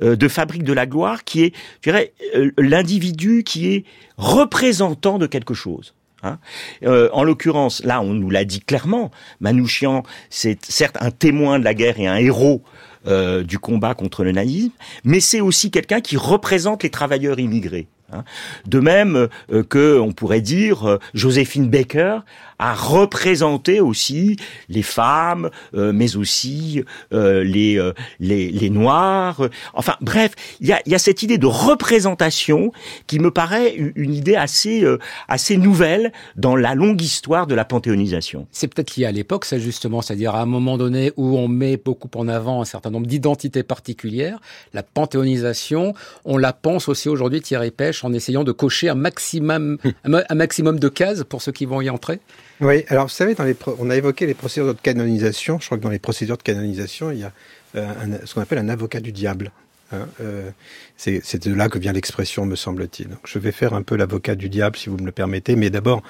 de 0.00 0.28
fabrique 0.28 0.64
de 0.64 0.72
la 0.72 0.86
gloire 0.86 1.22
qui 1.22 1.44
est, 1.44 1.52
je 1.80 1.90
dirais, 1.90 2.12
l'individu 2.58 3.44
qui 3.44 3.68
est 3.68 3.84
représentant 4.16 5.18
de 5.18 5.28
quelque 5.28 5.54
chose. 5.54 5.94
Hein. 6.24 6.38
Euh, 6.84 7.08
en 7.12 7.22
l'occurrence, 7.22 7.82
là, 7.84 8.00
on 8.00 8.14
nous 8.14 8.30
l'a 8.30 8.44
dit 8.44 8.60
clairement, 8.60 9.10
Manouchian, 9.40 10.02
c'est 10.30 10.64
certes 10.64 10.96
un 11.00 11.10
témoin 11.10 11.58
de 11.58 11.64
la 11.64 11.74
guerre 11.74 12.00
et 12.00 12.06
un 12.06 12.16
héros 12.16 12.62
euh, 13.06 13.42
du 13.42 13.58
combat 13.58 13.94
contre 13.94 14.24
le 14.24 14.32
nazisme, 14.32 14.72
mais 15.04 15.20
c'est 15.20 15.40
aussi 15.40 15.70
quelqu'un 15.70 16.00
qui 16.00 16.16
représente 16.16 16.82
les 16.82 16.90
travailleurs 16.90 17.38
immigrés. 17.38 17.86
Hein. 18.12 18.24
De 18.66 18.80
même 18.80 19.28
euh, 19.52 19.62
que 19.62 19.98
on 19.98 20.12
pourrait 20.12 20.40
dire 20.40 20.98
Joséphine 21.14 21.68
Baker 21.68 22.18
a 22.64 22.74
représenté 22.74 23.80
aussi 23.80 24.36
les 24.68 24.82
femmes, 24.82 25.50
euh, 25.74 25.92
mais 25.92 26.16
aussi 26.16 26.82
les, 27.10 27.92
les, 28.20 28.50
les 28.50 28.70
noirs. 28.70 29.48
Enfin 29.74 29.96
bref, 30.00 30.32
il 30.60 30.68
y 30.68 30.72
a, 30.72 30.80
y 30.86 30.94
a 30.94 30.98
cette 30.98 31.22
idée 31.22 31.38
de 31.38 31.46
représentation 31.46 32.72
qui 33.06 33.18
me 33.18 33.30
paraît 33.30 33.74
une 33.74 34.14
idée 34.14 34.36
assez 34.36 34.84
assez 35.28 35.56
nouvelle 35.56 36.12
dans 36.36 36.56
la 36.56 36.74
longue 36.74 37.00
histoire 37.00 37.46
de 37.46 37.54
la 37.54 37.64
panthéonisation. 37.64 38.46
C'est 38.52 38.68
peut-être 38.68 38.96
lié 38.96 39.06
à 39.06 39.12
l'époque, 39.12 39.44
ça 39.44 39.58
justement, 39.58 40.02
c'est-à-dire 40.02 40.34
à 40.34 40.40
un 40.40 40.46
moment 40.46 40.76
donné 40.78 41.12
où 41.16 41.36
on 41.36 41.48
met 41.48 41.76
beaucoup 41.76 42.08
en 42.16 42.28
avant 42.28 42.60
un 42.60 42.64
certain 42.64 42.90
nombre 42.90 43.06
d'identités 43.06 43.62
particulières, 43.62 44.38
la 44.72 44.82
panthéonisation, 44.82 45.94
on 46.24 46.36
la 46.36 46.52
pense 46.52 46.88
aussi 46.88 47.08
aujourd'hui 47.08 47.40
Thierry 47.40 47.70
Pêche 47.70 48.04
en 48.04 48.12
essayant 48.12 48.44
de 48.44 48.52
cocher 48.52 48.88
un 48.88 48.94
maximum, 48.94 49.78
un 50.04 50.34
maximum 50.34 50.78
de 50.78 50.88
cases 50.88 51.24
pour 51.24 51.42
ceux 51.42 51.52
qui 51.52 51.66
vont 51.66 51.80
y 51.80 51.90
entrer 51.90 52.20
Oui, 52.60 52.84
alors 52.88 53.04
vous 53.06 53.12
savez, 53.12 53.34
dans 53.34 53.44
les 53.44 53.56
on 53.78 53.90
a 53.90 53.96
évoqué 53.96 54.26
les 54.26 54.34
procédures 54.34 54.74
de 54.74 54.80
canonisation. 54.80 55.58
Je 55.60 55.66
crois 55.66 55.78
que 55.78 55.82
dans 55.82 55.90
les 55.90 55.98
procédures 55.98 56.36
de 56.36 56.42
canonisation, 56.42 57.10
il 57.10 57.18
y 57.18 57.24
a 57.24 57.32
euh, 57.74 58.18
ce 58.24 58.34
qu'on 58.34 58.40
appelle 58.40 58.58
un 58.58 58.68
avocat 58.68 59.00
du 59.00 59.12
diable. 59.12 59.50
Hein, 59.92 60.08
euh, 60.20 60.50
c'est 60.96 61.46
de 61.46 61.54
là 61.54 61.68
que 61.68 61.78
vient 61.78 61.92
l'expression, 61.92 62.46
me 62.46 62.56
semble-t-il. 62.56 63.08
Je 63.24 63.38
vais 63.38 63.52
faire 63.52 63.74
un 63.74 63.82
peu 63.82 63.96
l'avocat 63.96 64.34
du 64.34 64.48
diable, 64.48 64.76
si 64.76 64.88
vous 64.88 64.96
me 64.96 65.06
le 65.06 65.12
permettez, 65.12 65.56
mais 65.56 65.70
d'abord, 65.70 66.02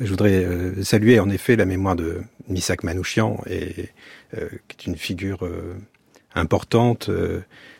je 0.00 0.08
voudrais 0.10 0.44
euh, 0.44 0.82
saluer 0.82 1.20
en 1.20 1.30
effet 1.30 1.56
la 1.56 1.64
mémoire 1.64 1.96
de 1.96 2.22
Misak 2.48 2.82
Manouchian, 2.82 3.40
et, 3.48 3.88
euh, 4.36 4.48
qui 4.68 4.88
est 4.88 4.90
une 4.90 4.96
figure 4.96 5.44
euh, 5.44 5.74
importante. 6.34 7.10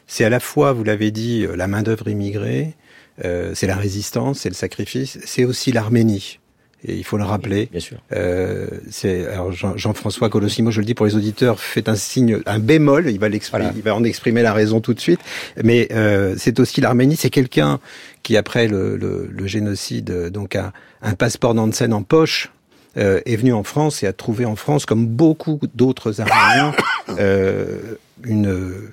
c'est 0.06 0.24
à 0.24 0.30
la 0.30 0.40
fois, 0.40 0.72
vous 0.72 0.84
l'avez 0.84 1.10
dit, 1.10 1.46
la 1.56 1.66
main-d'œuvre 1.66 2.08
immigrée, 2.08 2.74
c'est 3.20 3.66
la 3.66 3.76
résistance, 3.76 4.40
c'est 4.40 4.48
le 4.48 4.54
sacrifice, 4.54 5.18
c'est 5.24 5.44
aussi 5.44 5.72
l'Arménie 5.72 6.38
et 6.86 6.96
il 6.96 7.04
faut 7.04 7.16
le 7.16 7.24
rappeler. 7.24 7.68
Bien 7.70 7.80
sûr. 7.80 7.98
Euh, 8.12 8.66
c'est 8.90 9.26
alors 9.26 9.52
Jean-François 9.52 10.28
Colossimo, 10.28 10.70
je 10.70 10.80
le 10.80 10.86
dis 10.86 10.94
pour 10.94 11.06
les 11.06 11.16
auditeurs, 11.16 11.60
fait 11.60 11.88
un 11.88 11.94
signe, 11.94 12.40
un 12.46 12.58
bémol. 12.58 13.10
Il 13.10 13.18
va 13.18 13.28
l'exprimer, 13.28 13.70
il 13.74 13.82
va 13.82 13.94
en 13.94 14.04
exprimer 14.04 14.42
la 14.42 14.52
raison 14.52 14.80
tout 14.80 14.94
de 14.94 15.00
suite. 15.00 15.20
Mais 15.62 15.88
euh, 15.92 16.34
c'est 16.36 16.60
aussi 16.60 16.80
l'Arménie. 16.80 17.16
C'est 17.16 17.30
quelqu'un 17.30 17.80
qui 18.22 18.36
après 18.36 18.68
le, 18.68 18.96
le, 18.96 19.28
le, 19.30 19.46
génocide 19.46 20.30
donc 20.30 20.56
a 20.56 20.72
un 21.02 21.14
passeport 21.14 21.54
Nansen 21.54 21.92
en 21.92 22.02
poche. 22.02 22.50
Euh, 22.96 23.20
est 23.26 23.34
venu 23.34 23.52
en 23.52 23.64
France 23.64 24.04
et 24.04 24.06
a 24.06 24.12
trouvé 24.12 24.44
en 24.44 24.54
France, 24.54 24.86
comme 24.86 25.08
beaucoup 25.08 25.58
d'autres 25.74 26.20
Arméniens, 26.20 26.72
euh, 27.18 27.96
une 28.22 28.92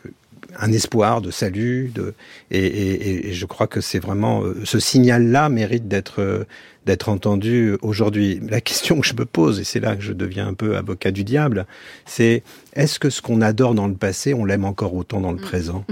un 0.59 0.71
espoir 0.71 1.21
de 1.21 1.31
salut, 1.31 1.91
de, 1.93 2.13
et, 2.49 2.65
et, 2.65 3.29
et 3.29 3.33
je 3.33 3.45
crois 3.45 3.67
que 3.67 3.81
c'est 3.81 3.99
vraiment 3.99 4.43
euh, 4.43 4.61
ce 4.63 4.79
signal-là 4.79 5.49
mérite 5.49 5.87
d'être 5.87 6.21
euh, 6.21 6.45
d'être 6.85 7.09
entendu 7.09 7.77
aujourd'hui. 7.81 8.41
La 8.49 8.61
question 8.61 8.99
que 8.99 9.07
je 9.07 9.13
me 9.13 9.25
pose, 9.25 9.59
et 9.59 9.63
c'est 9.63 9.79
là 9.79 9.95
que 9.95 10.01
je 10.01 10.13
deviens 10.13 10.47
un 10.47 10.53
peu 10.53 10.77
avocat 10.77 11.11
du 11.11 11.23
diable, 11.23 11.65
c'est 12.05 12.43
est-ce 12.73 12.99
que 12.99 13.09
ce 13.09 13.21
qu'on 13.21 13.41
adore 13.41 13.75
dans 13.75 13.87
le 13.87 13.93
passé, 13.93 14.33
on 14.33 14.45
l'aime 14.45 14.65
encore 14.65 14.95
autant 14.95 15.21
dans 15.21 15.31
le 15.31 15.37
mm. 15.37 15.41
présent? 15.41 15.85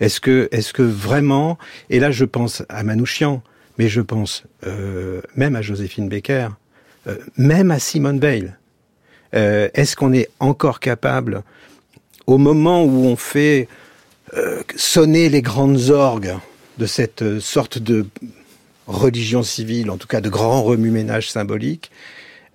Est-ce 0.00 0.20
que, 0.20 0.48
est-ce 0.52 0.72
que 0.72 0.82
vraiment, 0.82 1.58
et 1.90 1.98
là 1.98 2.10
je 2.10 2.24
pense 2.24 2.62
à 2.68 2.84
Manouchian, 2.84 3.42
mais 3.78 3.88
je 3.88 4.00
pense 4.00 4.44
euh, 4.66 5.20
même 5.34 5.56
à 5.56 5.62
Joséphine 5.62 6.08
Baker, 6.08 6.48
euh, 7.06 7.16
même 7.36 7.70
à 7.70 7.78
Simone 7.78 8.20
Veil. 8.20 8.52
Euh, 9.34 9.68
est-ce 9.74 9.96
qu'on 9.96 10.12
est 10.12 10.28
encore 10.40 10.80
capable 10.80 11.42
au 12.26 12.38
moment 12.38 12.84
où 12.84 13.06
on 13.06 13.16
fait 13.16 13.68
sonner 14.76 15.30
les 15.30 15.40
grandes 15.40 15.88
orgues 15.88 16.34
de 16.76 16.84
cette 16.84 17.40
sorte 17.40 17.78
de 17.78 18.06
religion 18.88 19.44
civile, 19.44 19.90
en 19.90 19.96
tout 19.96 20.08
cas 20.08 20.20
de 20.20 20.28
grand 20.28 20.62
remue-ménage 20.62 21.30
symbolique, 21.30 21.92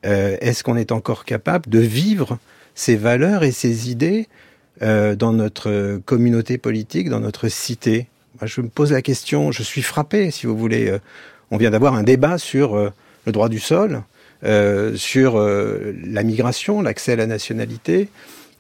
euh, 0.06 0.36
est-ce 0.42 0.64
qu'on 0.64 0.76
est 0.76 0.92
encore 0.92 1.24
capable 1.24 1.70
de 1.70 1.80
vivre 1.80 2.38
ces 2.76 2.98
valeurs 2.98 3.44
et 3.44 3.52
ces 3.52 3.90
idées 3.90 4.28
dans 4.82 5.32
notre 5.32 6.02
communauté 6.04 6.58
politique, 6.58 7.08
dans 7.08 7.22
notre 7.22 7.48
cité? 7.48 8.08
Je 8.42 8.60
me 8.60 8.68
pose 8.68 8.92
la 8.92 9.02
question, 9.02 9.54
je 9.54 9.64
suis 9.64 9.84
frappé, 9.84 10.30
si 10.30 10.46
vous 10.46 10.58
voulez. 10.58 10.98
on 11.52 11.58
vient 11.58 11.72
d'avoir 11.72 11.94
un 11.94 12.04
débat 12.04 12.38
sur 12.38 12.76
le 12.76 13.32
droit 13.32 13.48
du 13.48 13.60
sol, 13.60 14.02
sur 14.96 15.40
la 15.40 16.24
migration, 16.24 16.82
l'accès 16.82 17.14
à 17.14 17.16
la 17.16 17.28
nationalité. 17.28 18.10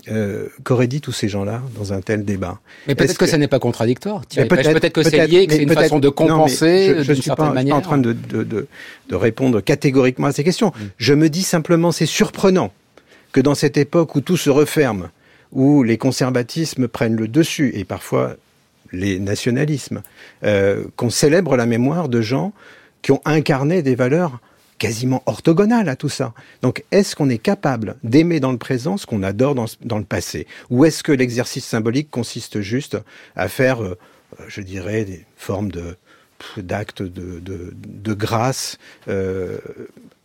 Euh, 0.09 0.49
qu'auraient 0.65 0.87
dit 0.87 0.99
tous 0.99 1.13
ces 1.13 1.29
gens-là 1.29 1.61
dans 1.77 1.93
un 1.93 2.01
tel 2.01 2.25
débat? 2.25 2.59
Mais 2.87 2.95
peut-être 2.95 3.17
que, 3.17 3.25
ça 3.25 3.37
n'est 3.37 3.47
pas 3.47 3.59
contradictoire. 3.59 4.21
Peut-être 4.25 4.89
que 4.89 5.01
c'est 5.01 5.25
lié, 5.27 5.47
que 5.47 5.53
c'est 5.53 5.63
une 5.63 5.73
façon 5.73 5.99
de 5.99 6.09
compenser 6.09 7.03
je, 7.03 7.11
ne 7.13 7.21
suis 7.21 7.31
pas, 7.31 7.53
en 7.53 7.81
train 7.81 7.97
de, 7.97 8.11
de, 8.11 8.43
de, 8.43 8.67
de, 9.07 9.15
répondre 9.15 9.61
catégoriquement 9.61 10.27
à 10.27 10.33
ces 10.33 10.43
questions. 10.43 10.69
Mm. 10.69 10.81
Je 10.97 11.13
me 11.13 11.29
dis 11.29 11.43
simplement, 11.43 11.93
c'est 11.93 12.05
surprenant 12.05 12.73
que 13.31 13.39
dans 13.39 13.55
cette 13.55 13.77
époque 13.77 14.15
où 14.15 14.21
tout 14.21 14.35
se 14.35 14.49
referme, 14.49 15.09
où 15.53 15.83
les 15.83 15.97
conservatismes 15.97 16.89
prennent 16.89 17.15
le 17.15 17.29
dessus 17.29 17.71
et 17.73 17.85
parfois 17.85 18.35
les 18.91 19.19
nationalismes, 19.19 20.01
euh, 20.43 20.83
qu'on 20.97 21.09
célèbre 21.09 21.55
la 21.55 21.65
mémoire 21.65 22.09
de 22.09 22.21
gens 22.21 22.51
qui 23.01 23.13
ont 23.13 23.21
incarné 23.23 23.81
des 23.81 23.95
valeurs 23.95 24.39
quasiment 24.83 25.23
orthogonal 25.27 25.87
à 25.87 25.95
tout 25.95 26.09
ça. 26.09 26.33
Donc, 26.61 26.83
est-ce 26.91 27.15
qu'on 27.15 27.29
est 27.29 27.37
capable 27.37 27.95
d'aimer 28.03 28.41
dans 28.41 28.51
le 28.51 28.57
présent 28.57 28.97
ce 28.97 29.05
qu'on 29.05 29.23
adore 29.23 29.55
dans, 29.55 29.97
le 29.97 30.03
passé? 30.03 30.45
Ou 30.69 30.83
est-ce 30.83 31.03
que 31.03 31.13
l'exercice 31.13 31.63
symbolique 31.63 32.11
consiste 32.11 32.59
juste 32.59 32.97
à 33.37 33.47
faire, 33.47 33.81
euh, 33.81 33.97
je 34.49 34.59
dirais, 34.59 35.05
des 35.05 35.25
formes 35.37 35.71
de 35.71 35.95
d'actes 36.57 37.01
de, 37.01 38.13
grâce 38.13 38.77
euh, 39.07 39.57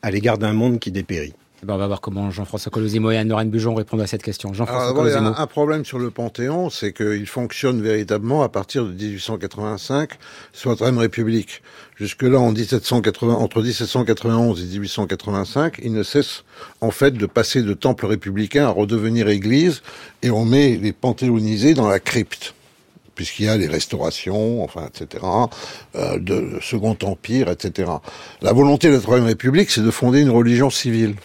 à 0.03 0.11
l'égard 0.11 0.39
d'un 0.39 0.55
monde 0.55 0.81
qui 0.81 0.91
dépérit? 0.91 1.35
Ben, 1.65 1.75
on 1.75 1.79
va 1.79 1.89
voir 1.89 2.01
comment 2.01 2.31
Jean-François 2.31 2.71
Colosimo 2.71 3.11
et 3.11 3.17
Anne-Lorraine 3.17 3.51
Bujon 3.51 3.75
répondent 3.75 4.01
à 4.01 4.07
cette 4.07 4.23
question. 4.23 4.53
Jean-François 4.55 4.95
Colosimo. 4.95 5.33
Un 5.37 5.47
problème 5.49 5.85
sur 5.85 5.99
le 5.99 6.11
Panthéon, 6.11 6.71
c'est 6.71 6.93
qu'il 6.93 7.27
fonctionne 7.27 7.83
véritablement 7.83 8.45
à 8.45 8.49
partir 8.49 8.85
de 8.85 8.93
1885, 8.93 10.11
soit 10.53 10.81
même 10.81 10.99
République. 10.99 11.63
Jusque-là, 11.97 12.39
en 12.39 12.53
1780, 12.53 13.35
entre 13.35 13.61
1791 13.61 14.63
et 14.63 14.67
1885, 14.67 15.81
il 15.83 15.93
ne 15.93 16.05
cesse 16.05 16.45
en 16.81 16.93
fait 16.93 17.11
de 17.11 17.27
passer 17.27 17.63
de 17.63 17.75
temple 17.75 18.07
républicain 18.07 18.67
à 18.67 18.71
redevenir 18.71 19.29
église, 19.29 19.83
et 20.23 20.31
on 20.31 20.45
met 20.45 20.77
les 20.77 20.93
panthéonisés 20.93 21.75
dans 21.75 21.89
la 21.89 21.99
crypte 21.99 22.55
puisqu'il 23.17 23.47
y 23.47 23.49
a 23.49 23.57
les 23.57 23.67
restaurations, 23.67 24.63
enfin, 24.63 24.87
etc., 24.87 25.25
euh, 25.97 26.21
de 26.21 26.61
Second 26.63 26.97
Empire, 27.03 27.49
etc. 27.49 27.91
La 28.43 28.53
volonté 28.53 28.87
de 28.87 28.93
la 28.93 29.01
Troisième 29.01 29.27
République, 29.27 29.71
c'est 29.71 29.81
de 29.81 29.91
fonder 29.91 30.21
une 30.21 30.31
religion 30.31 30.71
civile 30.71 31.17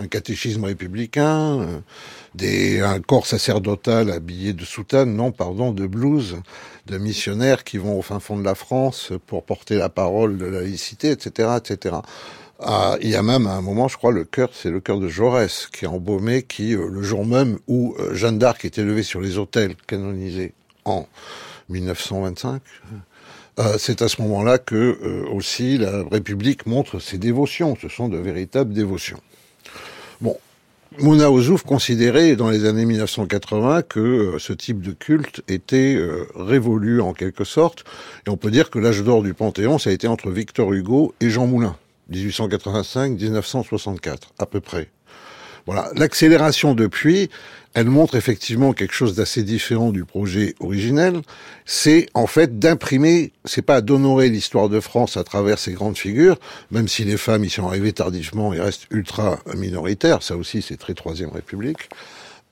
un 0.00 0.06
catéchisme 0.06 0.64
républicain, 0.64 1.60
euh, 1.60 1.78
des, 2.34 2.80
un 2.80 3.00
corps 3.00 3.26
sacerdotal 3.26 4.10
habillé 4.10 4.52
de 4.52 4.64
soutane, 4.64 5.14
non, 5.14 5.30
pardon, 5.30 5.72
de 5.72 5.86
blouse, 5.86 6.38
de 6.86 6.98
missionnaires 6.98 7.64
qui 7.64 7.76
vont 7.76 7.98
au 7.98 8.02
fin 8.02 8.18
fond 8.18 8.38
de 8.38 8.44
la 8.44 8.54
France 8.54 9.12
pour 9.26 9.44
porter 9.44 9.76
la 9.76 9.88
parole 9.88 10.38
de 10.38 10.46
la 10.46 10.62
laïcité, 10.62 11.10
etc.. 11.10 11.96
Ah, 12.62 12.96
il 13.00 13.08
y 13.08 13.16
a 13.16 13.22
même 13.22 13.46
à 13.46 13.52
un 13.52 13.62
moment, 13.62 13.88
je 13.88 13.96
crois, 13.96 14.12
le 14.12 14.24
cœur, 14.24 14.50
c'est 14.52 14.70
le 14.70 14.80
cœur 14.80 15.00
de 15.00 15.08
Jaurès 15.08 15.66
qui 15.66 15.84
est 15.84 15.88
embaumé, 15.88 16.42
qui 16.42 16.74
euh, 16.74 16.88
le 16.90 17.02
jour 17.02 17.24
même 17.26 17.58
où 17.68 17.94
euh, 17.98 18.14
Jeanne 18.14 18.38
d'Arc 18.38 18.64
est 18.64 18.78
élevée 18.78 19.02
sur 19.02 19.20
les 19.20 19.38
autels 19.38 19.76
canonisés 19.86 20.52
en 20.84 21.06
1925. 21.68 22.62
c'est 23.78 24.02
à 24.02 24.08
ce 24.08 24.22
moment-là 24.22 24.58
que 24.58 25.26
aussi 25.32 25.76
la 25.76 26.02
République 26.10 26.66
montre 26.66 26.98
ses 26.98 27.18
dévotions. 27.18 27.76
Ce 27.80 27.88
sont 27.88 28.08
de 28.08 28.16
véritables 28.16 28.72
dévotions. 28.72 29.20
Mouna 30.98 31.30
Ozouf 31.30 31.62
considérait 31.62 32.34
dans 32.34 32.50
les 32.50 32.64
années 32.64 32.84
1980 32.84 33.82
que 33.82 34.00
euh, 34.00 34.40
ce 34.40 34.52
type 34.52 34.80
de 34.80 34.90
culte 34.90 35.40
était 35.46 35.94
euh, 35.94 36.26
révolu 36.34 37.00
en 37.00 37.12
quelque 37.12 37.44
sorte, 37.44 37.84
et 38.26 38.30
on 38.30 38.36
peut 38.36 38.50
dire 38.50 38.70
que 38.70 38.80
l'âge 38.80 39.04
d'or 39.04 39.22
du 39.22 39.32
Panthéon, 39.32 39.78
ça 39.78 39.90
a 39.90 39.92
été 39.92 40.08
entre 40.08 40.30
Victor 40.30 40.72
Hugo 40.72 41.14
et 41.20 41.30
Jean 41.30 41.46
Moulin, 41.46 41.76
1885-1964 42.10 44.16
à 44.40 44.46
peu 44.46 44.60
près. 44.60 44.88
Voilà, 45.66 45.90
l'accélération 45.94 46.74
depuis, 46.74 47.30
elle 47.74 47.88
montre 47.88 48.16
effectivement 48.16 48.72
quelque 48.72 48.94
chose 48.94 49.14
d'assez 49.14 49.42
différent 49.42 49.92
du 49.92 50.04
projet 50.04 50.54
originel. 50.60 51.22
C'est 51.66 52.08
en 52.14 52.26
fait 52.26 52.58
d'imprimer, 52.58 53.32
c'est 53.44 53.62
pas 53.62 53.80
d'honorer 53.80 54.28
l'histoire 54.28 54.68
de 54.68 54.80
France 54.80 55.16
à 55.16 55.24
travers 55.24 55.58
ces 55.58 55.72
grandes 55.72 55.96
figures, 55.96 56.38
même 56.70 56.88
si 56.88 57.04
les 57.04 57.16
femmes 57.16 57.44
y 57.44 57.50
sont 57.50 57.66
arrivées 57.66 57.92
tardivement 57.92 58.52
et 58.52 58.60
restent 58.60 58.86
ultra 58.90 59.38
minoritaires, 59.56 60.22
ça 60.22 60.36
aussi 60.36 60.62
c'est 60.62 60.76
très 60.76 60.94
Troisième 60.94 61.30
République. 61.30 61.88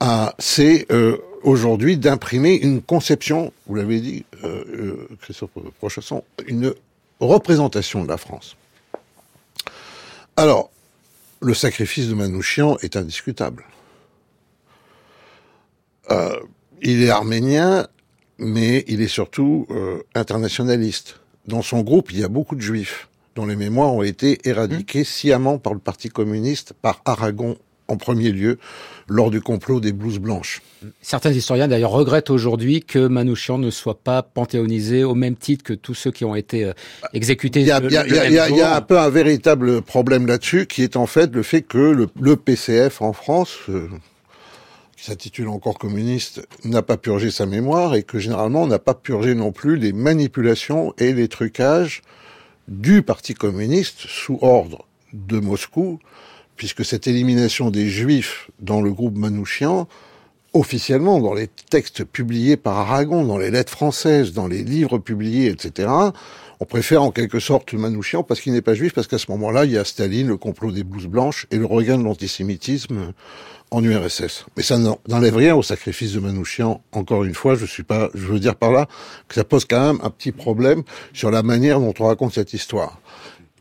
Ah, 0.01 0.35
c'est 0.39 0.87
euh, 0.93 1.19
aujourd'hui 1.43 1.97
d'imprimer 1.97 2.55
une 2.55 2.81
conception, 2.81 3.53
vous 3.67 3.75
l'avez 3.75 4.01
dit, 4.01 4.25
euh, 4.45 4.65
euh, 4.69 5.09
Christophe 5.21 5.51
Prochasson, 5.79 6.23
une 6.47 6.73
représentation 7.19 8.05
de 8.05 8.09
la 8.09 8.17
France. 8.17 8.57
Alors, 10.37 10.71
le 11.41 11.53
sacrifice 11.53 12.07
de 12.07 12.15
Manouchian 12.15 12.79
est 12.83 12.97
indiscutable. 12.97 13.65
Euh, 16.11 16.39
il 16.83 17.03
est 17.03 17.11
arménien, 17.11 17.87
mais 18.39 18.85
il 18.89 19.01
est 19.01 19.09
surtout 19.09 19.67
euh, 19.71 20.03
internationaliste. 20.15 21.21
Dans 21.47 21.63
son 21.63 21.83
groupe, 21.83 22.13
il 22.13 22.21
y 22.21 22.25
a 22.25 22.29
beaucoup 22.29 22.55
de 22.55 22.61
juifs 22.61 23.09
dont 23.35 23.47
les 23.47 23.57
mémoires 23.57 23.95
ont 23.95 24.03
été 24.03 24.39
éradiquées 24.45 25.03
mmh. 25.03 25.05
sciemment 25.05 25.59
par 25.59 25.73
le 25.73 25.79
Parti 25.79 26.09
communiste, 26.09 26.73
par 26.73 27.03
Aragon 27.05 27.57
en 27.89 27.97
premier 27.97 28.31
lieu, 28.31 28.59
lors 29.09 29.31
du 29.31 29.41
complot 29.41 29.81
des 29.81 29.93
blouses 29.93 30.19
blanches. 30.19 30.61
Certains 31.01 31.31
historiens 31.31 31.69
d'ailleurs 31.69 31.91
regrettent 31.91 32.29
aujourd'hui 32.29 32.83
que 32.83 33.07
Manouchian 33.07 33.57
ne 33.57 33.71
soit 33.71 33.99
pas 33.99 34.23
panthéonisé 34.23 35.05
au 35.05 35.15
même 35.15 35.37
titre 35.37 35.65
que 35.65 35.73
tous 35.73 35.95
ceux 35.95 36.11
qui 36.11 36.27
ont 36.27 36.35
été 36.35 36.65
euh, 36.65 36.73
exécutés. 37.15 37.61
Il 37.61 37.67
y, 37.67 37.71
a, 37.71 38.77
un 38.77 38.81
peu 38.83 38.99
un 38.99 39.09
véritable 39.09 39.81
problème 39.81 40.27
là-dessus, 40.27 40.67
qui 40.67 40.83
est 40.83 40.97
en 40.97 41.07
fait 41.07 41.35
le 41.35 41.43
fait 41.43 41.63
que 41.63 41.79
le, 41.79 42.09
le 42.21 42.37
PCF 42.37 43.01
en 43.01 43.15
France, 43.15 43.57
qui 44.99 45.05
s'intitule 45.05 45.49
encore 45.49 45.79
communiste, 45.79 46.45
n'a 46.65 46.83
pas 46.83 46.97
purgé 46.97 47.31
sa 47.31 47.47
mémoire 47.47 47.95
et 47.95 48.03
que 48.03 48.19
généralement 48.19 48.67
n'a 48.67 48.81
pas 48.81 48.95
purgé 48.95 49.37
non 49.37 49.53
plus 49.53 49.77
les 49.77 49.93
manipulations 49.93 50.93
et 50.99 51.13
les 51.13 51.29
trucages 51.29 52.03
du 52.67 53.03
Parti 53.03 53.35
communiste 53.35 54.01
sous 54.01 54.41
ordre 54.43 54.87
de 55.13 55.39
Moscou, 55.39 56.01
puisque 56.57 56.85
cette 56.85 57.07
élimination 57.07 57.71
des 57.71 57.89
juifs 57.89 58.51
dans 58.59 58.83
le 58.83 58.93
groupe 58.93 59.17
Manouchian 59.17 59.87
officiellement, 60.53 61.21
dans 61.21 61.35
les 61.35 61.47
textes 61.47 62.03
publiés 62.03 62.57
par 62.57 62.79
Aragon, 62.79 63.25
dans 63.25 63.39
les 63.39 63.53
lettres 63.53 63.73
françaises, 63.73 64.33
dans 64.33 64.49
les 64.49 64.65
livres 64.65 64.99
publiés, 64.99 65.47
etc., 65.47 65.89
on 66.61 66.65
préfère 66.65 67.05
en 67.05 67.13
quelque 67.13 67.39
sorte 67.39 67.73
Manouchian 67.73 68.25
parce 68.25 68.41
qu'il 68.41 68.53
n'est 68.53 68.63
pas 68.63 68.75
juif, 68.75 68.93
parce 68.95 69.07
qu'à 69.07 69.19
ce 69.19 69.31
moment-là, 69.31 69.65
il 69.65 69.71
y 69.71 69.79
a 69.79 69.85
Staline, 69.85 70.27
le 70.27 70.37
complot 70.37 70.73
des 70.73 70.83
blouses 70.83 71.07
blanches 71.07 71.47
et 71.53 71.57
le 71.57 71.67
regain 71.67 71.99
de 71.99 72.03
l'antisémitisme 72.03 73.13
en 73.71 73.83
URSS. 73.83 74.47
Mais 74.57 74.63
ça 74.63 74.79
n'enlève 75.09 75.37
rien 75.37 75.55
au 75.55 75.63
sacrifice 75.63 76.13
de 76.13 76.21
Manouchian. 76.21 76.83
Encore 76.93 77.25
une 77.25 77.35
fois, 77.35 77.55
je 77.55 77.67
suis 77.67 77.83
pas, 77.83 78.09
je 78.15 78.27
veux 78.27 78.41
dire 78.41 78.55
par 78.55 78.73
là 78.73 78.89
que 79.29 79.35
ça 79.35 79.45
pose 79.45 79.65
quand 79.65 79.93
même 79.93 80.01
un 80.03 80.11
petit 80.11 80.33
problème 80.33 80.83
sur 81.13 81.31
la 81.31 81.43
manière 81.43 81.81
dont 81.81 81.95
on 81.99 82.07
raconte 82.07 82.35
cette 82.35 82.53
histoire. 82.53 83.01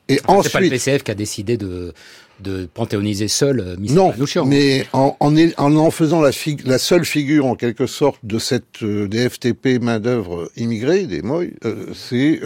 Et 0.09 0.19
ensuite, 0.27 0.43
c'est 0.43 0.51
pas 0.51 0.61
le 0.61 0.69
PCF 0.69 1.03
qui 1.03 1.11
a 1.11 1.15
décidé 1.15 1.57
de 1.57 1.93
de 2.39 2.67
panthéoniser 2.71 3.27
seul 3.27 3.59
euh, 3.59 3.75
Michel 3.77 3.95
Non, 3.95 4.13
mais 4.45 4.85
en, 4.93 5.15
en, 5.19 5.75
en, 5.75 5.91
faisant 5.91 6.21
la, 6.21 6.31
la, 6.65 6.77
seule 6.77 7.05
figure 7.05 7.45
en 7.45 7.55
quelque 7.55 7.87
sorte 7.87 8.19
de 8.23 8.37
cette 8.39 8.83
euh, 8.83 9.07
des 9.07 9.29
FTP 9.29 9.81
main 9.81 9.99
d'œuvre 9.99 10.49
immigrée, 10.55 11.07
des 11.07 11.21
MOI, 11.21 11.45
euh, 11.65 11.87
c'est 11.93 12.39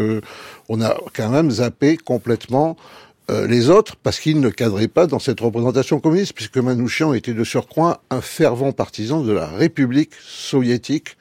on 0.69 0.81
a 0.81 0.97
quand 1.13 1.29
même 1.29 1.51
zappé 1.51 1.97
complètement 1.97 2.77
euh, 3.29 3.47
les 3.47 3.69
autres 3.69 3.95
parce 3.95 4.19
qu'ils 4.19 4.39
ne 4.39 4.49
cadraient 4.49 4.87
pas 4.87 5.07
dans 5.07 5.19
cette 5.19 5.39
représentation 5.39 5.99
communiste, 5.99 6.33
puisque 6.33 6.57
Manouchian 6.57 7.13
était 7.13 7.33
de 7.33 7.43
surcroît 7.43 8.01
un 8.09 8.21
fervent 8.21 8.71
partisan 8.71 9.21
de 9.21 9.31
la 9.31 9.47
République 9.47 10.13
soviétique 10.15 11.17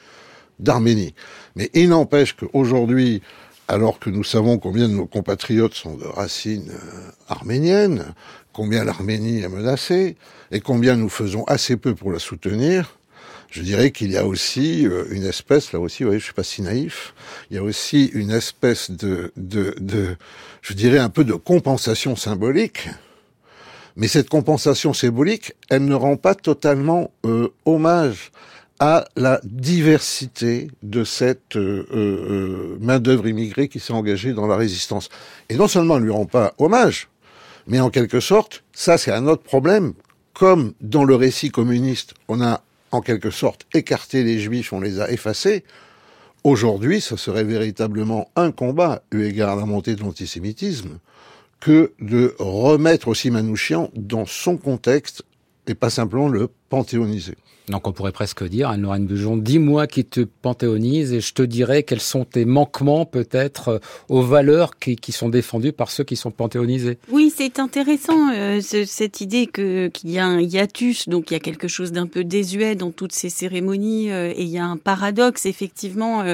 d'Arménie. 0.59 1.15
Mais 1.57 1.71
il 1.75 1.91
n'empêche 1.91 2.35
qu'aujourd'hui, 2.35 3.23
alors 3.69 3.99
que 3.99 4.11
nous 4.11 4.25
savons 4.25 4.59
combien 4.59 4.89
de 4.89 4.95
nos 4.95 5.07
compatriotes 5.07 5.75
sont 5.75 5.97
de 5.97 6.05
racines 6.05 6.71
euh, 6.71 7.11
arméniennes, 7.29 8.15
combien 8.53 8.85
l'Arménie 8.85 9.43
est 9.43 9.49
menacée, 9.49 10.17
et 10.51 10.61
combien 10.61 10.97
nous 10.97 11.09
faisons 11.09 11.45
assez 11.45 11.77
peu 11.77 11.95
pour 11.95 12.11
la 12.11 12.19
soutenir, 12.19 12.99
je 13.51 13.63
dirais 13.63 13.91
qu'il 13.91 14.13
y 14.13 14.17
a 14.17 14.25
aussi 14.25 14.87
euh, 14.87 15.05
une 15.11 15.25
espèce, 15.25 15.73
là 15.73 15.81
aussi, 15.81 16.05
vous 16.05 16.11
voyez, 16.11 16.21
je 16.21 16.25
suis 16.25 16.35
pas 16.35 16.45
si 16.45 16.63
naïf, 16.63 17.15
il 17.51 17.57
y 17.57 17.59
a 17.59 17.63
aussi 17.63 18.07
une 18.15 18.31
espèce 18.31 18.91
de, 18.91 19.33
de, 19.37 19.75
de, 19.81 20.17
je 20.63 20.73
dirais 20.73 20.99
un 20.99 21.09
peu 21.09 21.25
de 21.25 21.35
compensation 21.35 22.15
symbolique. 22.17 22.89
Mais 23.97 24.07
cette 24.07 24.29
compensation 24.29 24.95
symbolique, 24.95 25.53
elle 25.69 25.85
ne 25.85 25.95
rend 25.95 26.17
pas 26.17 26.37
totalement 26.37 27.11
euh, 27.27 27.49
hommage 27.65 28.31
à 28.79 29.05
la 29.17 29.41
diversité 29.45 30.71
de 30.83 31.05
cette 31.05 31.57
euh, 31.57 31.87
euh 31.93 32.79
main-d'œuvre 32.81 33.27
immigrée 33.27 33.69
qui 33.69 33.79
s'est 33.79 33.93
engagée 33.93 34.33
dans 34.33 34.47
la 34.47 34.57
résistance. 34.57 35.11
Et 35.51 35.57
non 35.57 35.69
seulement 35.69 35.97
elle 35.97 36.03
ne 36.03 36.07
lui 36.07 36.15
rend 36.15 36.25
pas 36.25 36.55
hommage, 36.57 37.09
mais 37.67 37.81
en 37.81 37.91
quelque 37.91 38.21
sorte, 38.21 38.63
ça 38.73 38.97
c'est 38.97 39.13
un 39.13 39.27
autre 39.27 39.43
problème. 39.43 39.93
Comme 40.33 40.73
dans 40.81 41.05
le 41.05 41.17
récit 41.17 41.51
communiste, 41.51 42.15
on 42.29 42.41
a 42.41 42.63
en 42.93 43.01
quelque 43.01 43.31
sorte 43.31 43.67
écarté 43.75 44.25
les 44.25 44.39
juifs, 44.39 44.73
on 44.73 44.81
les 44.81 45.01
a 45.01 45.11
effacés. 45.11 45.65
Aujourd'hui, 46.43 47.01
ce 47.01 47.17
serait 47.17 47.45
véritablement 47.45 48.31
un 48.37 48.51
combat, 48.51 49.03
eu 49.13 49.25
égard 49.25 49.51
à 49.51 49.57
la 49.57 49.67
montée 49.67 49.95
de 49.95 50.01
l'antisémitisme, 50.01 50.99
que 51.61 51.93
de 52.01 52.35
remettre 52.39 53.09
aussi 53.09 53.31
Manouchian 53.31 53.91
dans 53.95 54.25
son 54.25 54.57
contexte 54.57 55.23
et 55.67 55.75
pas 55.75 55.91
simplement 55.91 56.29
le 56.29 56.49
panthéoniser. 56.71 57.37
Donc 57.69 57.87
on 57.87 57.93
pourrait 57.93 58.13
presque 58.13 58.43
dire, 58.45 58.69
Anne-Lorraine 58.69 59.07
Bujon, 59.07 59.37
dis-moi 59.37 59.87
qui 59.87 60.05
te 60.05 60.21
panthéonise 60.21 61.13
et 61.13 61.21
je 61.21 61.33
te 61.33 61.43
dirai 61.43 61.83
quels 61.83 62.01
sont 62.01 62.25
tes 62.25 62.45
manquements 62.45 63.05
peut-être 63.05 63.69
euh, 63.69 63.79
aux 64.09 64.23
valeurs 64.23 64.79
qui, 64.79 64.97
qui, 64.97 65.13
sont 65.13 65.29
défendues 65.29 65.73
par 65.73 65.91
ceux 65.91 66.05
qui 66.05 66.17
sont 66.17 66.31
panthéonisés. 66.31 66.99
Oui, 67.11 67.33
c'est 67.35 67.59
intéressant 67.59 68.33
euh, 68.35 68.61
cette 68.61 69.21
idée 69.21 69.47
que 69.47 69.89
qu'il 69.89 70.11
y 70.11 70.19
a 70.19 70.27
un 70.27 70.41
hiatus, 70.41 71.09
donc 71.09 71.31
il 71.31 71.35
y 71.35 71.37
a 71.37 71.41
quelque 71.41 71.69
chose 71.69 71.93
d'un 71.93 72.07
peu 72.07 72.25
désuet 72.25 72.75
dans 72.75 72.91
toutes 72.91 73.13
ces 73.13 73.29
cérémonies 73.29 74.11
euh, 74.11 74.33
et 74.35 74.43
il 74.43 74.49
y 74.49 74.59
a 74.59 74.65
un 74.65 74.77
paradoxe 74.77 75.47
effectivement 75.47 76.25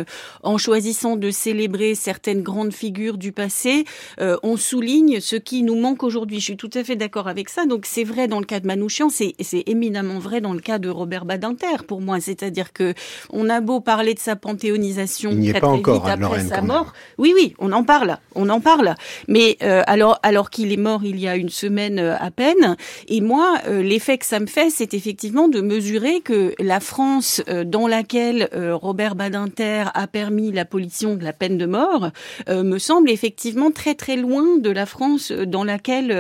en 0.42 0.58
choisissant 0.58 1.16
de 1.16 1.30
célébrer 1.30 1.94
certaines 1.94 2.42
grandes 2.42 2.72
figures 2.72 3.18
du 3.18 3.32
passé, 3.32 3.84
on 4.18 4.56
souligne 4.56 5.20
ce 5.20 5.36
qui 5.36 5.62
nous 5.62 5.76
manque 5.76 6.02
aujourd'hui. 6.02 6.40
Je 6.40 6.44
suis 6.44 6.56
tout 6.56 6.70
à 6.74 6.84
fait 6.84 6.96
d'accord 6.96 7.28
avec 7.28 7.48
ça. 7.48 7.66
Donc 7.66 7.86
c'est 7.86 8.04
vrai 8.04 8.28
dans 8.28 8.38
le 8.40 8.46
cas 8.46 8.60
de 8.60 8.66
Manouchian, 8.66 9.08
c'est 9.08 9.34
éminemment 9.66 10.18
vrai 10.18 10.40
dans 10.40 10.52
le 10.52 10.60
cas 10.60 10.78
de 10.78 10.88
Robert 10.88 11.15
Badinter 11.24 11.84
pour 11.86 12.00
moi. 12.00 12.20
C'est-à-dire 12.20 12.72
que 12.72 12.94
on 13.30 13.48
a 13.48 13.60
beau 13.60 13.80
parler 13.80 14.14
de 14.14 14.18
sa 14.18 14.36
panthéonisation 14.36 15.30
Il 15.32 15.50
très, 15.50 15.60
pas 15.60 15.68
encore, 15.68 15.94
vite 15.94 16.22
après 16.22 16.40
sa 16.44 16.62
mort. 16.62 16.92
Oui, 17.18 17.32
oui, 17.34 17.54
on 17.58 17.72
en 17.72 17.84
parle, 17.84 18.18
on 18.34 18.48
en 18.48 18.60
parle. 18.60 18.94
Mais 19.28 19.56
euh, 19.62 19.82
alors, 19.86 20.18
alors 20.22 20.50
qu'il 20.50 20.72
est 20.72 20.76
mort 20.76 21.02
il 21.04 21.18
y 21.18 21.28
a 21.28 21.36
une 21.36 21.48
semaine 21.48 21.98
euh, 21.98 22.16
à 22.18 22.30
peine, 22.30 22.76
et 23.08 23.20
moi, 23.20 23.58
euh, 23.66 23.82
l'effet 23.82 24.18
que 24.18 24.26
ça 24.26 24.40
me 24.40 24.46
fait, 24.46 24.70
c'est 24.70 24.94
effectivement 24.94 25.48
de 25.48 25.60
mesurer 25.60 26.20
que 26.20 26.54
la 26.58 26.80
France 26.80 27.42
dans 27.64 27.86
laquelle 27.86 28.48
Robert 28.72 29.14
Badinter 29.14 29.84
a 29.94 30.06
permis 30.06 30.52
l'abolition 30.52 31.14
de 31.14 31.24
la 31.24 31.32
peine 31.32 31.58
de 31.58 31.66
mort 31.66 32.10
me 32.48 32.78
semble 32.78 33.10
effectivement 33.10 33.70
très 33.70 33.94
très 33.94 34.16
loin 34.16 34.58
de 34.58 34.70
la 34.70 34.86
France 34.86 35.32
dans 35.32 35.64
laquelle 35.64 36.12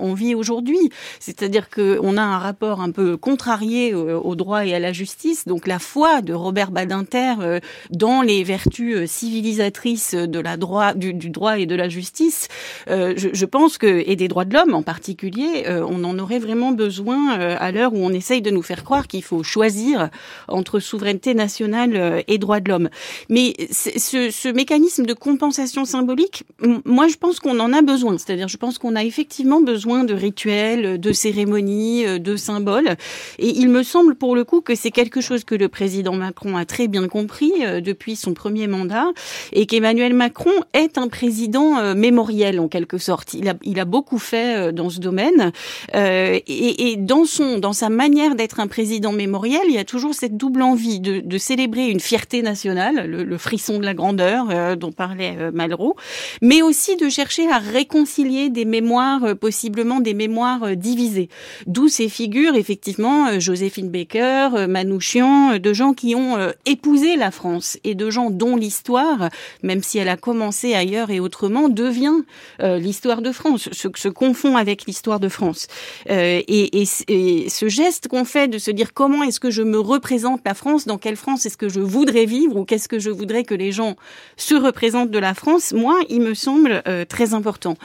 on 0.00 0.14
vit 0.14 0.34
aujourd'hui. 0.34 0.90
C'est-à-dire 1.20 1.70
que 1.70 1.98
on 2.02 2.16
a 2.16 2.22
un 2.22 2.38
rapport 2.38 2.80
un 2.80 2.90
peu 2.90 3.16
contrarié 3.16 3.94
au 3.94 4.34
droit 4.34 4.43
et 4.52 4.74
à 4.74 4.78
la 4.78 4.92
justice. 4.92 5.46
Donc 5.46 5.66
la 5.66 5.78
foi 5.78 6.20
de 6.20 6.32
Robert 6.32 6.70
Badinter 6.70 7.34
euh, 7.40 7.60
dans 7.90 8.22
les 8.22 8.44
vertus 8.44 8.96
euh, 8.96 9.06
civilisatrices 9.06 10.14
de 10.14 10.38
la 10.38 10.56
droit, 10.56 10.94
du, 10.94 11.12
droit 11.30 11.58
et 11.58 11.66
de 11.66 11.74
la 11.74 11.88
justice, 11.88 12.48
euh, 12.88 13.14
je, 13.16 13.44
pense 13.46 13.78
que 13.78 13.86
et 13.86 14.16
des 14.16 14.28
droits 14.28 14.44
de 14.44 14.54
l'homme 14.54 14.74
en 14.74 14.82
particulier, 14.82 15.64
on 15.68 16.02
en 16.04 16.18
aurait 16.18 16.38
vraiment 16.38 16.72
besoin 16.72 17.38
à 17.38 17.70
l'heure 17.70 17.94
où 17.94 17.98
on 17.98 18.10
essaye 18.10 18.42
de 18.42 18.50
nous 18.50 18.62
faire 18.62 18.84
croire 18.84 19.06
qu'il 19.06 19.22
faut 19.22 19.42
choisir 19.42 20.10
entre 20.48 20.80
souveraineté 20.80 21.34
nationale 21.34 22.24
et 22.26 22.38
droits 22.38 22.60
de 22.60 22.68
l'homme. 22.70 22.88
Mais 23.28 23.54
ce, 23.70 24.30
ce 24.30 24.48
mécanisme 24.48 25.06
de 25.06 25.12
compensation 25.12 25.84
symbolique, 25.84 26.44
moi 26.84 27.06
je 27.08 27.16
pense 27.16 27.38
qu'on 27.38 27.60
en 27.60 27.72
a 27.72 27.82
besoin. 27.82 28.18
C'est-à-dire, 28.18 28.48
je 28.48 28.56
pense 28.56 28.78
qu'on 28.78 28.96
a 28.96 29.04
effectivement 29.04 29.60
besoin 29.60 30.04
de 30.04 30.14
rituels, 30.14 30.98
de 30.98 31.12
cérémonies, 31.12 32.18
de 32.18 32.36
symboles. 32.36 32.96
Et 33.38 33.50
il 33.50 33.68
me 33.68 33.82
semble 33.82 34.16
pour 34.16 34.33
le 34.34 34.44
coup 34.44 34.60
que 34.60 34.74
c'est 34.74 34.90
quelque 34.90 35.20
chose 35.20 35.44
que 35.44 35.54
le 35.54 35.68
président 35.68 36.14
Macron 36.14 36.56
a 36.56 36.64
très 36.64 36.88
bien 36.88 37.08
compris 37.08 37.52
euh, 37.62 37.80
depuis 37.80 38.16
son 38.16 38.34
premier 38.34 38.66
mandat 38.66 39.06
et 39.52 39.66
qu'Emmanuel 39.66 40.14
Macron 40.14 40.52
est 40.72 40.98
un 40.98 41.08
président 41.08 41.78
euh, 41.78 41.94
mémoriel 41.94 42.60
en 42.60 42.68
quelque 42.68 42.98
sorte. 42.98 43.34
Il 43.34 43.48
a, 43.48 43.54
il 43.62 43.80
a 43.80 43.84
beaucoup 43.84 44.18
fait 44.18 44.56
euh, 44.56 44.72
dans 44.72 44.90
ce 44.90 45.00
domaine 45.00 45.52
et, 45.94 46.90
et, 46.90 46.96
dans 46.96 47.24
son 47.24 47.58
dans 47.58 47.72
sa 47.72 47.88
manière 47.88 48.34
d'être 48.34 48.60
un 48.60 48.66
président 48.66 49.12
mémoriel, 49.12 49.62
il 49.68 49.74
y 49.74 49.78
a 49.78 49.84
toujours 49.84 50.14
cette 50.14 50.36
double 50.36 50.62
envie 50.62 51.00
de, 51.00 51.20
de 51.20 51.38
célébrer 51.38 51.88
une 51.88 52.00
fierté 52.00 52.42
nationale, 52.42 53.06
le, 53.08 53.24
le 53.24 53.38
frisson 53.38 53.78
de 53.78 53.84
la 53.84 53.94
grandeur 53.94 54.76
dont 54.76 54.92
parlait 54.92 55.50
Malraux, 55.52 55.96
mais 56.42 56.62
aussi 56.62 56.96
de 56.96 57.08
chercher 57.08 57.48
à 57.50 57.58
réconcilier 57.58 58.50
des 58.50 58.64
mémoires 58.64 59.36
possiblement 59.36 60.00
des 60.00 60.14
mémoires 60.14 60.76
divisées. 60.76 61.28
D'où 61.66 61.88
ces 61.88 62.08
figures 62.08 62.54
effectivement 62.54 63.38
Joséphine 63.38 63.90
Baker 63.90 64.23
euh, 64.24 64.66
Manouchian, 64.66 65.52
euh, 65.52 65.58
de 65.58 65.72
gens 65.72 65.92
qui 65.92 66.14
ont 66.14 66.36
euh, 66.36 66.52
épousé 66.66 67.16
la 67.16 67.30
France 67.30 67.78
et 67.84 67.94
de 67.94 68.10
gens 68.10 68.30
dont 68.30 68.56
l'histoire, 68.56 69.28
même 69.62 69.82
si 69.82 69.98
elle 69.98 70.08
a 70.08 70.16
commencé 70.16 70.74
ailleurs 70.74 71.10
et 71.10 71.20
autrement, 71.20 71.68
devient 71.68 72.22
l'histoire 72.60 73.22
de 73.22 73.32
France, 73.32 73.68
se, 73.72 73.88
se 73.94 74.08
confond 74.08 74.56
avec 74.56 74.86
l'histoire 74.86 75.20
de 75.20 75.28
France. 75.28 75.66
Et, 76.08 76.82
et, 76.82 77.48
ce 77.48 77.68
geste 77.68 78.08
qu'on 78.08 78.24
fait 78.24 78.48
de 78.48 78.58
se 78.58 78.70
dire 78.70 78.92
comment 78.92 79.22
est-ce 79.22 79.40
que 79.40 79.50
je 79.50 79.62
me 79.62 79.78
représente 79.78 80.40
la 80.44 80.54
France, 80.54 80.86
dans 80.86 80.98
quelle 80.98 81.16
France 81.16 81.46
est-ce 81.46 81.56
que 81.56 81.68
je 81.68 81.80
voudrais 81.80 82.24
vivre 82.24 82.56
ou 82.56 82.64
qu'est-ce 82.64 82.88
que 82.88 82.98
je 82.98 83.10
voudrais 83.10 83.44
que 83.44 83.54
les 83.54 83.72
gens 83.72 83.96
se 84.36 84.54
représentent 84.54 85.10
de 85.10 85.18
la 85.18 85.34
France, 85.34 85.72
moi, 85.72 85.98
il 86.08 86.20
me 86.20 86.34
semble 86.34 86.82
très 87.08 87.34
important. 87.34 87.76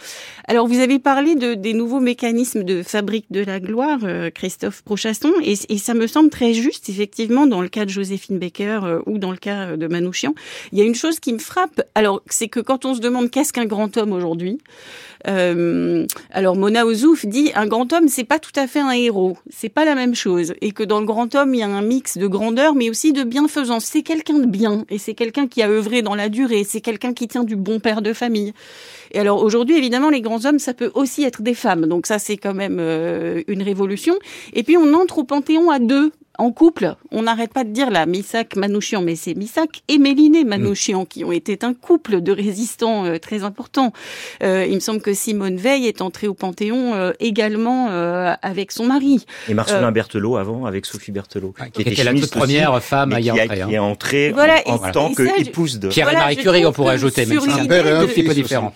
Alors, 0.51 0.65
vous 0.65 0.79
avez 0.79 0.97
parlé 0.97 1.35
de, 1.35 1.53
des 1.53 1.75
nouveaux 1.75 1.99
mécanismes 1.99 2.63
de 2.63 2.81
fabrique 2.81 3.27
de 3.29 3.41
la 3.41 3.59
gloire, 3.59 3.99
Christophe 4.33 4.81
Prochasson, 4.81 5.31
et, 5.43 5.53
et 5.69 5.77
ça 5.77 5.93
me 5.93 6.07
semble 6.07 6.31
très 6.31 6.55
juste, 6.55 6.89
effectivement, 6.89 7.45
dans 7.45 7.61
le 7.61 7.67
cas 7.67 7.85
de 7.85 7.91
Joséphine 7.91 8.39
Baker 8.39 8.79
euh, 8.83 8.99
ou 9.05 9.19
dans 9.19 9.29
le 9.29 9.37
cas 9.37 9.67
euh, 9.67 9.77
de 9.77 9.85
Manouchian. 9.85 10.33
Il 10.71 10.79
y 10.79 10.81
a 10.81 10.85
une 10.85 10.95
chose 10.95 11.19
qui 11.19 11.33
me 11.33 11.37
frappe, 11.37 11.83
alors 11.93 12.23
c'est 12.31 12.47
que 12.47 12.59
quand 12.59 12.85
on 12.85 12.95
se 12.95 12.99
demande 12.99 13.29
qu'est-ce 13.29 13.53
qu'un 13.53 13.65
grand 13.65 13.95
homme 13.97 14.11
aujourd'hui, 14.11 14.57
euh, 15.27 16.07
alors 16.31 16.55
Mona 16.55 16.85
Ozouf 16.85 17.25
dit 17.25 17.51
un 17.53 17.67
grand 17.67 17.91
homme 17.91 18.07
c'est 18.07 18.23
pas 18.23 18.39
tout 18.39 18.53
à 18.55 18.67
fait 18.67 18.79
un 18.79 18.91
héros, 18.91 19.37
c'est 19.49 19.69
pas 19.69 19.83
la 19.85 19.93
même 19.93 20.15
chose, 20.15 20.53
et 20.61 20.71
que 20.71 20.83
dans 20.83 20.99
le 20.99 21.05
grand 21.05 21.35
homme 21.35 21.53
il 21.53 21.59
y 21.59 21.63
a 21.63 21.67
un 21.67 21.81
mix 21.81 22.17
de 22.17 22.25
grandeur 22.25 22.73
mais 22.73 22.89
aussi 22.89 23.11
de 23.11 23.23
bienfaisance. 23.23 23.85
C'est 23.85 24.01
quelqu'un 24.01 24.39
de 24.39 24.45
bien 24.45 24.85
et 24.89 24.97
c'est 24.97 25.13
quelqu'un 25.13 25.47
qui 25.47 25.61
a 25.61 25.69
œuvré 25.69 26.01
dans 26.01 26.15
la 26.15 26.29
durée, 26.29 26.63
c'est 26.63 26.81
quelqu'un 26.81 27.13
qui 27.13 27.27
tient 27.27 27.43
du 27.43 27.55
bon 27.55 27.79
père 27.79 28.01
de 28.01 28.13
famille. 28.13 28.53
Et 29.11 29.19
alors 29.19 29.43
aujourd'hui, 29.43 29.75
évidemment, 29.75 30.09
les 30.09 30.21
grands 30.21 30.38
hommes, 30.45 30.59
ça 30.59 30.73
peut 30.73 30.91
aussi 30.93 31.23
être 31.23 31.41
des 31.41 31.53
femmes. 31.53 31.85
Donc 31.85 32.07
ça, 32.07 32.19
c'est 32.19 32.37
quand 32.37 32.53
même 32.53 32.79
une 33.47 33.61
révolution. 33.61 34.15
Et 34.53 34.63
puis 34.63 34.77
on 34.77 34.93
entre 34.93 35.19
au 35.19 35.23
Panthéon 35.23 35.69
à 35.69 35.79
deux 35.79 36.11
en 36.39 36.51
couple. 36.51 36.95
On 37.11 37.23
n'arrête 37.23 37.53
pas 37.53 37.63
de 37.63 37.69
dire 37.69 37.91
là, 37.91 38.05
Missak 38.05 38.55
Manouchian, 38.55 39.01
mais 39.01 39.15
c'est 39.15 39.35
Missak 39.35 39.81
et 39.87 39.97
Méliné 39.97 40.43
Manouchian 40.43 41.05
qui 41.05 41.23
ont 41.23 41.31
été 41.31 41.59
un 41.61 41.73
couple 41.73 42.21
de 42.21 42.31
résistants 42.31 43.05
euh, 43.05 43.17
très 43.17 43.43
importants. 43.43 43.91
Euh, 44.41 44.65
il 44.67 44.75
me 44.75 44.79
semble 44.79 45.01
que 45.01 45.13
Simone 45.13 45.57
Veil 45.57 45.85
est 45.85 46.01
entrée 46.01 46.27
au 46.27 46.33
Panthéon 46.33 46.93
euh, 46.93 47.11
également 47.19 47.89
euh, 47.89 48.33
avec 48.41 48.71
son 48.71 48.85
mari. 48.85 49.25
Et 49.47 49.53
Marcelin 49.53 49.91
Berthelot 49.91 50.37
avant, 50.37 50.65
avec 50.65 50.85
Sophie 50.85 51.11
Berthelot, 51.11 51.53
qui, 51.73 51.81
était, 51.81 52.03
la 52.03 52.13
toute 52.13 52.31
première 52.31 52.81
femme 52.81 53.13
à 53.13 53.19
y 53.19 53.29
entrer. 53.29 53.47
Qui 53.47 53.73
est 53.73 53.77
hein. 53.77 53.81
entrée 53.81 54.31
voilà, 54.31 54.61
en, 54.65 54.75
en 54.75 54.91
tant 54.91 55.13
qu'épouse 55.13 55.79
de 55.79 55.89
Pierre 55.89 56.11
et 56.11 56.15
Marie 56.15 56.37
Curie, 56.37 56.65
on 56.65 56.71
pourrait 56.71 56.93
ajouter, 56.93 57.25
mais 57.25 57.35
c'est 57.39 57.49
un 57.49 58.07
petit 58.07 58.23
peu 58.23 58.33
différent. 58.33 58.73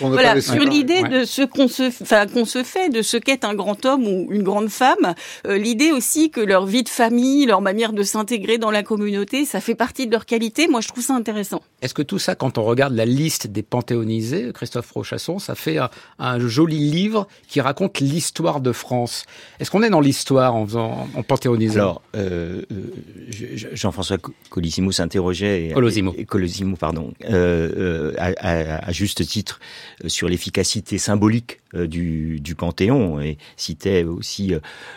voilà, 0.00 0.40
sur 0.40 0.62
l'idée 0.62 1.02
de 1.02 1.24
ce 1.24 1.42
qu'on 1.42 1.68
se, 1.68 1.90
qu'on 2.32 2.44
se 2.44 2.62
fait 2.62 2.88
de 2.88 3.02
ce 3.02 3.16
qu'est 3.16 3.44
un 3.44 3.54
grand 3.54 3.84
homme 3.84 4.06
ou 4.06 4.28
une 4.30 4.42
grande 4.42 4.68
femme, 4.68 5.14
l'idée 5.48 5.90
aussi 5.90 6.30
que 6.30 6.40
leur 6.40 6.66
vie 6.66 6.82
de 6.82 6.88
famille, 7.00 7.46
leur 7.46 7.62
manière 7.62 7.94
de 7.94 8.02
s'intégrer 8.02 8.58
dans 8.58 8.70
la 8.70 8.82
communauté, 8.82 9.46
ça 9.46 9.62
fait 9.62 9.74
partie 9.74 10.06
de 10.06 10.12
leur 10.12 10.26
qualité. 10.26 10.68
Moi, 10.68 10.82
je 10.82 10.88
trouve 10.88 11.02
ça 11.02 11.14
intéressant. 11.14 11.62
Est-ce 11.80 11.94
que 11.94 12.02
tout 12.02 12.18
ça, 12.18 12.34
quand 12.34 12.58
on 12.58 12.62
regarde 12.62 12.94
la 12.94 13.06
liste 13.06 13.46
des 13.46 13.62
panthéonisés, 13.62 14.50
Christophe 14.52 14.92
Rochasson, 14.92 15.38
ça 15.38 15.54
fait 15.54 15.78
un, 16.18 16.38
joli 16.38 16.90
livre 16.90 17.26
qui 17.48 17.62
raconte 17.62 18.00
l'histoire 18.00 18.60
de 18.60 18.72
France 18.72 19.24
Est-ce 19.60 19.70
qu'on 19.70 19.82
est 19.82 19.88
dans 19.88 20.02
l'histoire 20.02 20.54
en, 20.54 20.66
faisant, 20.66 21.08
en 21.14 21.22
panthéonisant? 21.22 21.80
Alors, 21.80 22.02
euh, 22.16 22.60
euh, 22.70 23.56
Jean-François 23.72 24.18
Colissimo 24.50 24.92
s'interrogeait, 24.92 25.70
Colosimo, 25.72 26.14
Colosimo 26.28 26.76
pardon, 26.76 27.14
euh, 27.30 28.12
à, 28.18 28.88
à, 28.88 28.92
juste 28.92 29.26
titre 29.26 29.58
sur 30.06 30.28
l'efficacité 30.28 30.98
symbolique 30.98 31.60
du, 31.74 32.40
du, 32.40 32.54
Panthéon 32.54 33.20
et 33.20 33.38
citait 33.56 34.04
aussi 34.04 34.54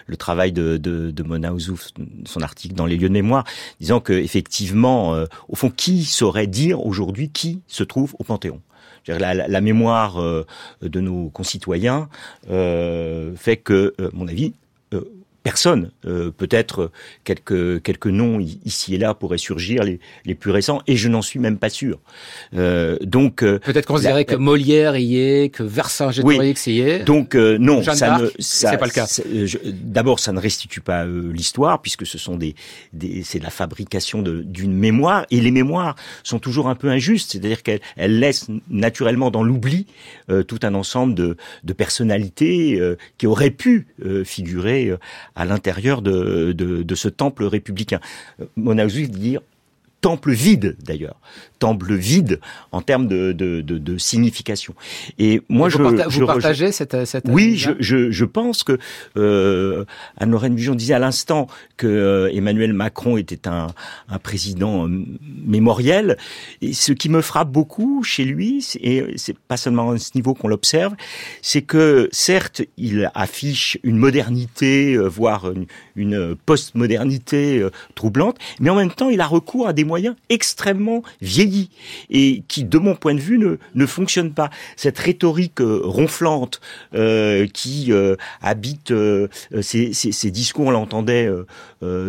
le 0.07 0.17
travail 0.17 0.51
de, 0.51 0.77
de, 0.77 1.23
Mona 1.23 1.53
Ouzouf, 1.53 1.89
son 2.25 2.41
article 2.41 2.75
dans 2.75 2.85
les 2.85 2.97
lieux 2.97 3.09
de 3.09 3.13
mémoire, 3.13 3.43
disant 3.79 3.99
que 3.99 4.13
effectivement, 4.13 5.15
au 5.47 5.55
fond, 5.55 5.69
qui 5.69 6.03
saurait 6.03 6.47
dire 6.47 6.85
aujourd'hui 6.85 7.29
qui 7.29 7.61
se 7.67 7.83
trouve 7.83 8.15
au 8.19 8.23
Panthéon? 8.23 8.61
La, 9.07 9.33
la, 9.33 9.61
mémoire 9.61 10.21
euh, 10.21 10.45
de 10.81 11.01
nos 11.01 11.29
concitoyens 11.29 12.07
euh, 12.49 13.35
fait 13.35 13.57
que, 13.57 13.93
à 13.99 14.03
mon 14.13 14.29
avis, 14.29 14.53
euh, 15.43 15.53
personne. 15.53 15.91
Euh, 16.05 16.31
peut-être 16.31 16.91
quelques 17.23 17.81
quelques 17.83 18.07
noms 18.07 18.39
ici 18.39 18.95
et 18.95 18.97
là 18.97 19.13
pourraient 19.13 19.37
surgir, 19.37 19.83
les, 19.83 19.99
les 20.25 20.35
plus 20.35 20.51
récents, 20.51 20.81
et 20.87 20.95
je 20.95 21.09
n'en 21.09 21.21
suis 21.21 21.39
même 21.39 21.57
pas 21.57 21.69
sûr. 21.69 21.99
Euh, 22.55 22.97
donc 23.01 23.43
euh, 23.43 23.59
peut-être 23.59 23.85
qu'on 23.85 23.97
se 23.97 24.03
dirait 24.03 24.25
que 24.25 24.35
Molière 24.35 24.97
y 24.97 25.17
est, 25.17 25.49
que 25.49 25.63
Vercingétorix 25.63 26.67
y 26.67 26.79
est. 26.79 27.03
Donc 27.03 27.35
non, 27.35 27.83
ça 27.83 28.19
ne 28.19 28.29
c'est 28.39 28.77
pas 28.77 28.85
le 28.85 28.91
cas. 28.91 29.07
D'abord, 29.65 30.19
ça 30.19 30.31
ne 30.31 30.39
restitue 30.39 30.81
pas 30.81 31.05
l'histoire 31.05 31.81
puisque 31.81 32.05
ce 32.05 32.17
sont 32.17 32.37
des, 32.37 32.55
des 32.93 33.23
c'est 33.23 33.39
la 33.39 33.49
fabrication 33.49 34.21
d'une 34.21 34.73
mémoire 34.73 35.25
et 35.31 35.41
les 35.41 35.51
mémoires 35.51 35.95
sont 36.23 36.39
toujours 36.39 36.69
un 36.69 36.75
peu 36.75 36.89
injustes, 36.89 37.31
c'est-à-dire 37.31 37.63
qu'elles 37.63 37.81
elles 37.95 38.19
laissent 38.19 38.47
naturellement 38.69 39.31
dans 39.31 39.43
l'oubli 39.43 39.87
tout 40.47 40.59
un 40.63 40.73
ensemble 40.73 41.15
de, 41.15 41.37
de 41.63 41.73
personnalités 41.73 42.79
qui 43.17 43.27
auraient 43.27 43.51
pu 43.51 43.87
figurer 44.25 44.93
à 45.35 45.45
l'intérieur 45.45 46.01
de, 46.01 46.85
ce 46.95 47.09
temple 47.09 47.45
républicain. 47.45 47.99
dit 49.09 49.19
dire 49.19 49.41
temple 50.03 50.33
vide 50.33 50.75
d'ailleurs, 50.83 51.15
temple 51.59 51.93
vide 51.93 52.41
en 52.73 52.81
termes 52.81 53.07
de, 53.07 53.31
de, 53.31 53.61
de, 53.61 53.77
de 53.77 53.97
signification. 53.97 54.75
Et 55.17 55.41
moi, 55.47 55.69
je, 55.69 55.77
vous 55.77 56.25
partagez 56.25 56.73
cette, 56.73 57.05
cette 57.05 57.23
oui, 57.29 57.55
je, 57.55 57.71
je, 57.79 58.11
je, 58.11 58.25
pense 58.25 58.63
que 58.63 58.77
euh, 59.15 59.85
Anne-Lorraine 60.17 60.55
Bujon 60.55 60.75
disait 60.75 60.93
à 60.93 60.99
l'instant 60.99 61.47
que 61.77 61.87
euh, 61.87 62.29
Emmanuel 62.33 62.73
Macron 62.73 63.15
était 63.15 63.47
un, 63.47 63.67
un 64.09 64.19
président 64.19 64.85
euh, 64.85 65.05
mémoriel. 65.45 66.17
Et 66.61 66.73
ce 66.73 66.91
qui 66.91 67.07
me 67.07 67.21
frappe 67.21 67.49
beaucoup 67.49 68.03
chez 68.03 68.25
lui, 68.25 68.67
et 68.81 69.13
c'est 69.15 69.37
pas 69.37 69.55
seulement 69.55 69.91
à 69.91 69.97
ce 69.99 70.11
niveau 70.15 70.33
qu'on 70.33 70.49
l'observe, 70.49 70.95
c'est 71.41 71.61
que 71.61 72.09
certes, 72.11 72.61
il 72.75 73.09
affiche 73.15 73.77
une 73.83 73.95
modernité, 73.95 74.95
euh, 74.95 75.07
voire 75.07 75.49
une, 75.49 75.65
une 75.95 76.35
post-modernité 76.35 77.65
troublante, 77.95 78.35
mais 78.59 78.69
en 78.69 78.75
même 78.75 78.91
temps, 78.91 79.09
il 79.09 79.21
a 79.21 79.27
recours 79.27 79.65
à 79.69 79.71
des 79.71 79.85
extrêmement 80.29 81.03
vieillis 81.21 81.69
et 82.09 82.43
qui, 82.47 82.63
de 82.63 82.77
mon 82.77 82.95
point 82.95 83.15
de 83.15 83.19
vue, 83.19 83.37
ne, 83.37 83.57
ne 83.75 83.85
fonctionnent 83.85 84.33
pas. 84.33 84.49
Cette 84.75 84.97
rhétorique 84.99 85.61
euh, 85.61 85.81
ronflante 85.83 86.61
euh, 86.93 87.47
qui 87.47 87.91
euh, 87.91 88.15
habite 88.41 88.93
ces, 89.61 89.93
ces, 89.93 90.11
ces, 90.11 90.31
discours, 90.31 90.67
on 90.67 90.71
l'entendait 90.71 91.29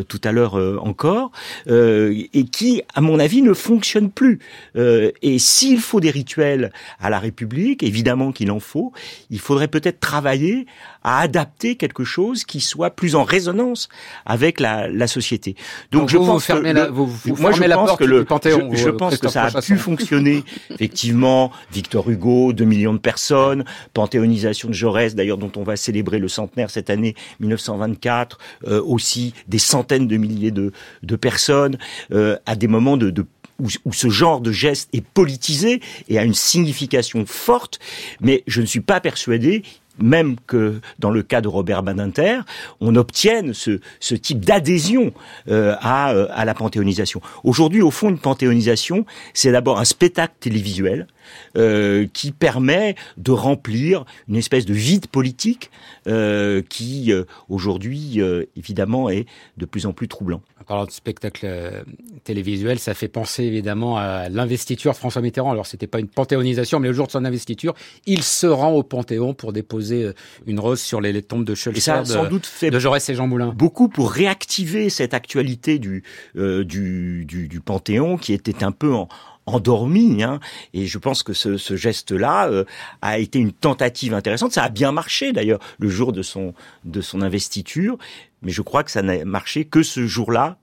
tout 0.09 0.21
à 0.25 0.33
l'heure 0.33 0.55
encore, 0.85 1.31
et 1.67 2.45
qui, 2.51 2.83
à 2.95 3.01
mon 3.01 3.19
avis, 3.19 3.43
ne 3.43 3.53
fonctionne 3.53 4.11
plus. 4.11 4.39
et 4.77 5.39
s'il 5.39 5.81
faut 5.81 6.01
des 6.01 6.11
rituels 6.11 6.73
à 7.01 7.11
la 7.11 7.19
République, 7.19 7.83
évidemment 7.83 8.33
qu'il 8.33 8.51
en 8.51 8.61
faut, 8.61 8.93
il 9.31 9.39
faudrait 9.39 9.69
peut-être 9.69 10.01
travailler 10.01 10.67
à 11.05 11.21
adapter 11.21 11.77
quelque 11.77 12.03
chose 12.03 12.45
qui 12.45 12.61
soit 12.61 12.91
plus 12.91 13.15
en 13.15 13.23
résonance 13.23 13.89
avec 14.25 14.59
la, 14.59 14.89
la 14.89 15.07
société. 15.07 15.55
Donc, 15.93 16.03
Donc 16.03 16.11
je 16.11 16.17
vous 16.17 16.27
pense 16.27 16.47
que 16.47 16.53
la, 16.55 16.89
vous, 16.89 17.07
vous 17.07 17.37
moi 17.37 17.53
je 17.53 17.63
pense 17.63 17.97
que 17.97 18.05
le 18.05 18.25
Panthéon, 18.25 18.71
je, 18.73 18.77
je 18.77 18.91
pense 18.91 19.19
que 19.19 19.29
ça 19.29 19.45
a 19.45 19.63
pu 19.63 19.77
fonctionner. 19.77 20.43
Effectivement, 20.71 21.53
Victor 21.73 22.09
Hugo, 22.09 22.53
2 22.53 22.65
millions 22.65 22.95
de 22.95 22.99
personnes, 22.99 23.65
panthéonisation 23.93 24.69
de 24.69 24.75
Jaurès, 24.75 25.15
d'ailleurs 25.15 25.39
dont 25.39 25.53
on 25.57 25.63
va 25.63 25.77
célébrer 25.77 26.19
le 26.19 26.29
centenaire 26.29 26.71
cette 26.71 26.91
année 26.91 27.15
1924, 27.41 28.39
euh, 28.67 28.83
aussi 28.83 29.35
des 29.47 29.59
centaines 29.59 30.09
de 30.09 30.17
milliers 30.17 30.51
de, 30.51 30.73
de 31.03 31.17
personnes 31.17 31.79
euh, 32.13 32.37
à 32.47 32.57
des 32.57 32.67
moments 32.67 32.97
de, 32.97 33.11
de 33.11 33.27
où, 33.61 33.69
où, 33.85 33.93
ce 33.93 34.09
genre 34.09 34.41
de 34.41 34.51
geste 34.51 34.89
est 34.93 35.05
politisé 35.05 35.81
et 36.09 36.19
a 36.19 36.25
une 36.25 36.35
signification 36.35 37.25
forte, 37.25 37.79
mais 38.21 38.43
je 38.49 38.61
ne 38.61 38.67
suis 38.67 38.81
pas 38.81 39.01
persuadé 39.01 39.63
même 39.99 40.37
que 40.47 40.81
dans 40.99 41.11
le 41.11 41.23
cas 41.23 41.41
de 41.41 41.49
Robert 41.49 41.83
Badinter, 41.83 42.41
on 42.81 42.97
obtienne 42.97 43.53
ce, 43.55 43.81
type 44.15 44.45
d'adhésion 44.45 45.13
euh, 45.49 45.75
à, 45.81 46.13
euh, 46.13 46.27
à 46.31 46.45
la 46.45 46.55
panthéonisation. 46.55 47.21
Aujourd'hui, 47.43 47.83
au 47.83 47.91
fond, 47.91 48.09
une 48.09 48.19
panthéonisation, 48.19 49.07
c'est 49.33 49.53
d'abord 49.53 49.79
un 49.79 49.85
spectacle 49.85 50.35
télévisuel 50.41 51.07
euh, 51.57 52.07
qui 52.13 52.33
permet 52.33 52.97
de 53.17 53.33
remplir 53.33 54.05
une 54.29 54.37
espèce 54.37 54.67
de 54.67 54.75
vide 54.75 55.07
politique 55.07 55.71
euh, 56.07 56.63
qui, 56.69 57.13
euh, 57.13 57.25
aujourd'hui, 57.49 58.21
évidemment, 58.57 59.09
est 59.09 59.27
de 59.57 59.67
plus 59.67 59.87
en 59.87 59.93
plus 59.93 60.09
troublant. 60.09 60.43
En 60.61 60.65
parlant 60.65 60.87
de 60.87 60.91
spectacle 60.91 61.85
télévisuel, 62.25 62.79
ça 62.79 62.95
fait 62.95 63.09
penser 63.09 63.45
évidemment 63.45 63.99
à 63.99 64.29
l'investiture 64.29 64.93
de 64.93 64.97
François 64.97 65.21
Mitterrand. 65.21 65.53
Alors, 65.53 65.67
c'était 65.67 65.87
pas 65.87 66.01
une 66.01 66.09
panthéonisation, 66.09 66.81
mais 66.81 66.89
le 66.89 66.95
jour 66.95 67.07
de 67.07 67.13
son 67.13 67.25
investiture, 67.25 67.75
il 68.07 68.23
se 68.23 68.47
rend 68.47 68.73
au 68.73 68.83
Panthéon 68.83 69.35
pour 69.35 69.53
déposer 69.53 70.11
une 70.47 70.59
rose 70.59 70.81
sur 70.81 71.01
les, 71.01 71.23
tombes 71.23 71.45
de 71.45 71.55
Schulzer, 71.55 71.81
ça 71.81 72.05
sans 72.05 72.27
doute 72.27 72.47
fait 72.47 72.71
de 72.71 72.79
Jaurès 72.79 73.07
et 73.09 73.15
Jean 73.15 73.27
Moulin. 73.27 73.53
Beaucoup 73.55 73.89
pour 73.89 74.11
réactiver 74.11 74.89
cette 74.89 75.15
actualité 75.15 75.79
du, 75.79 76.03
du, 76.35 77.25
du, 77.27 77.49
du 77.49 77.61
Panthéon 77.61 78.17
qui 78.17 78.33
était 78.33 78.65
un 78.65 78.73
peu 78.73 78.95
en, 78.95 79.09
endormi. 79.47 80.23
Hein, 80.23 80.41
et 80.73 80.87
je 80.87 80.99
pense 80.99 81.23
que 81.23 81.33
ce, 81.33 81.57
ce 81.57 81.77
geste-là 81.77 82.49
euh, 82.49 82.65
a 83.03 83.19
été 83.19 83.39
une 83.39 83.53
tentative 83.53 84.15
intéressante. 84.15 84.53
Ça 84.53 84.65
a 84.65 84.69
bien 84.69 84.93
marché 84.93 85.33
d'ailleurs 85.33 85.61
le 85.79 85.89
jour 85.89 86.13
de 86.13 86.23
son 86.23 86.55
de 86.85 87.01
son 87.01 87.23
investiture, 87.23 87.99
mais 88.43 88.53
je 88.53 88.63
crois 88.63 88.85
que 88.85 88.91
ça 88.91 89.03
n'a 89.03 89.25
marché 89.25 89.65
que 89.65 89.83
ce 89.83 90.07
jour-là 90.07 90.59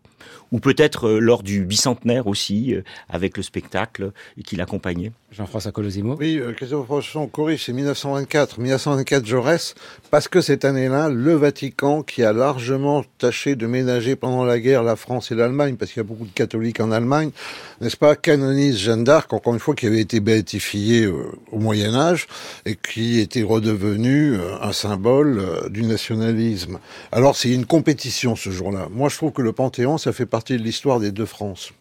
ou 0.52 0.60
peut-être 0.60 1.08
euh, 1.08 1.20
lors 1.20 1.44
du 1.44 1.66
bicentenaire 1.66 2.28
aussi, 2.28 2.76
euh, 2.76 2.84
avec 3.10 3.38
le 3.38 3.44
spectacle 3.44 4.12
qui 4.44 4.56
l'accompagnait. 4.56 5.12
Jean-François 5.32 5.72
Colosimo 5.72 6.18
Oui, 6.20 6.38
euh, 6.38 6.52
Christophe 6.52 6.88
Rochon 6.90 7.28
corrige, 7.28 7.66
c'est 7.66 7.74
1924. 7.74 8.60
1924 8.60 9.26
Jaurès, 9.26 9.76
parce 10.10 10.28
que 10.28 10.42
cette 10.42 10.66
année-là, 10.66 11.08
le 11.08 11.34
Vatican, 11.36 12.04
qui 12.04 12.24
a 12.24 12.34
largement 12.34 13.04
tâché 13.18 13.56
de 13.56 13.66
ménager 13.66 14.18
pendant 14.18 14.44
la 14.44 14.60
guerre 14.60 14.84
la 14.84 14.98
France 14.98 15.32
et 15.32 15.36
l'Allemagne, 15.36 15.76
parce 15.78 15.92
qu'il 15.92 16.02
y 16.02 16.06
a 16.06 16.08
beaucoup 16.08 16.26
de 16.26 16.34
catholiques 16.34 16.82
en 16.82 16.92
Allemagne, 16.92 17.32
n'est-ce 17.80 17.98
pas, 17.98 18.16
canonise 18.18 18.78
Jeanne 18.78 19.06
d'Arc, 19.06 19.32
encore 19.32 19.54
une 19.54 19.60
fois, 19.60 19.74
qui 19.74 19.88
avait 19.88 20.02
été 20.02 20.20
béatifiée 20.20 21.08
au 21.08 21.60
Moyen 21.60 21.96
Âge, 21.96 22.28
et 22.66 22.76
qui 22.76 23.20
était 23.20 23.44
redevenue 23.44 24.38
un 24.62 24.74
symbole 24.74 25.70
du 25.70 25.84
nationalisme. 25.84 26.80
Alors 27.12 27.36
c'est 27.36 27.52
une 27.52 27.66
compétition 27.66 28.36
ce 28.36 28.50
jour-là. 28.50 28.88
Moi 28.92 29.10
je 29.10 29.16
trouve 29.16 29.32
que 29.32 29.42
le 29.42 29.54
Panthéon, 29.54 29.98
ça 29.98 30.12
fait 30.12 30.26
partie 30.42 30.58
de 30.58 30.64
l'histoire 30.64 31.00
des 31.00 31.12
deux 31.12 31.28
France. 31.28 31.72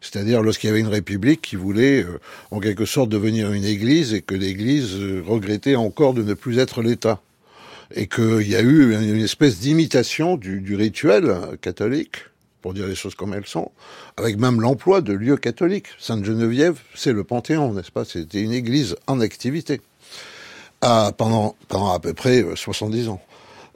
C'est-à-dire 0.00 0.42
lorsqu'il 0.42 0.66
y 0.66 0.70
avait 0.72 0.80
une 0.80 0.88
république 0.88 1.40
qui 1.40 1.54
voulait 1.54 2.02
euh, 2.02 2.18
en 2.50 2.58
quelque 2.58 2.86
sorte 2.86 3.08
devenir 3.08 3.52
une 3.52 3.64
église 3.64 4.14
et 4.14 4.20
que 4.20 4.34
l'église 4.34 4.96
euh, 4.96 5.22
regrettait 5.24 5.76
encore 5.76 6.12
de 6.12 6.24
ne 6.24 6.34
plus 6.34 6.58
être 6.58 6.82
l'État. 6.82 7.20
Et 7.94 8.08
qu'il 8.08 8.48
y 8.48 8.56
a 8.56 8.62
eu 8.62 8.94
une 8.94 9.22
espèce 9.22 9.60
d'imitation 9.60 10.36
du, 10.36 10.74
rituel 10.74 11.38
catholique, 11.60 12.16
pour 12.62 12.74
dire 12.74 12.88
les 12.88 12.96
choses 12.96 13.14
comme 13.14 13.32
elles 13.32 13.46
sont, 13.46 13.70
avec 14.16 14.38
même 14.38 14.60
l'emploi 14.60 15.00
de 15.00 15.12
lieux 15.12 15.36
catholiques. 15.36 15.86
Sainte-Geneviève, 16.00 16.80
c'est 16.96 17.12
le 17.12 17.22
Panthéon, 17.22 17.74
n'est-ce 17.74 17.92
pas? 17.92 18.04
C'était 18.04 18.42
une 18.42 18.52
église 18.52 18.96
en 19.06 19.20
activité 19.20 19.80
à, 20.80 21.12
pendant, 21.16 21.54
à 21.70 22.00
peu 22.00 22.12
près 22.12 22.44
70 22.56 23.06
euh, 23.06 23.10
ans. 23.12 23.20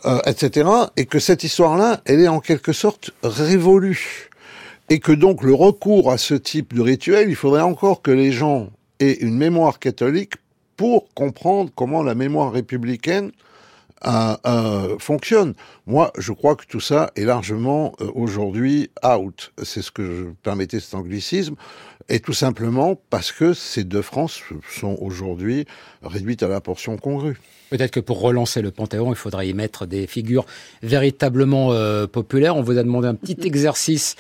Euh, 0.05 0.18
etc. 0.26 0.68
Et 0.96 1.07
que 1.07 1.18
cette 1.18 1.44
histoire-là, 1.44 2.00
elle 2.05 2.20
est 2.20 2.28
en 2.28 2.40
quelque 2.40 2.72
sorte 2.72 3.11
révolue. 3.22 4.28
Et 4.90 4.98
que 4.98 5.12
donc 5.12 5.42
le 5.42 5.55
recours 5.55 6.11
à 6.11 6.18
ce 6.18 6.34
type 6.34 6.74
de 6.74 6.82
rituel, 6.82 7.30
il 7.30 7.36
faudrait 7.36 7.62
encore 7.62 8.03
que 8.03 8.11
les 8.11 8.32
gens 8.32 8.68
aient 9.00 9.18
une 9.20 9.36
mémoire 9.36 9.78
catholique 9.78 10.34
pour 10.76 11.12
comprendre 11.14 11.70
comment 11.74 12.03
la 12.03 12.14
mémoire 12.14 12.53
républicaine 12.53 13.32
euh, 14.05 14.36
euh, 14.46 14.98
fonctionne. 14.98 15.55
Moi, 15.86 16.12
je 16.18 16.32
crois 16.32 16.57
que 16.57 16.64
tout 16.66 16.80
ça 16.80 17.12
est 17.14 17.24
largement 17.24 17.92
euh, 18.00 18.11
aujourd'hui 18.16 18.90
out. 19.05 19.53
C'est 19.62 19.80
ce 19.80 19.92
que 19.92 20.05
je 20.05 20.24
permettais 20.42 20.80
cet 20.80 20.94
anglicisme. 20.94 21.55
Et 22.09 22.20
tout 22.20 22.32
simplement 22.32 22.98
parce 23.11 23.32
que 23.32 23.55
ces 23.55 23.84
deux 23.84 24.03
France 24.03 24.42
sont 24.70 24.96
aujourd'hui 25.00 25.66
réduites 26.03 26.42
à 26.42 26.48
la 26.48 26.61
portion 26.61 26.96
congrue. 26.96 27.38
Peut-être 27.70 27.90
que 27.90 28.00
pour 28.00 28.20
relancer 28.20 28.61
le 28.61 28.70
Panthéon, 28.70 29.12
il 29.12 29.16
faudrait 29.16 29.48
y 29.48 29.55
mettre 29.55 29.86
des 29.86 30.07
figures 30.07 30.44
véritablement 30.82 31.72
euh, 31.72 32.07
populaires. 32.07 32.55
On 32.55 32.62
vous 32.62 32.76
a 32.76 32.82
demandé 32.82 33.09
un 33.09 33.14
petit 33.14 33.38
exercice 33.46 34.14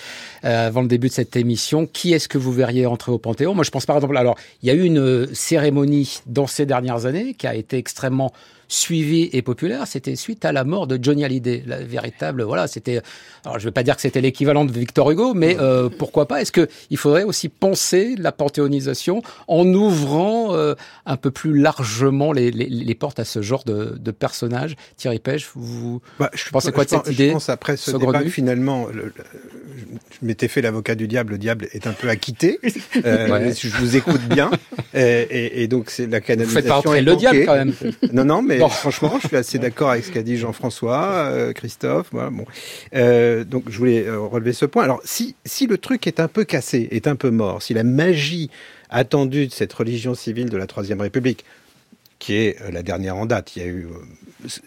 euh, 0.44 0.68
avant 0.68 0.80
le 0.80 0.88
début 0.88 1.08
de 1.08 1.12
cette 1.12 1.36
émission. 1.36 1.86
Qui 1.86 2.14
est-ce 2.14 2.28
que 2.28 2.38
vous 2.38 2.50
verriez 2.50 2.86
entrer 2.86 3.12
au 3.12 3.18
Panthéon? 3.18 3.54
Moi, 3.54 3.64
je 3.64 3.70
pense 3.70 3.84
par 3.84 3.96
exemple, 3.96 4.16
alors, 4.16 4.38
il 4.62 4.68
y 4.68 4.70
a 4.70 4.74
eu 4.74 4.84
une 4.84 5.34
cérémonie 5.34 6.20
dans 6.24 6.46
ces 6.46 6.64
dernières 6.64 7.04
années 7.04 7.34
qui 7.34 7.46
a 7.46 7.54
été 7.54 7.76
extrêmement 7.76 8.32
suivi 8.72 9.28
et 9.32 9.42
populaire, 9.42 9.86
c'était 9.86 10.16
suite 10.16 10.44
à 10.44 10.52
la 10.52 10.64
mort 10.64 10.86
de 10.86 10.98
Johnny 11.00 11.24
Hallyday. 11.24 11.62
La 11.66 11.82
véritable, 11.82 12.42
voilà, 12.42 12.66
c'était. 12.66 13.02
Alors, 13.44 13.58
je 13.58 13.64
ne 13.64 13.68
veux 13.68 13.72
pas 13.72 13.82
dire 13.82 13.96
que 13.96 14.02
c'était 14.02 14.20
l'équivalent 14.20 14.64
de 14.64 14.72
Victor 14.72 15.10
Hugo, 15.10 15.34
mais 15.34 15.56
euh, 15.60 15.88
pourquoi 15.88 16.26
pas? 16.26 16.40
Est-ce 16.40 16.52
que 16.52 16.68
il 16.90 16.96
faudrait 16.96 17.24
aussi 17.24 17.48
penser 17.48 18.14
la 18.18 18.32
panthéonisation 18.32 19.22
en 19.46 19.66
ouvrant 19.66 20.54
euh, 20.54 20.74
un 21.06 21.16
peu 21.16 21.30
plus 21.30 21.56
largement 21.56 22.32
les, 22.32 22.50
les, 22.50 22.66
les, 22.66 22.94
portes 22.94 23.18
à 23.18 23.24
ce 23.24 23.42
genre 23.42 23.64
de, 23.64 23.96
de 23.98 24.10
personnage 24.10 24.76
Thierry 24.96 25.18
Pêche, 25.18 25.50
vous, 25.54 26.00
bah, 26.18 26.30
je 26.32 26.48
pensez 26.50 26.72
quoi 26.72 26.84
de 26.84 26.90
cette 26.90 27.08
idée 27.08 27.28
Je 27.28 27.32
pense 27.32 27.48
après 27.48 27.76
ce 27.76 27.90
débat, 27.96 28.20
finalement, 28.22 28.86
le, 28.86 29.04
le, 29.04 29.12
je 30.20 30.26
m'étais 30.26 30.48
fait 30.48 30.62
l'avocat 30.62 30.94
du 30.94 31.08
diable. 31.08 31.32
Le 31.32 31.38
diable 31.38 31.68
est 31.72 31.86
un 31.86 31.92
peu 31.92 32.08
acquitté. 32.08 32.58
Euh, 33.04 33.28
ouais. 33.28 33.54
Je 33.54 33.68
vous 33.68 33.96
écoute 33.96 34.20
bien, 34.28 34.50
et, 34.94 35.00
et, 35.00 35.62
et 35.62 35.68
donc 35.68 35.88
c'est 35.88 36.06
la 36.06 36.20
canalisation. 36.20 36.60
Vous 36.60 36.62
faites 36.62 36.68
pas 36.68 36.78
entrer 36.78 37.00
le 37.00 37.16
diable 37.16 37.44
quand 37.46 37.54
même. 37.54 37.72
Non, 38.12 38.24
non, 38.24 38.42
mais 38.42 38.58
franchement, 38.68 39.18
je 39.20 39.28
suis 39.28 39.36
assez 39.36 39.58
d'accord 39.58 39.90
avec 39.90 40.04
ce 40.04 40.10
qu'a 40.10 40.22
dit 40.22 40.36
Jean-François, 40.36 41.28
euh, 41.30 41.52
Christophe. 41.52 42.10
Euh, 42.94 43.44
donc, 43.44 43.64
je 43.68 43.78
voulais 43.78 44.06
euh, 44.06 44.20
relever 44.20 44.52
ce 44.52 44.66
point. 44.66 44.84
Alors, 44.84 45.00
si, 45.04 45.34
le 45.66 45.78
truc 45.78 46.06
est 46.06 46.20
un 46.20 46.28
peu 46.28 46.44
cassé, 46.44 46.88
est 46.90 47.06
un 47.06 47.16
peu 47.16 47.30
mort, 47.30 47.62
si 47.62 47.74
la 47.74 47.84
magie 47.84 48.50
attendue 48.90 49.46
de 49.46 49.52
cette 49.52 49.72
religion 49.72 50.14
civile 50.14 50.50
de 50.50 50.56
la 50.56 50.66
Troisième 50.66 51.00
République, 51.00 51.44
qui 52.18 52.34
est 52.34 52.56
la 52.70 52.82
dernière 52.82 53.16
en 53.16 53.26
date. 53.26 53.56
Il 53.56 53.62
y 53.62 53.64
a 53.64 53.68
eu, 53.68 53.88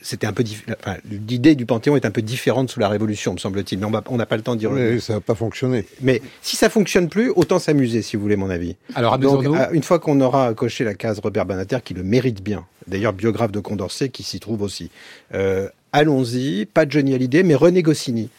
c'était 0.02 0.28
un 0.28 0.34
peu, 0.34 0.44
enfin, 0.80 0.98
l'idée 1.10 1.56
du 1.56 1.66
Panthéon 1.66 1.96
est 1.96 2.06
un 2.06 2.12
peu 2.12 2.22
différente 2.22 2.70
sous 2.70 2.80
la 2.80 2.90
Révolution, 2.90 3.34
me 3.34 3.38
semble-t-il. 3.38 3.80
Mais 3.80 3.86
on 4.08 4.18
n'a 4.18 4.26
pas 4.26 4.38
le 4.38 4.44
temps 4.44 4.56
d'y 4.56 4.68
revenir. 4.68 5.02
Ça 5.02 5.14
n'a 5.16 5.22
pas 5.22 5.36
fonctionné. 5.36 5.86
Mais 6.02 6.22
si 6.42 6.56
ça 6.56 6.70
fonctionne 6.70 7.10
plus, 7.10 7.30
autant 7.36 7.60
s'amuser, 7.60 8.02
si 8.02 8.16
vous 8.16 8.22
voulez 8.22 8.36
mon 8.36 8.50
avis. 8.50 8.76
Alors, 8.96 9.18
Donc, 9.18 9.46
une 9.72 9.84
fois 9.84 10.00
qu'on 10.00 10.20
aura 10.22 10.54
coché 10.54 10.84
la 10.84 10.94
case 10.94 11.20
Robert 11.20 11.46
Banater, 11.46 11.80
qui 11.84 11.94
le 11.94 12.04
mérite 12.04 12.44
bien, 12.44 12.66
d'ailleurs 12.88 13.14
biographe 13.14 13.52
de 13.52 13.60
Condorcet, 13.60 14.10
qui 14.10 14.24
s'y 14.24 14.40
trouve 14.40 14.62
aussi. 14.62 14.90
Euh, 15.34 15.70
allons-y, 15.92 16.66
pas 16.66 16.88
Johnny 16.88 17.14
Hallyday, 17.14 17.44
mais 17.44 17.56
René 17.56 17.82
Goscinny. 17.82 18.30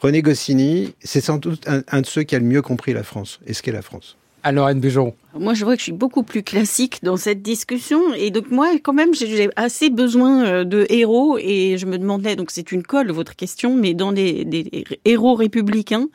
René 0.00 0.22
Goscinny, 0.22 0.94
c'est 1.02 1.20
sans 1.20 1.38
doute 1.38 1.68
un, 1.68 1.82
un 1.88 2.00
de 2.02 2.06
ceux 2.06 2.22
qui 2.22 2.36
a 2.36 2.38
le 2.38 2.44
mieux 2.44 2.62
compris 2.62 2.92
la 2.92 3.02
France 3.02 3.40
et 3.46 3.52
ce 3.52 3.62
qu'est 3.62 3.72
la 3.72 3.82
France? 3.82 4.16
Alors, 4.44 4.66
Anne 4.66 4.80
Bujon. 4.80 5.14
Moi, 5.34 5.54
je 5.54 5.64
vois 5.64 5.74
que 5.74 5.80
je 5.80 5.84
suis 5.84 5.92
beaucoup 5.92 6.22
plus 6.22 6.42
classique 6.42 7.00
dans 7.02 7.16
cette 7.16 7.42
discussion. 7.42 8.14
Et 8.14 8.30
donc, 8.30 8.50
moi, 8.50 8.68
quand 8.82 8.92
même, 8.92 9.12
j'ai 9.14 9.50
assez 9.56 9.90
besoin 9.90 10.44
euh, 10.44 10.64
de 10.64 10.86
héros. 10.90 11.38
Et 11.38 11.76
je 11.76 11.86
me 11.86 11.98
demandais, 11.98 12.36
donc 12.36 12.50
c'est 12.50 12.72
une 12.72 12.82
colle, 12.82 13.10
votre 13.10 13.36
question, 13.36 13.74
mais 13.74 13.94
dans 13.94 14.12
des, 14.12 14.44
des 14.44 14.84
héros 15.04 15.34
républicains. 15.34 16.08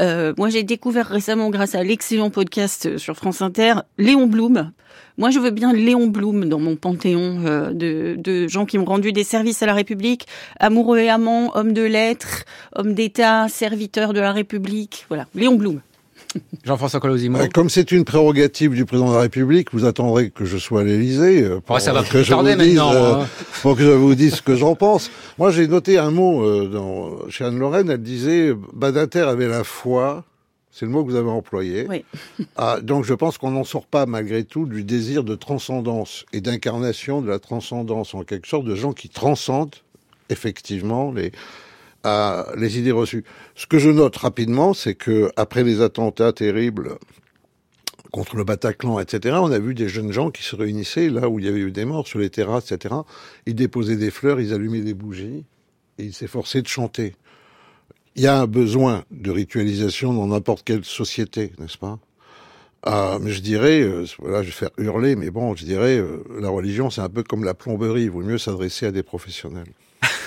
Euh, 0.00 0.34
moi, 0.36 0.50
j'ai 0.50 0.62
découvert 0.62 1.06
récemment, 1.06 1.50
grâce 1.50 1.74
à 1.74 1.82
l'excellent 1.82 2.30
podcast 2.30 2.98
sur 2.98 3.16
France 3.16 3.42
Inter, 3.42 3.74
Léon 3.98 4.26
Blum. 4.26 4.72
Moi, 5.18 5.30
je 5.30 5.38
veux 5.38 5.50
bien 5.50 5.72
Léon 5.72 6.06
Blum 6.06 6.48
dans 6.48 6.58
mon 6.58 6.76
panthéon 6.76 7.42
euh, 7.44 7.72
de, 7.72 8.16
de, 8.18 8.48
gens 8.48 8.66
qui 8.66 8.78
ont 8.78 8.84
rendu 8.84 9.12
des 9.12 9.24
services 9.24 9.62
à 9.62 9.66
la 9.66 9.74
République, 9.74 10.26
amoureux 10.60 10.98
et 10.98 11.10
amants, 11.10 11.50
hommes 11.54 11.72
de 11.72 11.82
lettres, 11.82 12.44
hommes 12.74 12.94
d'État, 12.94 13.48
serviteurs 13.48 14.12
de 14.12 14.20
la 14.20 14.32
République. 14.32 15.06
Voilà, 15.08 15.26
Léon 15.34 15.56
Blum. 15.56 15.80
Jean-François 16.64 17.00
Colosimo. 17.00 17.38
Comme 17.52 17.68
c'est 17.68 17.92
une 17.92 18.04
prérogative 18.04 18.74
du 18.74 18.84
président 18.84 19.10
de 19.10 19.14
la 19.14 19.22
République, 19.22 19.72
vous 19.72 19.84
attendrez 19.84 20.30
que 20.30 20.44
je 20.44 20.58
sois 20.58 20.80
à 20.80 20.84
l'Élysée 20.84 21.48
pour, 21.66 21.76
ouais, 21.76 21.82
que 22.08 22.22
je 22.22 22.34
vous 22.34 22.56
dise, 22.56 22.80
euh, 22.80 23.24
pour 23.62 23.76
que 23.76 23.82
je 23.82 23.90
vous 23.90 24.14
dise 24.14 24.36
ce 24.36 24.42
que 24.42 24.56
j'en 24.56 24.74
pense. 24.74 25.10
Moi, 25.38 25.50
j'ai 25.50 25.66
noté 25.66 25.98
un 25.98 26.10
mot 26.10 26.44
euh, 26.44 26.68
dans, 26.68 27.28
chez 27.30 27.44
Anne 27.44 27.58
Lorraine. 27.58 27.90
Elle 27.90 28.02
disait 28.02 28.52
Badinter 28.72 29.20
avait 29.20 29.48
la 29.48 29.64
foi. 29.64 30.24
C'est 30.70 30.86
le 30.86 30.90
mot 30.90 31.04
que 31.04 31.10
vous 31.10 31.16
avez 31.16 31.30
employé. 31.30 31.86
Oui. 31.88 32.04
ah, 32.56 32.78
donc, 32.80 33.04
je 33.04 33.12
pense 33.12 33.36
qu'on 33.36 33.50
n'en 33.50 33.64
sort 33.64 33.86
pas 33.86 34.06
malgré 34.06 34.44
tout 34.44 34.64
du 34.64 34.84
désir 34.84 35.22
de 35.22 35.34
transcendance 35.34 36.24
et 36.32 36.40
d'incarnation 36.40 37.20
de 37.20 37.28
la 37.28 37.38
transcendance, 37.38 38.14
en 38.14 38.22
quelque 38.22 38.48
sorte, 38.48 38.64
de 38.64 38.74
gens 38.74 38.92
qui 38.92 39.08
transcendent 39.08 39.76
effectivement 40.30 41.12
les 41.12 41.32
à 42.04 42.46
les 42.56 42.78
idées 42.78 42.92
reçues. 42.92 43.24
Ce 43.54 43.66
que 43.66 43.78
je 43.78 43.90
note 43.90 44.16
rapidement, 44.16 44.74
c'est 44.74 44.94
que 44.94 45.30
après 45.36 45.64
les 45.64 45.80
attentats 45.80 46.32
terribles 46.32 46.98
contre 48.10 48.36
le 48.36 48.44
Bataclan, 48.44 49.00
etc., 49.00 49.36
on 49.40 49.50
a 49.50 49.58
vu 49.58 49.74
des 49.74 49.88
jeunes 49.88 50.12
gens 50.12 50.30
qui 50.30 50.42
se 50.42 50.54
réunissaient 50.54 51.08
là 51.08 51.28
où 51.28 51.38
il 51.38 51.46
y 51.46 51.48
avait 51.48 51.60
eu 51.60 51.70
des 51.70 51.84
morts, 51.84 52.06
sur 52.06 52.18
les 52.18 52.30
terrasses, 52.30 52.70
etc. 52.72 52.94
Ils 53.46 53.54
déposaient 53.54 53.96
des 53.96 54.10
fleurs, 54.10 54.40
ils 54.40 54.52
allumaient 54.52 54.80
des 54.80 54.94
bougies 54.94 55.44
ils 55.98 56.14
s'efforçaient 56.14 56.62
de 56.62 56.68
chanter. 56.68 57.14
Il 58.16 58.22
y 58.22 58.26
a 58.26 58.40
un 58.40 58.46
besoin 58.46 59.04
de 59.10 59.30
ritualisation 59.30 60.12
dans 60.12 60.26
n'importe 60.26 60.64
quelle 60.64 60.84
société, 60.84 61.52
n'est-ce 61.58 61.78
pas? 61.78 61.98
Ah, 62.84 63.18
mais 63.20 63.30
je 63.30 63.40
dirais, 63.40 63.80
euh, 63.80 64.04
voilà, 64.18 64.42
je 64.42 64.48
vais 64.48 64.52
faire 64.52 64.70
hurler, 64.76 65.14
mais 65.14 65.30
bon, 65.30 65.54
je 65.54 65.64
dirais, 65.64 65.96
euh, 65.98 66.22
la 66.40 66.48
religion, 66.48 66.90
c'est 66.90 67.00
un 67.00 67.08
peu 67.08 67.22
comme 67.22 67.44
la 67.44 67.54
plomberie. 67.54 68.02
Il 68.02 68.10
vaut 68.10 68.22
mieux 68.22 68.38
s'adresser 68.38 68.86
à 68.86 68.90
des 68.90 69.04
professionnels. 69.04 69.72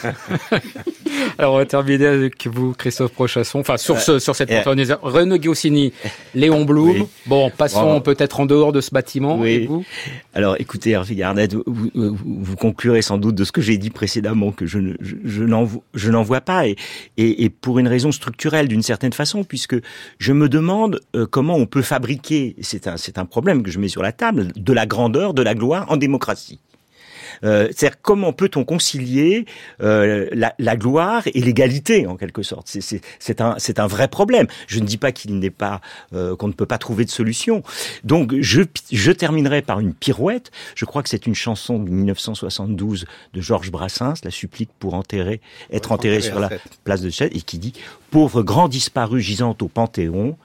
Alors 1.37 1.53
on 1.53 1.57
va 1.57 1.65
terminer 1.65 2.05
avec 2.05 2.47
vous, 2.47 2.73
Christophe 2.73 3.11
Prochasson. 3.11 3.59
Enfin 3.59 3.77
sur 3.77 3.99
ce, 3.99 4.19
sur 4.19 4.35
cette 4.35 4.49
yeah. 4.49 4.63
René 4.65 5.39
Goscinny, 5.39 5.93
Léon 6.33 6.65
Blum. 6.65 6.89
Oui. 6.89 7.05
Bon, 7.25 7.49
passons 7.49 8.01
peut-être 8.01 8.39
en 8.39 8.45
dehors 8.45 8.71
de 8.71 8.81
ce 8.81 8.91
bâtiment. 8.91 9.37
Oui. 9.39 9.49
Et 9.49 9.65
vous? 9.67 9.85
Alors 10.33 10.55
écoutez, 10.59 10.91
Hervé 10.91 11.15
Garnett, 11.15 11.53
vous, 11.53 11.89
vous, 11.93 12.55
conclurez 12.55 13.01
sans 13.01 13.17
doute 13.17 13.35
de 13.35 13.43
ce 13.43 13.51
que 13.51 13.61
j'ai 13.61 13.77
dit 13.77 13.89
précédemment 13.89 14.51
que 14.51 14.65
je, 14.65 14.79
je, 14.99 15.15
je 15.23 16.11
n'en 16.11 16.23
vois 16.23 16.41
pas 16.41 16.67
et, 16.67 16.75
et, 17.17 17.43
et, 17.43 17.49
pour 17.49 17.79
une 17.79 17.87
raison 17.87 18.11
structurelle 18.11 18.67
d'une 18.67 18.81
certaine 18.81 19.13
façon, 19.13 19.43
puisque 19.43 19.75
je 20.19 20.33
me 20.33 20.49
demande 20.49 21.01
euh, 21.15 21.25
comment 21.25 21.55
on 21.55 21.65
peut 21.65 21.81
fabriquer, 21.81 22.55
c'est 22.61 22.87
un, 22.87 22.97
c'est 22.97 23.17
un 23.17 23.25
problème 23.25 23.63
que 23.63 23.71
je 23.71 23.79
mets 23.79 23.87
sur 23.87 24.03
la 24.03 24.11
table, 24.11 24.47
de 24.55 24.73
la 24.73 24.85
grandeur, 24.85 25.33
de 25.33 25.41
la 25.41 25.55
gloire 25.55 25.85
en 25.89 25.97
démocratie. 25.97 26.59
Euh, 27.43 27.67
c'est-à-dire 27.71 27.97
comment 28.01 28.33
peut-on 28.33 28.63
concilier 28.63 29.45
euh, 29.81 30.27
la, 30.31 30.53
la, 30.59 30.75
gloire 30.75 31.23
et 31.27 31.41
l'égalité 31.41 32.07
en 32.07 32.15
quelque 32.15 32.43
sorte 32.43 32.67
C'est 32.67 33.41
un, 33.41 33.87
vrai 33.87 34.07
problème. 34.07 34.47
Je 34.67 34.79
ne 34.79 34.85
dis 34.85 34.97
pas 34.97 35.11
qu'il 35.11 35.37
n'est 35.39 35.49
pas 35.49 35.81
euh, 36.13 36.35
qu'on 36.35 36.47
ne 36.47 36.53
peut 36.53 36.65
pas 36.65 36.77
trouver 36.77 37.05
de 37.05 37.09
solution. 37.09 37.63
Donc 38.03 38.33
je, 38.39 38.61
je 38.91 39.11
terminerai 39.11 39.61
par 39.61 39.79
une 39.79 39.93
pirouette. 39.93 40.51
Je 40.75 40.85
crois 40.85 41.03
que 41.03 41.09
c'est 41.09 41.25
une 41.25 41.35
chanson 41.35 41.79
de 41.79 41.89
1972 41.89 43.05
de 43.33 43.41
Georges 43.41 43.71
Brassens, 43.71 44.15
la 44.23 44.31
supplique 44.31 44.69
pour 44.79 44.93
enterrer, 44.93 45.41
être 45.71 45.91
enterré 45.91 46.21
sur 46.21 46.39
la 46.39 46.49
place 46.83 47.01
de 47.01 47.09
Chêne, 47.09 47.29
et 47.31 47.41
qui 47.41 47.57
dit 47.57 47.73
pauvre 48.15 48.43
grand 48.43 48.69
disparu 48.69 49.19
gisant 49.19 49.57
au 49.61 49.67
Panthéon, 49.67 50.37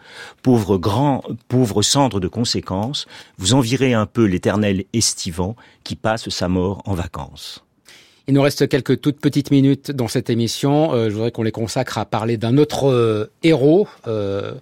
pauvre 0.43 0.77
grand, 0.77 1.23
pauvre 1.47 1.83
cendre 1.83 2.19
de 2.19 2.27
conséquences, 2.27 3.07
vous 3.39 3.55
envirez 3.55 3.95
un 3.95 4.07
peu 4.07 4.25
l'éternel 4.25 4.87
estivant 4.93 5.55
qui 5.85 5.95
passe 5.95 6.31
sa 6.31 6.49
mort 6.49 6.83
en 6.85 6.95
vacances. 6.95 7.65
Il 8.27 8.35
nous 8.35 8.43
reste 8.43 8.69
quelques 8.69 9.01
toutes 9.01 9.21
petites 9.21 9.53
minutes 9.53 9.93
dans 9.93 10.09
cette 10.09 10.31
émission. 10.31 10.93
Euh, 10.93 11.11
je 11.11 11.15
voudrais 11.15 11.31
qu'on 11.31 11.45
les 11.45 11.53
consacre 11.53 11.99
à 11.99 12.07
parler 12.07 12.39
d'un 12.39 12.59
autre 12.59 12.91
euh, 12.91 13.31
héros. 13.45 13.87
Euh, 14.09 14.55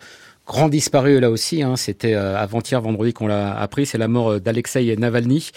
grand 0.48 0.68
disparu 0.68 1.20
là 1.20 1.30
aussi. 1.30 1.62
Hein, 1.62 1.76
C'était 1.76 2.14
euh, 2.14 2.36
avant-hier, 2.36 2.80
vendredi 2.80 3.12
qu'on 3.12 3.28
l'a 3.28 3.56
appris. 3.56 3.86
C'est 3.86 3.98
la 3.98 4.08
mort 4.08 4.40
d'Alexei 4.40 4.96
Navalny, 4.96 5.50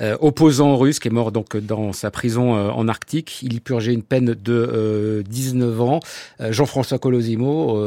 euh, 0.00 0.16
opposant 0.20 0.76
russe, 0.76 1.00
qui 1.00 1.08
est 1.08 1.10
mort 1.10 1.32
donc 1.32 1.56
dans 1.56 1.92
sa 1.92 2.10
prison 2.10 2.56
euh, 2.56 2.70
en 2.70 2.88
Arctique. 2.88 3.42
Il 3.42 3.52
y 3.52 3.60
purgeait 3.60 3.92
une 3.92 4.04
peine 4.04 4.34
de 4.34 5.24
19 5.28 5.80
ans. 5.82 6.00
Jean-François 6.38 6.98
Colosimo, 6.98 7.82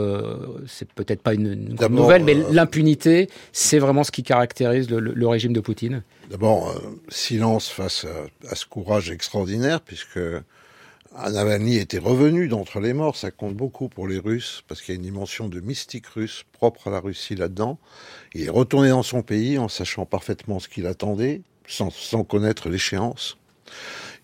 c'est 0.67 0.91
peut-être 0.91 1.21
pas 1.21 1.33
une, 1.33 1.53
une 1.53 1.75
grande 1.75 1.93
nouvelle, 1.93 2.23
mais 2.23 2.35
l'impunité, 2.51 3.29
c'est 3.53 3.79
vraiment 3.79 4.03
ce 4.03 4.11
qui 4.11 4.23
caractérise 4.23 4.89
le, 4.89 4.99
le, 4.99 5.13
le 5.13 5.27
régime 5.27 5.53
de 5.53 5.61
Poutine. 5.61 6.03
D'abord, 6.29 6.75
silence 7.07 7.69
face 7.69 8.05
à, 8.05 8.51
à, 8.51 8.55
ce 8.55 8.65
courage 8.65 9.09
extraordinaire, 9.09 9.79
puisque 9.79 10.19
Navalny 11.13 11.75
était 11.75 11.97
revenu 11.97 12.47
d'entre 12.47 12.79
les 12.79 12.93
morts, 12.93 13.17
ça 13.17 13.31
compte 13.31 13.55
beaucoup 13.55 13.89
pour 13.89 14.07
les 14.07 14.17
Russes, 14.17 14.63
parce 14.67 14.81
qu'il 14.81 14.93
y 14.93 14.97
a 14.97 14.99
une 14.99 15.05
dimension 15.05 15.49
de 15.49 15.59
mystique 15.59 16.07
russe 16.07 16.45
propre 16.53 16.87
à 16.87 16.91
la 16.91 17.01
Russie 17.01 17.35
là-dedans. 17.35 17.79
Il 18.33 18.45
est 18.45 18.49
retourné 18.49 18.89
dans 18.89 19.03
son 19.03 19.21
pays 19.21 19.57
en 19.57 19.67
sachant 19.67 20.05
parfaitement 20.05 20.59
ce 20.59 20.69
qu'il 20.69 20.87
attendait, 20.87 21.41
sans, 21.67 21.89
sans 21.89 22.23
connaître 22.23 22.69
l'échéance. 22.69 23.37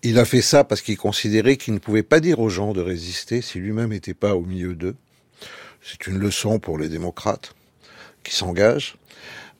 Il 0.02 0.18
a 0.18 0.24
fait 0.24 0.40
ça 0.40 0.64
parce 0.64 0.80
qu'il 0.80 0.96
considérait 0.96 1.56
qu'il 1.56 1.74
ne 1.74 1.78
pouvait 1.78 2.02
pas 2.02 2.20
dire 2.20 2.40
aux 2.40 2.48
gens 2.48 2.72
de 2.72 2.80
résister 2.80 3.42
si 3.42 3.58
lui-même 3.58 3.90
n'était 3.90 4.14
pas 4.14 4.34
au 4.34 4.42
milieu 4.42 4.74
d'eux. 4.74 4.96
C'est 5.82 6.06
une 6.06 6.18
leçon 6.18 6.58
pour 6.58 6.78
les 6.78 6.88
démocrates 6.88 7.54
qui 8.24 8.34
s'engagent. 8.34 8.96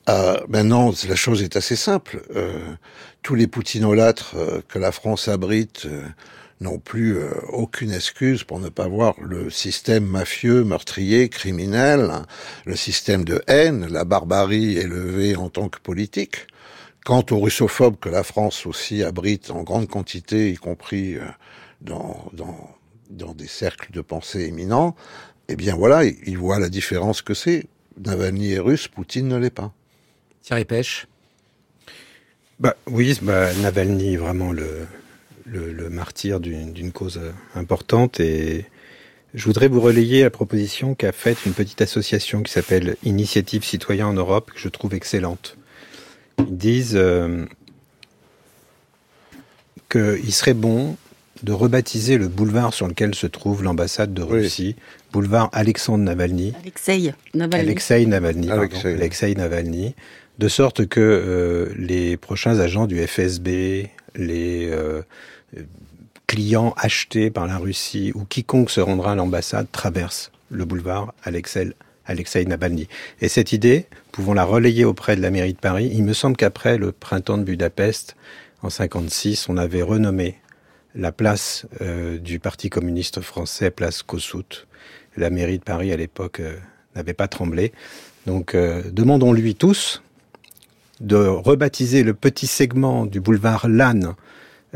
Euh, 0.09 0.39
maintenant, 0.47 0.91
la 1.07 1.15
chose 1.15 1.43
est 1.43 1.55
assez 1.55 1.75
simple. 1.75 2.23
Euh, 2.35 2.73
tous 3.21 3.35
les 3.35 3.47
poutinolâtres 3.47 4.33
euh, 4.35 4.61
que 4.67 4.79
la 4.79 4.91
France 4.91 5.27
abrite 5.27 5.87
n'ont 6.59 6.79
plus 6.79 7.17
euh, 7.17 7.29
aucune 7.51 7.91
excuse 7.91 8.43
pour 8.43 8.59
ne 8.59 8.69
pas 8.69 8.87
voir 8.87 9.15
le 9.21 9.49
système 9.49 10.05
mafieux, 10.05 10.63
meurtrier, 10.63 11.29
criminel, 11.29 12.09
hein, 12.11 12.25
le 12.65 12.75
système 12.75 13.23
de 13.23 13.41
haine, 13.47 13.87
la 13.87 14.03
barbarie 14.03 14.77
élevée 14.77 15.35
en 15.35 15.49
tant 15.49 15.69
que 15.69 15.79
politique. 15.79 16.47
Quant 17.05 17.25
aux 17.31 17.39
russophobes 17.39 17.97
que 17.97 18.09
la 18.09 18.23
France 18.23 18.65
aussi 18.65 19.03
abrite 19.03 19.51
en 19.51 19.63
grande 19.63 19.87
quantité, 19.87 20.51
y 20.51 20.57
compris 20.57 21.17
dans, 21.81 22.29
dans, 22.33 22.75
dans 23.09 23.33
des 23.33 23.47
cercles 23.47 23.91
de 23.91 24.01
pensée 24.01 24.41
éminents, 24.41 24.95
eh 25.47 25.55
bien 25.55 25.75
voilà, 25.75 26.03
ils 26.03 26.37
voient 26.37 26.59
la 26.59 26.69
différence 26.69 27.21
que 27.21 27.33
c'est. 27.33 27.65
Navalny 27.97 28.53
est 28.53 28.59
russe, 28.59 28.87
Poutine 28.87 29.27
ne 29.27 29.37
l'est 29.37 29.49
pas. 29.49 29.73
Thierry 30.41 30.65
Pêche 30.65 31.07
bah, 32.59 32.75
Oui, 32.87 33.17
bah, 33.21 33.53
Navalny 33.55 34.13
est 34.13 34.17
vraiment 34.17 34.51
le, 34.51 34.87
le, 35.51 35.71
le 35.71 35.89
martyr 35.89 36.39
d'une 36.39 36.91
cause 36.91 37.19
importante 37.55 38.19
et 38.19 38.65
je 39.33 39.45
voudrais 39.45 39.67
vous 39.67 39.79
relayer 39.81 40.23
la 40.23 40.29
proposition 40.29 40.95
qu'a 40.95 41.11
faite 41.11 41.45
une 41.45 41.53
petite 41.53 41.81
association 41.81 42.41
qui 42.41 42.51
s'appelle 42.51 42.95
Initiative 43.03 43.63
Citoyen 43.63 44.07
en 44.07 44.13
Europe, 44.13 44.51
que 44.51 44.59
je 44.59 44.69
trouve 44.69 44.95
excellente. 44.95 45.55
Ils 46.39 46.57
disent 46.57 46.95
euh, 46.95 47.45
qu'il 49.89 50.33
serait 50.33 50.55
bon 50.55 50.97
de 51.43 51.51
rebaptiser 51.53 52.17
le 52.17 52.27
boulevard 52.27 52.73
sur 52.73 52.87
lequel 52.87 53.13
se 53.15 53.27
trouve 53.27 53.63
l'ambassade 53.63 54.13
de 54.13 54.21
Russie, 54.23 54.75
oui. 54.77 54.83
boulevard 55.13 55.49
Alexandre 55.53 56.03
Navalny. 56.03 56.53
Alexei 56.61 57.13
Navalny. 57.33 57.65
Alexei 57.67 58.05
Navalny. 58.05 58.51
Alexei. 58.51 58.93
Alexei 58.93 59.35
Navalny. 59.35 59.95
De 60.39 60.47
sorte 60.47 60.87
que 60.87 60.99
euh, 60.99 61.73
les 61.77 62.17
prochains 62.17 62.59
agents 62.59 62.87
du 62.87 63.05
FSB, 63.05 63.89
les 64.15 64.69
euh, 64.71 65.01
clients 66.27 66.73
achetés 66.77 67.31
par 67.31 67.47
la 67.47 67.57
Russie 67.57 68.11
ou 68.13 68.23
quiconque 68.23 68.69
se 68.69 68.81
rendra 68.81 69.13
à 69.13 69.15
l'ambassade 69.15 69.67
traverse 69.71 70.31
le 70.51 70.65
boulevard 70.65 71.13
Alexei, 71.23 71.71
Alexei 72.05 72.45
Navalny. 72.45 72.87
Et 73.21 73.29
cette 73.29 73.51
idée, 73.51 73.87
pouvons 74.11 74.33
la 74.33 74.43
relayer 74.43 74.85
auprès 74.85 75.15
de 75.15 75.21
la 75.21 75.31
mairie 75.31 75.53
de 75.53 75.59
Paris. 75.59 75.89
Il 75.93 76.03
me 76.03 76.13
semble 76.13 76.35
qu'après 76.35 76.77
le 76.77 76.91
printemps 76.91 77.37
de 77.37 77.43
Budapest, 77.43 78.15
en 78.61 78.69
56, 78.69 79.47
on 79.49 79.57
avait 79.57 79.81
renommé 79.81 80.37
la 80.95 81.11
place 81.11 81.65
euh, 81.81 82.17
du 82.17 82.39
Parti 82.39 82.69
communiste 82.69 83.21
français, 83.21 83.71
place 83.71 84.03
Kossuth. 84.03 84.67
La 85.17 85.29
mairie 85.29 85.59
de 85.59 85.63
Paris, 85.63 85.91
à 85.91 85.97
l'époque, 85.97 86.39
euh, 86.39 86.57
n'avait 86.95 87.13
pas 87.13 87.27
tremblé. 87.27 87.71
Donc, 88.25 88.55
euh, 88.55 88.83
demandons-lui 88.91 89.55
tous 89.55 90.01
de 90.99 91.15
rebaptiser 91.15 92.03
le 92.03 92.13
petit 92.13 92.47
segment 92.47 93.05
du 93.05 93.21
boulevard 93.21 93.67
Lannes 93.67 94.15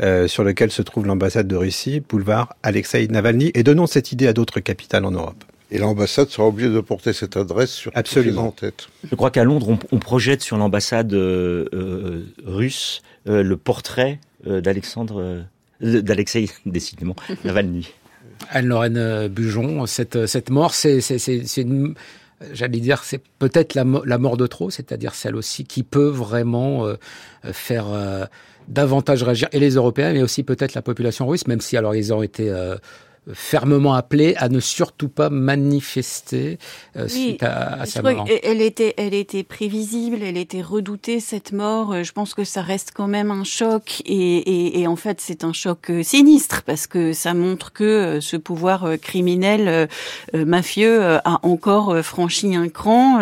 euh, 0.00 0.28
sur 0.28 0.44
lequel 0.44 0.70
se 0.70 0.82
trouve 0.82 1.06
l'ambassade 1.06 1.46
de 1.46 1.56
Russie, 1.56 2.00
boulevard 2.00 2.54
Alexei 2.62 3.06
Navalny, 3.08 3.50
et 3.54 3.62
donnons 3.62 3.86
cette 3.86 4.12
idée 4.12 4.26
à 4.26 4.32
d'autres 4.32 4.60
capitales 4.60 5.04
en 5.04 5.12
Europe. 5.12 5.44
Et 5.70 5.78
l'ambassade 5.78 6.28
sera 6.28 6.46
obligée 6.46 6.70
de 6.70 6.80
porter 6.80 7.12
cette 7.12 7.36
adresse 7.36 7.70
sur 7.70 7.90
Absolument. 7.94 8.48
en 8.48 8.50
tête. 8.50 8.88
Je 9.08 9.14
crois 9.14 9.30
qu'à 9.30 9.44
Londres, 9.44 9.70
on, 9.70 9.78
on, 9.92 9.98
projette 9.98 10.42
sur 10.42 10.56
l'ambassade 10.56 11.12
euh, 11.14 11.66
euh, 11.72 12.26
russe 12.44 13.02
le 13.26 13.56
portrait 13.56 14.20
d'Alexandre 14.44 15.44
d'Alexei, 15.80 16.50
décidément, 16.66 17.16
Navalny. 17.44 17.88
Anne-Lorraine 18.50 19.28
Bujon, 19.28 19.86
cette, 19.86 20.26
cette 20.26 20.50
mort, 20.50 20.74
c'est 20.74 20.98
une 21.56 21.94
j'allais 22.52 22.80
dire, 22.80 23.04
c'est 23.04 23.22
peut-être 23.38 23.74
la, 23.74 23.84
la, 24.04 24.18
mort 24.18 24.36
de 24.36 24.46
trop, 24.46 24.70
c'est-à-dire 24.70 25.14
celle 25.14 25.36
aussi 25.36 25.64
qui 25.64 25.82
peut 25.82 26.08
vraiment 26.08 26.86
euh, 26.86 26.96
faire 27.52 27.86
euh, 27.88 28.26
davantage 28.68 29.22
réagir, 29.22 29.48
et 29.52 29.58
les 29.58 29.74
Européens, 29.74 30.12
mais 30.12 30.22
aussi 30.22 30.42
peut-être 30.42 30.74
la 30.74 30.82
population 30.82 31.26
russe, 31.26 31.46
même 31.46 31.60
si 31.60 31.76
alors 31.76 31.94
ils 31.94 32.12
ont 32.12 32.22
été 32.22 32.50
euh, 32.50 32.76
fermement 33.32 33.94
appelée 33.94 34.34
à 34.36 34.48
ne 34.48 34.60
surtout 34.60 35.08
pas 35.08 35.30
manifester 35.30 36.58
euh, 36.96 37.04
oui, 37.04 37.10
suite 37.10 37.42
à, 37.42 37.80
à 37.80 37.86
sa 37.86 38.02
mort. 38.02 38.26
Elle 38.42 38.60
était, 38.60 38.94
elle 38.96 39.14
était 39.14 39.42
prévisible, 39.42 40.18
elle 40.22 40.36
était 40.36 40.62
redoutée 40.62 41.20
cette 41.20 41.52
mort. 41.52 42.02
Je 42.02 42.12
pense 42.12 42.34
que 42.34 42.44
ça 42.44 42.62
reste 42.62 42.92
quand 42.94 43.06
même 43.06 43.30
un 43.30 43.44
choc 43.44 44.02
et, 44.04 44.36
et, 44.38 44.80
et 44.80 44.86
en 44.86 44.96
fait 44.96 45.20
c'est 45.20 45.44
un 45.44 45.52
choc 45.52 45.90
euh, 45.90 46.02
sinistre 46.02 46.62
parce 46.62 46.86
que 46.86 47.12
ça 47.12 47.34
montre 47.34 47.72
que 47.72 47.84
euh, 47.84 48.20
ce 48.20 48.36
pouvoir 48.36 48.86
criminel 49.00 49.68
euh, 50.34 50.44
mafieux 50.44 51.02
a 51.02 51.40
encore 51.42 51.98
franchi 52.02 52.54
un 52.54 52.68
cran. 52.68 53.18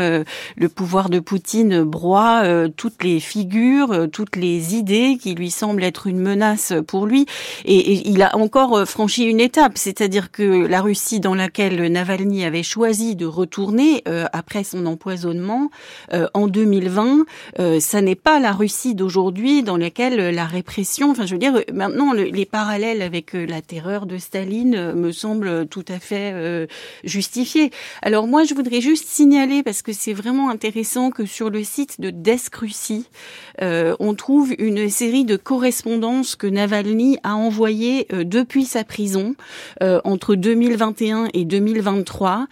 Le 0.56 0.68
pouvoir 0.68 1.10
de 1.10 1.20
Poutine 1.20 1.82
broie 1.82 2.42
toutes 2.76 3.04
les 3.04 3.20
figures, 3.20 4.08
toutes 4.12 4.36
les 4.36 4.74
idées 4.74 5.18
qui 5.20 5.34
lui 5.34 5.50
semblent 5.50 5.84
être 5.84 6.06
une 6.06 6.18
menace 6.18 6.72
pour 6.86 7.06
lui 7.06 7.26
et, 7.64 7.76
et 7.76 8.08
il 8.08 8.22
a 8.22 8.36
encore 8.36 8.86
franchi 8.86 9.24
une 9.24 9.40
étape. 9.40 9.76
C'est-à-dire 9.94 10.30
que 10.30 10.66
la 10.66 10.80
Russie 10.80 11.20
dans 11.20 11.34
laquelle 11.34 11.92
Navalny 11.92 12.46
avait 12.46 12.62
choisi 12.62 13.14
de 13.14 13.26
retourner 13.26 14.02
euh, 14.08 14.24
après 14.32 14.64
son 14.64 14.86
empoisonnement 14.86 15.70
euh, 16.14 16.28
en 16.32 16.48
2020, 16.48 17.26
euh, 17.58 17.78
ça 17.78 18.00
n'est 18.00 18.14
pas 18.14 18.40
la 18.40 18.52
Russie 18.52 18.94
d'aujourd'hui 18.94 19.62
dans 19.62 19.76
laquelle 19.76 20.34
la 20.34 20.46
répression, 20.46 21.10
enfin 21.10 21.26
je 21.26 21.32
veux 21.34 21.38
dire, 21.38 21.60
maintenant 21.74 22.14
le, 22.14 22.22
les 22.22 22.46
parallèles 22.46 23.02
avec 23.02 23.34
la 23.34 23.60
terreur 23.60 24.06
de 24.06 24.16
Staline 24.16 24.94
me 24.94 25.12
semblent 25.12 25.66
tout 25.66 25.84
à 25.88 25.98
fait 25.98 26.66
justifiés. 27.04 27.70
Alors 28.00 28.26
moi 28.26 28.44
je 28.44 28.54
voudrais 28.54 28.80
juste 28.80 29.08
signaler 29.08 29.62
parce 29.62 29.82
que 29.82 29.92
c'est 29.92 30.14
vraiment 30.14 30.48
intéressant 30.48 31.10
que 31.10 31.26
sur 31.26 31.50
le 31.50 31.62
site 31.64 32.00
de 32.00 32.08
Desk 32.08 32.54
Russie, 32.54 33.06
on 33.60 34.14
trouve 34.14 34.54
une 34.58 34.88
série 34.88 35.26
de 35.26 35.36
correspondances 35.36 36.34
que 36.34 36.46
Navalny 36.46 37.18
a 37.24 37.34
envoyées 37.34 38.06
depuis 38.10 38.64
sa 38.64 38.84
prison 38.84 39.34
euh, 39.81 39.81
entre 40.04 40.34
2021 40.34 41.28
et 41.34 41.44
2023. 41.44 42.46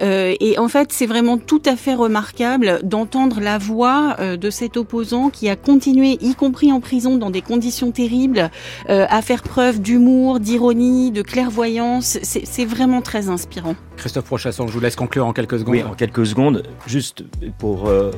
Euh, 0.00 0.34
et 0.40 0.58
en 0.58 0.68
fait, 0.68 0.92
c'est 0.92 1.06
vraiment 1.06 1.38
tout 1.38 1.62
à 1.64 1.76
fait 1.76 1.94
remarquable 1.94 2.80
d'entendre 2.82 3.40
la 3.40 3.58
voix 3.58 4.16
euh, 4.18 4.36
de 4.36 4.50
cet 4.50 4.76
opposant 4.76 5.30
qui 5.30 5.48
a 5.48 5.56
continué, 5.56 6.18
y 6.20 6.34
compris 6.34 6.72
en 6.72 6.80
prison, 6.80 7.16
dans 7.16 7.30
des 7.30 7.42
conditions 7.42 7.90
terribles, 7.90 8.50
euh, 8.88 9.06
à 9.08 9.22
faire 9.22 9.42
preuve 9.42 9.80
d'humour, 9.80 10.40
d'ironie, 10.40 11.10
de 11.10 11.22
clairvoyance. 11.22 12.18
C'est 12.22 12.64
vraiment 12.64 13.02
très 13.02 13.28
inspirant. 13.28 13.74
Christophe 13.96 14.24
Prochasson, 14.24 14.66
je 14.66 14.72
vous 14.72 14.80
laisse 14.80 14.96
conclure 14.96 15.26
en 15.26 15.32
quelques 15.32 15.58
secondes. 15.58 15.74
Oui, 15.74 15.82
en 15.82 15.94
quelques 15.94 16.26
secondes, 16.26 16.64
juste 16.86 17.24
pour 17.58 17.88
euh, 17.88 18.10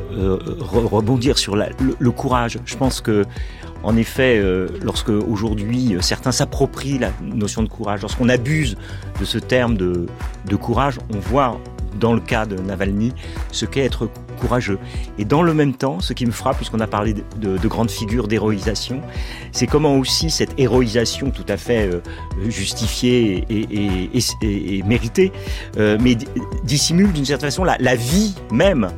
re 0.59 0.91
rebondir 0.91 1.39
sur 1.39 1.57
la, 1.57 1.69
le, 1.81 1.95
le, 1.99 2.11
courage. 2.11 2.59
Je 2.64 2.77
pense 2.77 3.01
que, 3.01 3.25
en 3.87 3.97
effet, 3.97 4.39
euh, 4.39 4.66
lorsque 4.82 5.11
aujourd'hui 5.11 5.97
certains 6.01 6.32
s'approprient 6.32 6.99
la 6.99 7.12
notion 7.22 7.62
de 7.62 7.68
courage, 7.68 8.03
lorsqu'on 8.03 8.28
abuse 8.28 8.76
de 9.20 9.24
ce 9.24 9.39
terme 9.39 9.76
de, 9.76 10.07
courage, 10.57 10.99
on 11.14 11.18
voit 11.18 11.61
dans 12.01 12.12
le 12.12 12.20
cas 12.20 12.47
de 12.47 12.57
Navalny, 12.57 13.12
ce 13.53 13.64
qu'est 13.64 13.84
être 13.84 14.11
courageux. 14.41 14.78
Et 15.18 15.24
dans 15.24 15.43
le 15.43 15.55
même 15.55 15.72
temps, 15.72 16.01
ce 16.01 16.12
qui 16.12 16.26
me 16.26 16.32
frappe, 16.32 16.57
puisqu'on 16.57 16.80
a 16.80 16.89
parlé 16.89 17.14
de, 17.14 17.22
de, 17.39 17.59
de 17.59 17.68
grandes 17.68 17.91
figures 17.91 18.26
d'héroïsation, 18.26 19.01
c'est 19.53 19.68
comment 19.68 19.97
aussi 19.97 20.30
cette 20.30 20.59
héroïsation 20.59 21.30
tout 21.30 21.47
à 21.49 21.57
fait 21.57 21.89
euh, 21.89 22.01
justifiée 22.49 23.47
et, 23.49 24.82
méritée, 24.82 25.32
euh, 25.78 25.97
mais 26.01 26.16
dissimule 26.64 27.12
d'une 27.12 27.24
certaine 27.24 27.51
façon 27.51 27.64
la, 27.64 27.95
vie 27.95 28.34
même 28.53 28.84
euh, 28.84 28.89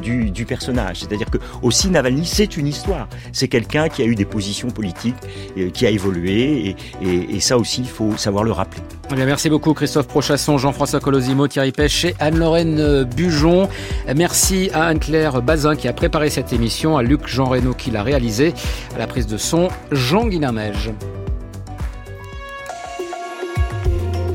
du, 0.00 0.30
du, 0.30 0.44
personnage. 0.44 1.00
C'est-à-dire 1.00 1.30
que 1.30 1.38
aussi 1.62 1.88
Navalny, 1.90 2.26
c'est 2.26 2.56
une 2.56 2.66
histoire. 2.66 3.08
C'est 3.32 3.48
quelqu'un 3.48 3.88
qui 3.88 4.02
a 4.02 4.04
eu 4.04 4.14
des 4.14 4.24
positions 4.24 4.68
politiques, 4.68 5.16
euh, 5.56 5.70
qui 5.70 5.86
a 5.86 5.90
évolué, 5.90 6.76
et, 7.02 7.36
et, 7.36 7.40
ça 7.40 7.56
aussi, 7.56 7.82
il 7.82 7.88
faut 7.88 8.16
savoir 8.16 8.44
le 8.44 8.52
rappeler. 8.52 8.82
Eh 9.10 9.14
bien, 9.14 9.26
merci 9.26 9.50
beaucoup 9.50 9.74
Christophe 9.74 10.06
Prochasson, 10.06 10.58
Jean-François 10.58 11.00
Colosimo, 11.00 11.48
Thierry 11.48 11.72
Pêche 11.72 12.04
et 12.04 12.14
Anne-Lorraine 12.20 13.04
Bujon. 13.04 13.68
Merci 14.14 14.70
à 14.72 14.86
Anne-Claire 14.86 15.42
Bazin 15.42 15.76
qui 15.76 15.88
a 15.88 15.92
préparé 15.92 16.30
cette 16.30 16.52
émission, 16.52 16.96
à 16.96 17.02
Luc 17.02 17.26
Jean 17.26 17.46
Reynaud 17.46 17.74
qui 17.74 17.90
l'a 17.90 18.02
réalisé, 18.02 18.54
à 18.94 18.98
la 18.98 19.06
prise 19.06 19.26
de 19.26 19.36
son, 19.36 19.68
Jean 19.90 20.26
Guinnamège. 20.26 20.90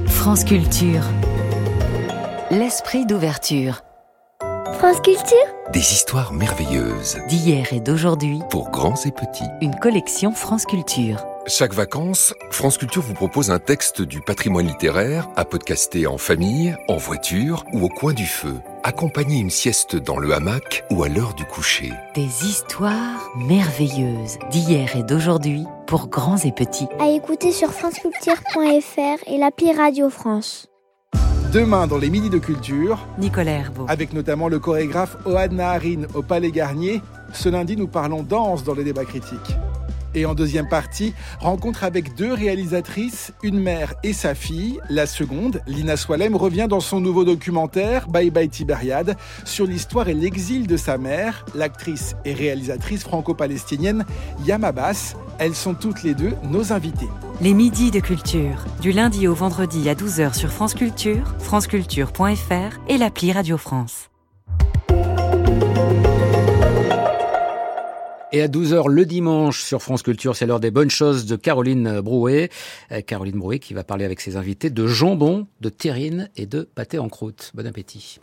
France 0.07 0.43
Culture. 0.43 1.03
L'esprit 2.49 3.05
d'ouverture. 3.05 3.84
France 4.73 4.99
Culture 5.01 5.37
Des 5.71 5.93
histoires 5.93 6.33
merveilleuses. 6.33 7.17
D'hier 7.29 7.71
et 7.71 7.79
d'aujourd'hui. 7.79 8.39
Pour 8.49 8.71
grands 8.71 8.95
et 9.05 9.11
petits. 9.11 9.45
Une 9.61 9.75
collection 9.75 10.31
France 10.31 10.65
Culture. 10.65 11.23
Chaque 11.47 11.73
vacances, 11.73 12.33
France 12.49 12.77
Culture 12.77 13.03
vous 13.03 13.13
propose 13.13 13.51
un 13.51 13.59
texte 13.59 14.01
du 14.01 14.21
patrimoine 14.21 14.65
littéraire 14.67 15.29
à 15.35 15.45
podcaster 15.45 16.07
en 16.07 16.17
famille, 16.17 16.75
en 16.87 16.97
voiture 16.97 17.63
ou 17.73 17.85
au 17.85 17.89
coin 17.89 18.13
du 18.13 18.25
feu. 18.25 18.55
Accompagnez 18.83 19.39
une 19.39 19.51
sieste 19.51 19.95
dans 19.95 20.17
le 20.17 20.33
hamac 20.33 20.83
ou 20.89 21.03
à 21.03 21.09
l'heure 21.09 21.35
du 21.35 21.45
coucher. 21.45 21.93
Des 22.15 22.45
histoires 22.45 23.31
merveilleuses 23.37 24.39
d'hier 24.49 24.95
et 24.95 25.03
d'aujourd'hui 25.03 25.63
pour 25.85 26.07
grands 26.07 26.37
et 26.37 26.51
petits. 26.51 26.87
À 26.99 27.09
écouter 27.09 27.51
sur 27.51 27.71
franceculture.fr 27.71 29.27
et 29.27 29.37
l'appli 29.37 29.71
Radio 29.71 30.09
France. 30.09 30.67
Demain, 31.55 31.87
dans 31.87 31.97
les 31.97 32.09
Midis 32.09 32.29
de 32.29 32.37
Culture, 32.37 33.07
Nicolas 33.17 33.51
Herbeau. 33.51 33.85
avec 33.87 34.11
notamment 34.11 34.49
le 34.49 34.59
chorégraphe 34.59 35.15
Ohad 35.25 35.53
Naharin 35.53 36.01
au 36.13 36.21
Palais 36.21 36.51
Garnier, 36.51 37.01
ce 37.31 37.47
lundi, 37.47 37.77
nous 37.77 37.87
parlons 37.87 38.23
danse 38.23 38.65
dans 38.65 38.73
les 38.73 38.83
débats 38.83 39.05
critiques. 39.05 39.55
Et 40.15 40.25
en 40.25 40.33
deuxième 40.33 40.69
partie, 40.69 41.13
rencontre 41.39 41.83
avec 41.83 42.15
deux 42.15 42.33
réalisatrices, 42.33 43.33
une 43.43 43.59
mère 43.59 43.93
et 44.01 44.13
sa 44.13 44.33
fille. 44.33 44.79
La 44.89 45.05
seconde, 45.05 45.61
Lina 45.67 45.97
Swalem, 45.97 46.35
revient 46.35 46.67
dans 46.69 46.79
son 46.79 47.01
nouveau 47.01 47.25
documentaire 47.25 48.07
Bye 48.07 48.31
Bye 48.31 48.49
Tibériade 48.49 49.17
sur 49.43 49.65
l'histoire 49.65 50.07
et 50.07 50.13
l'exil 50.13 50.67
de 50.67 50.77
sa 50.77 50.97
mère, 50.97 51.45
l'actrice 51.53 52.15
et 52.23 52.33
réalisatrice 52.33 53.03
franco-palestinienne 53.03 54.05
Yam 54.45 54.63
Abbas. 54.63 55.15
Elles 55.37 55.55
sont 55.55 55.73
toutes 55.73 56.03
les 56.03 56.13
deux 56.13 56.33
nos 56.49 56.71
invitées. 56.71 57.09
Les 57.41 57.53
midis 57.53 57.91
de 57.91 57.99
culture, 57.99 58.63
du 58.81 58.93
lundi 58.93 59.27
au 59.27 59.33
vendredi 59.33 59.89
à 59.89 59.95
12h 59.95 60.33
sur 60.33 60.49
France 60.49 60.73
Culture, 60.73 61.35
franceculture.fr 61.39 62.79
et 62.87 62.97
l'appli 62.97 63.33
Radio 63.33 63.57
France. 63.57 64.09
Et 68.35 68.41
à 68.41 68.49
12h 68.49 68.89
le 68.89 69.05
dimanche 69.05 69.63
sur 69.63 69.81
France 69.81 70.03
Culture, 70.03 70.35
c'est 70.35 70.45
l'heure 70.45 70.59
des 70.59 70.69
bonnes 70.69 70.89
choses 70.89 71.25
de 71.25 71.37
Caroline 71.37 72.01
Brouet. 72.01 72.49
Euh, 72.91 72.99
Caroline 72.99 73.37
Brouet 73.37 73.59
qui 73.59 73.73
va 73.73 73.85
parler 73.85 74.03
avec 74.03 74.19
ses 74.19 74.35
invités 74.35 74.69
de 74.69 74.87
jambon, 74.87 75.47
de 75.61 75.69
terrine 75.69 76.29
et 76.35 76.45
de 76.45 76.63
pâté 76.63 76.99
en 76.99 77.07
croûte. 77.07 77.53
Bon 77.55 77.65
appétit. 77.65 78.19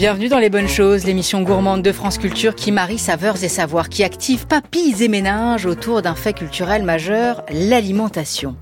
Bienvenue 0.00 0.28
dans 0.28 0.38
Les 0.38 0.48
Bonnes 0.48 0.66
Choses, 0.66 1.04
l'émission 1.04 1.42
gourmande 1.42 1.82
de 1.82 1.92
France 1.92 2.16
Culture 2.16 2.54
qui 2.54 2.72
marie 2.72 2.96
saveurs 2.96 3.44
et 3.44 3.50
savoirs, 3.50 3.90
qui 3.90 4.02
active 4.02 4.46
papilles 4.46 5.04
et 5.04 5.08
ménages 5.08 5.66
autour 5.66 6.00
d'un 6.00 6.14
fait 6.14 6.32
culturel 6.32 6.84
majeur, 6.84 7.44
l'alimentation. 7.50 8.56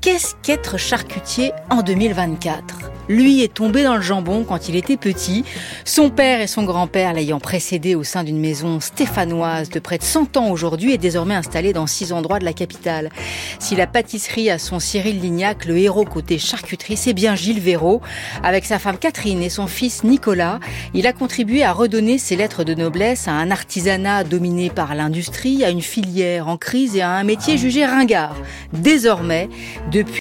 Qu'est-ce 0.00 0.34
qu'être 0.42 0.78
charcutier 0.78 1.52
en 1.68 1.82
2024 1.82 2.90
Lui 3.10 3.42
est 3.42 3.52
tombé 3.52 3.82
dans 3.82 3.96
le 3.96 4.00
jambon 4.00 4.44
quand 4.48 4.66
il 4.66 4.74
était 4.74 4.96
petit, 4.96 5.44
son 5.84 6.08
père 6.08 6.40
et 6.40 6.46
son 6.46 6.62
grand-père 6.62 7.12
l'ayant 7.12 7.38
précédé 7.38 7.94
au 7.94 8.02
sein 8.02 8.24
d'une 8.24 8.40
maison 8.40 8.80
stéphanoise 8.80 9.68
de 9.68 9.78
près 9.78 9.98
de 9.98 10.02
100 10.02 10.38
ans 10.38 10.48
aujourd'hui 10.48 10.94
est 10.94 10.98
désormais 10.98 11.34
installé 11.34 11.74
dans 11.74 11.86
six 11.86 12.12
endroits 12.14 12.38
de 12.38 12.46
la 12.46 12.54
capitale. 12.54 13.10
Si 13.58 13.76
la 13.76 13.86
pâtisserie 13.86 14.48
a 14.48 14.58
son 14.58 14.80
Cyril 14.80 15.20
Lignac, 15.20 15.66
le 15.66 15.76
héros 15.76 16.06
côté 16.06 16.38
charcuterie, 16.38 16.96
c'est 16.96 17.12
bien 17.12 17.34
Gilles 17.34 17.60
Véraud. 17.60 18.00
Avec 18.42 18.64
sa 18.64 18.78
femme 18.78 18.96
Catherine 18.96 19.42
et 19.42 19.50
son 19.50 19.66
fils 19.66 20.02
Nicolas, 20.02 20.60
il 20.94 21.06
a 21.06 21.12
contribué 21.12 21.62
à 21.62 21.74
redonner 21.74 22.16
ses 22.16 22.36
lettres 22.36 22.64
de 22.64 22.72
noblesse 22.72 23.28
à 23.28 23.32
un 23.32 23.50
artisanat 23.50 24.24
dominé 24.24 24.70
par 24.70 24.94
l'industrie, 24.94 25.62
à 25.62 25.68
une 25.68 25.82
filière 25.82 26.48
en 26.48 26.56
crise 26.56 26.96
et 26.96 27.02
à 27.02 27.10
un 27.10 27.24
métier 27.24 27.58
jugé 27.58 27.84
ringard. 27.84 28.36
Désormais, 28.72 29.50
depuis 29.90 30.04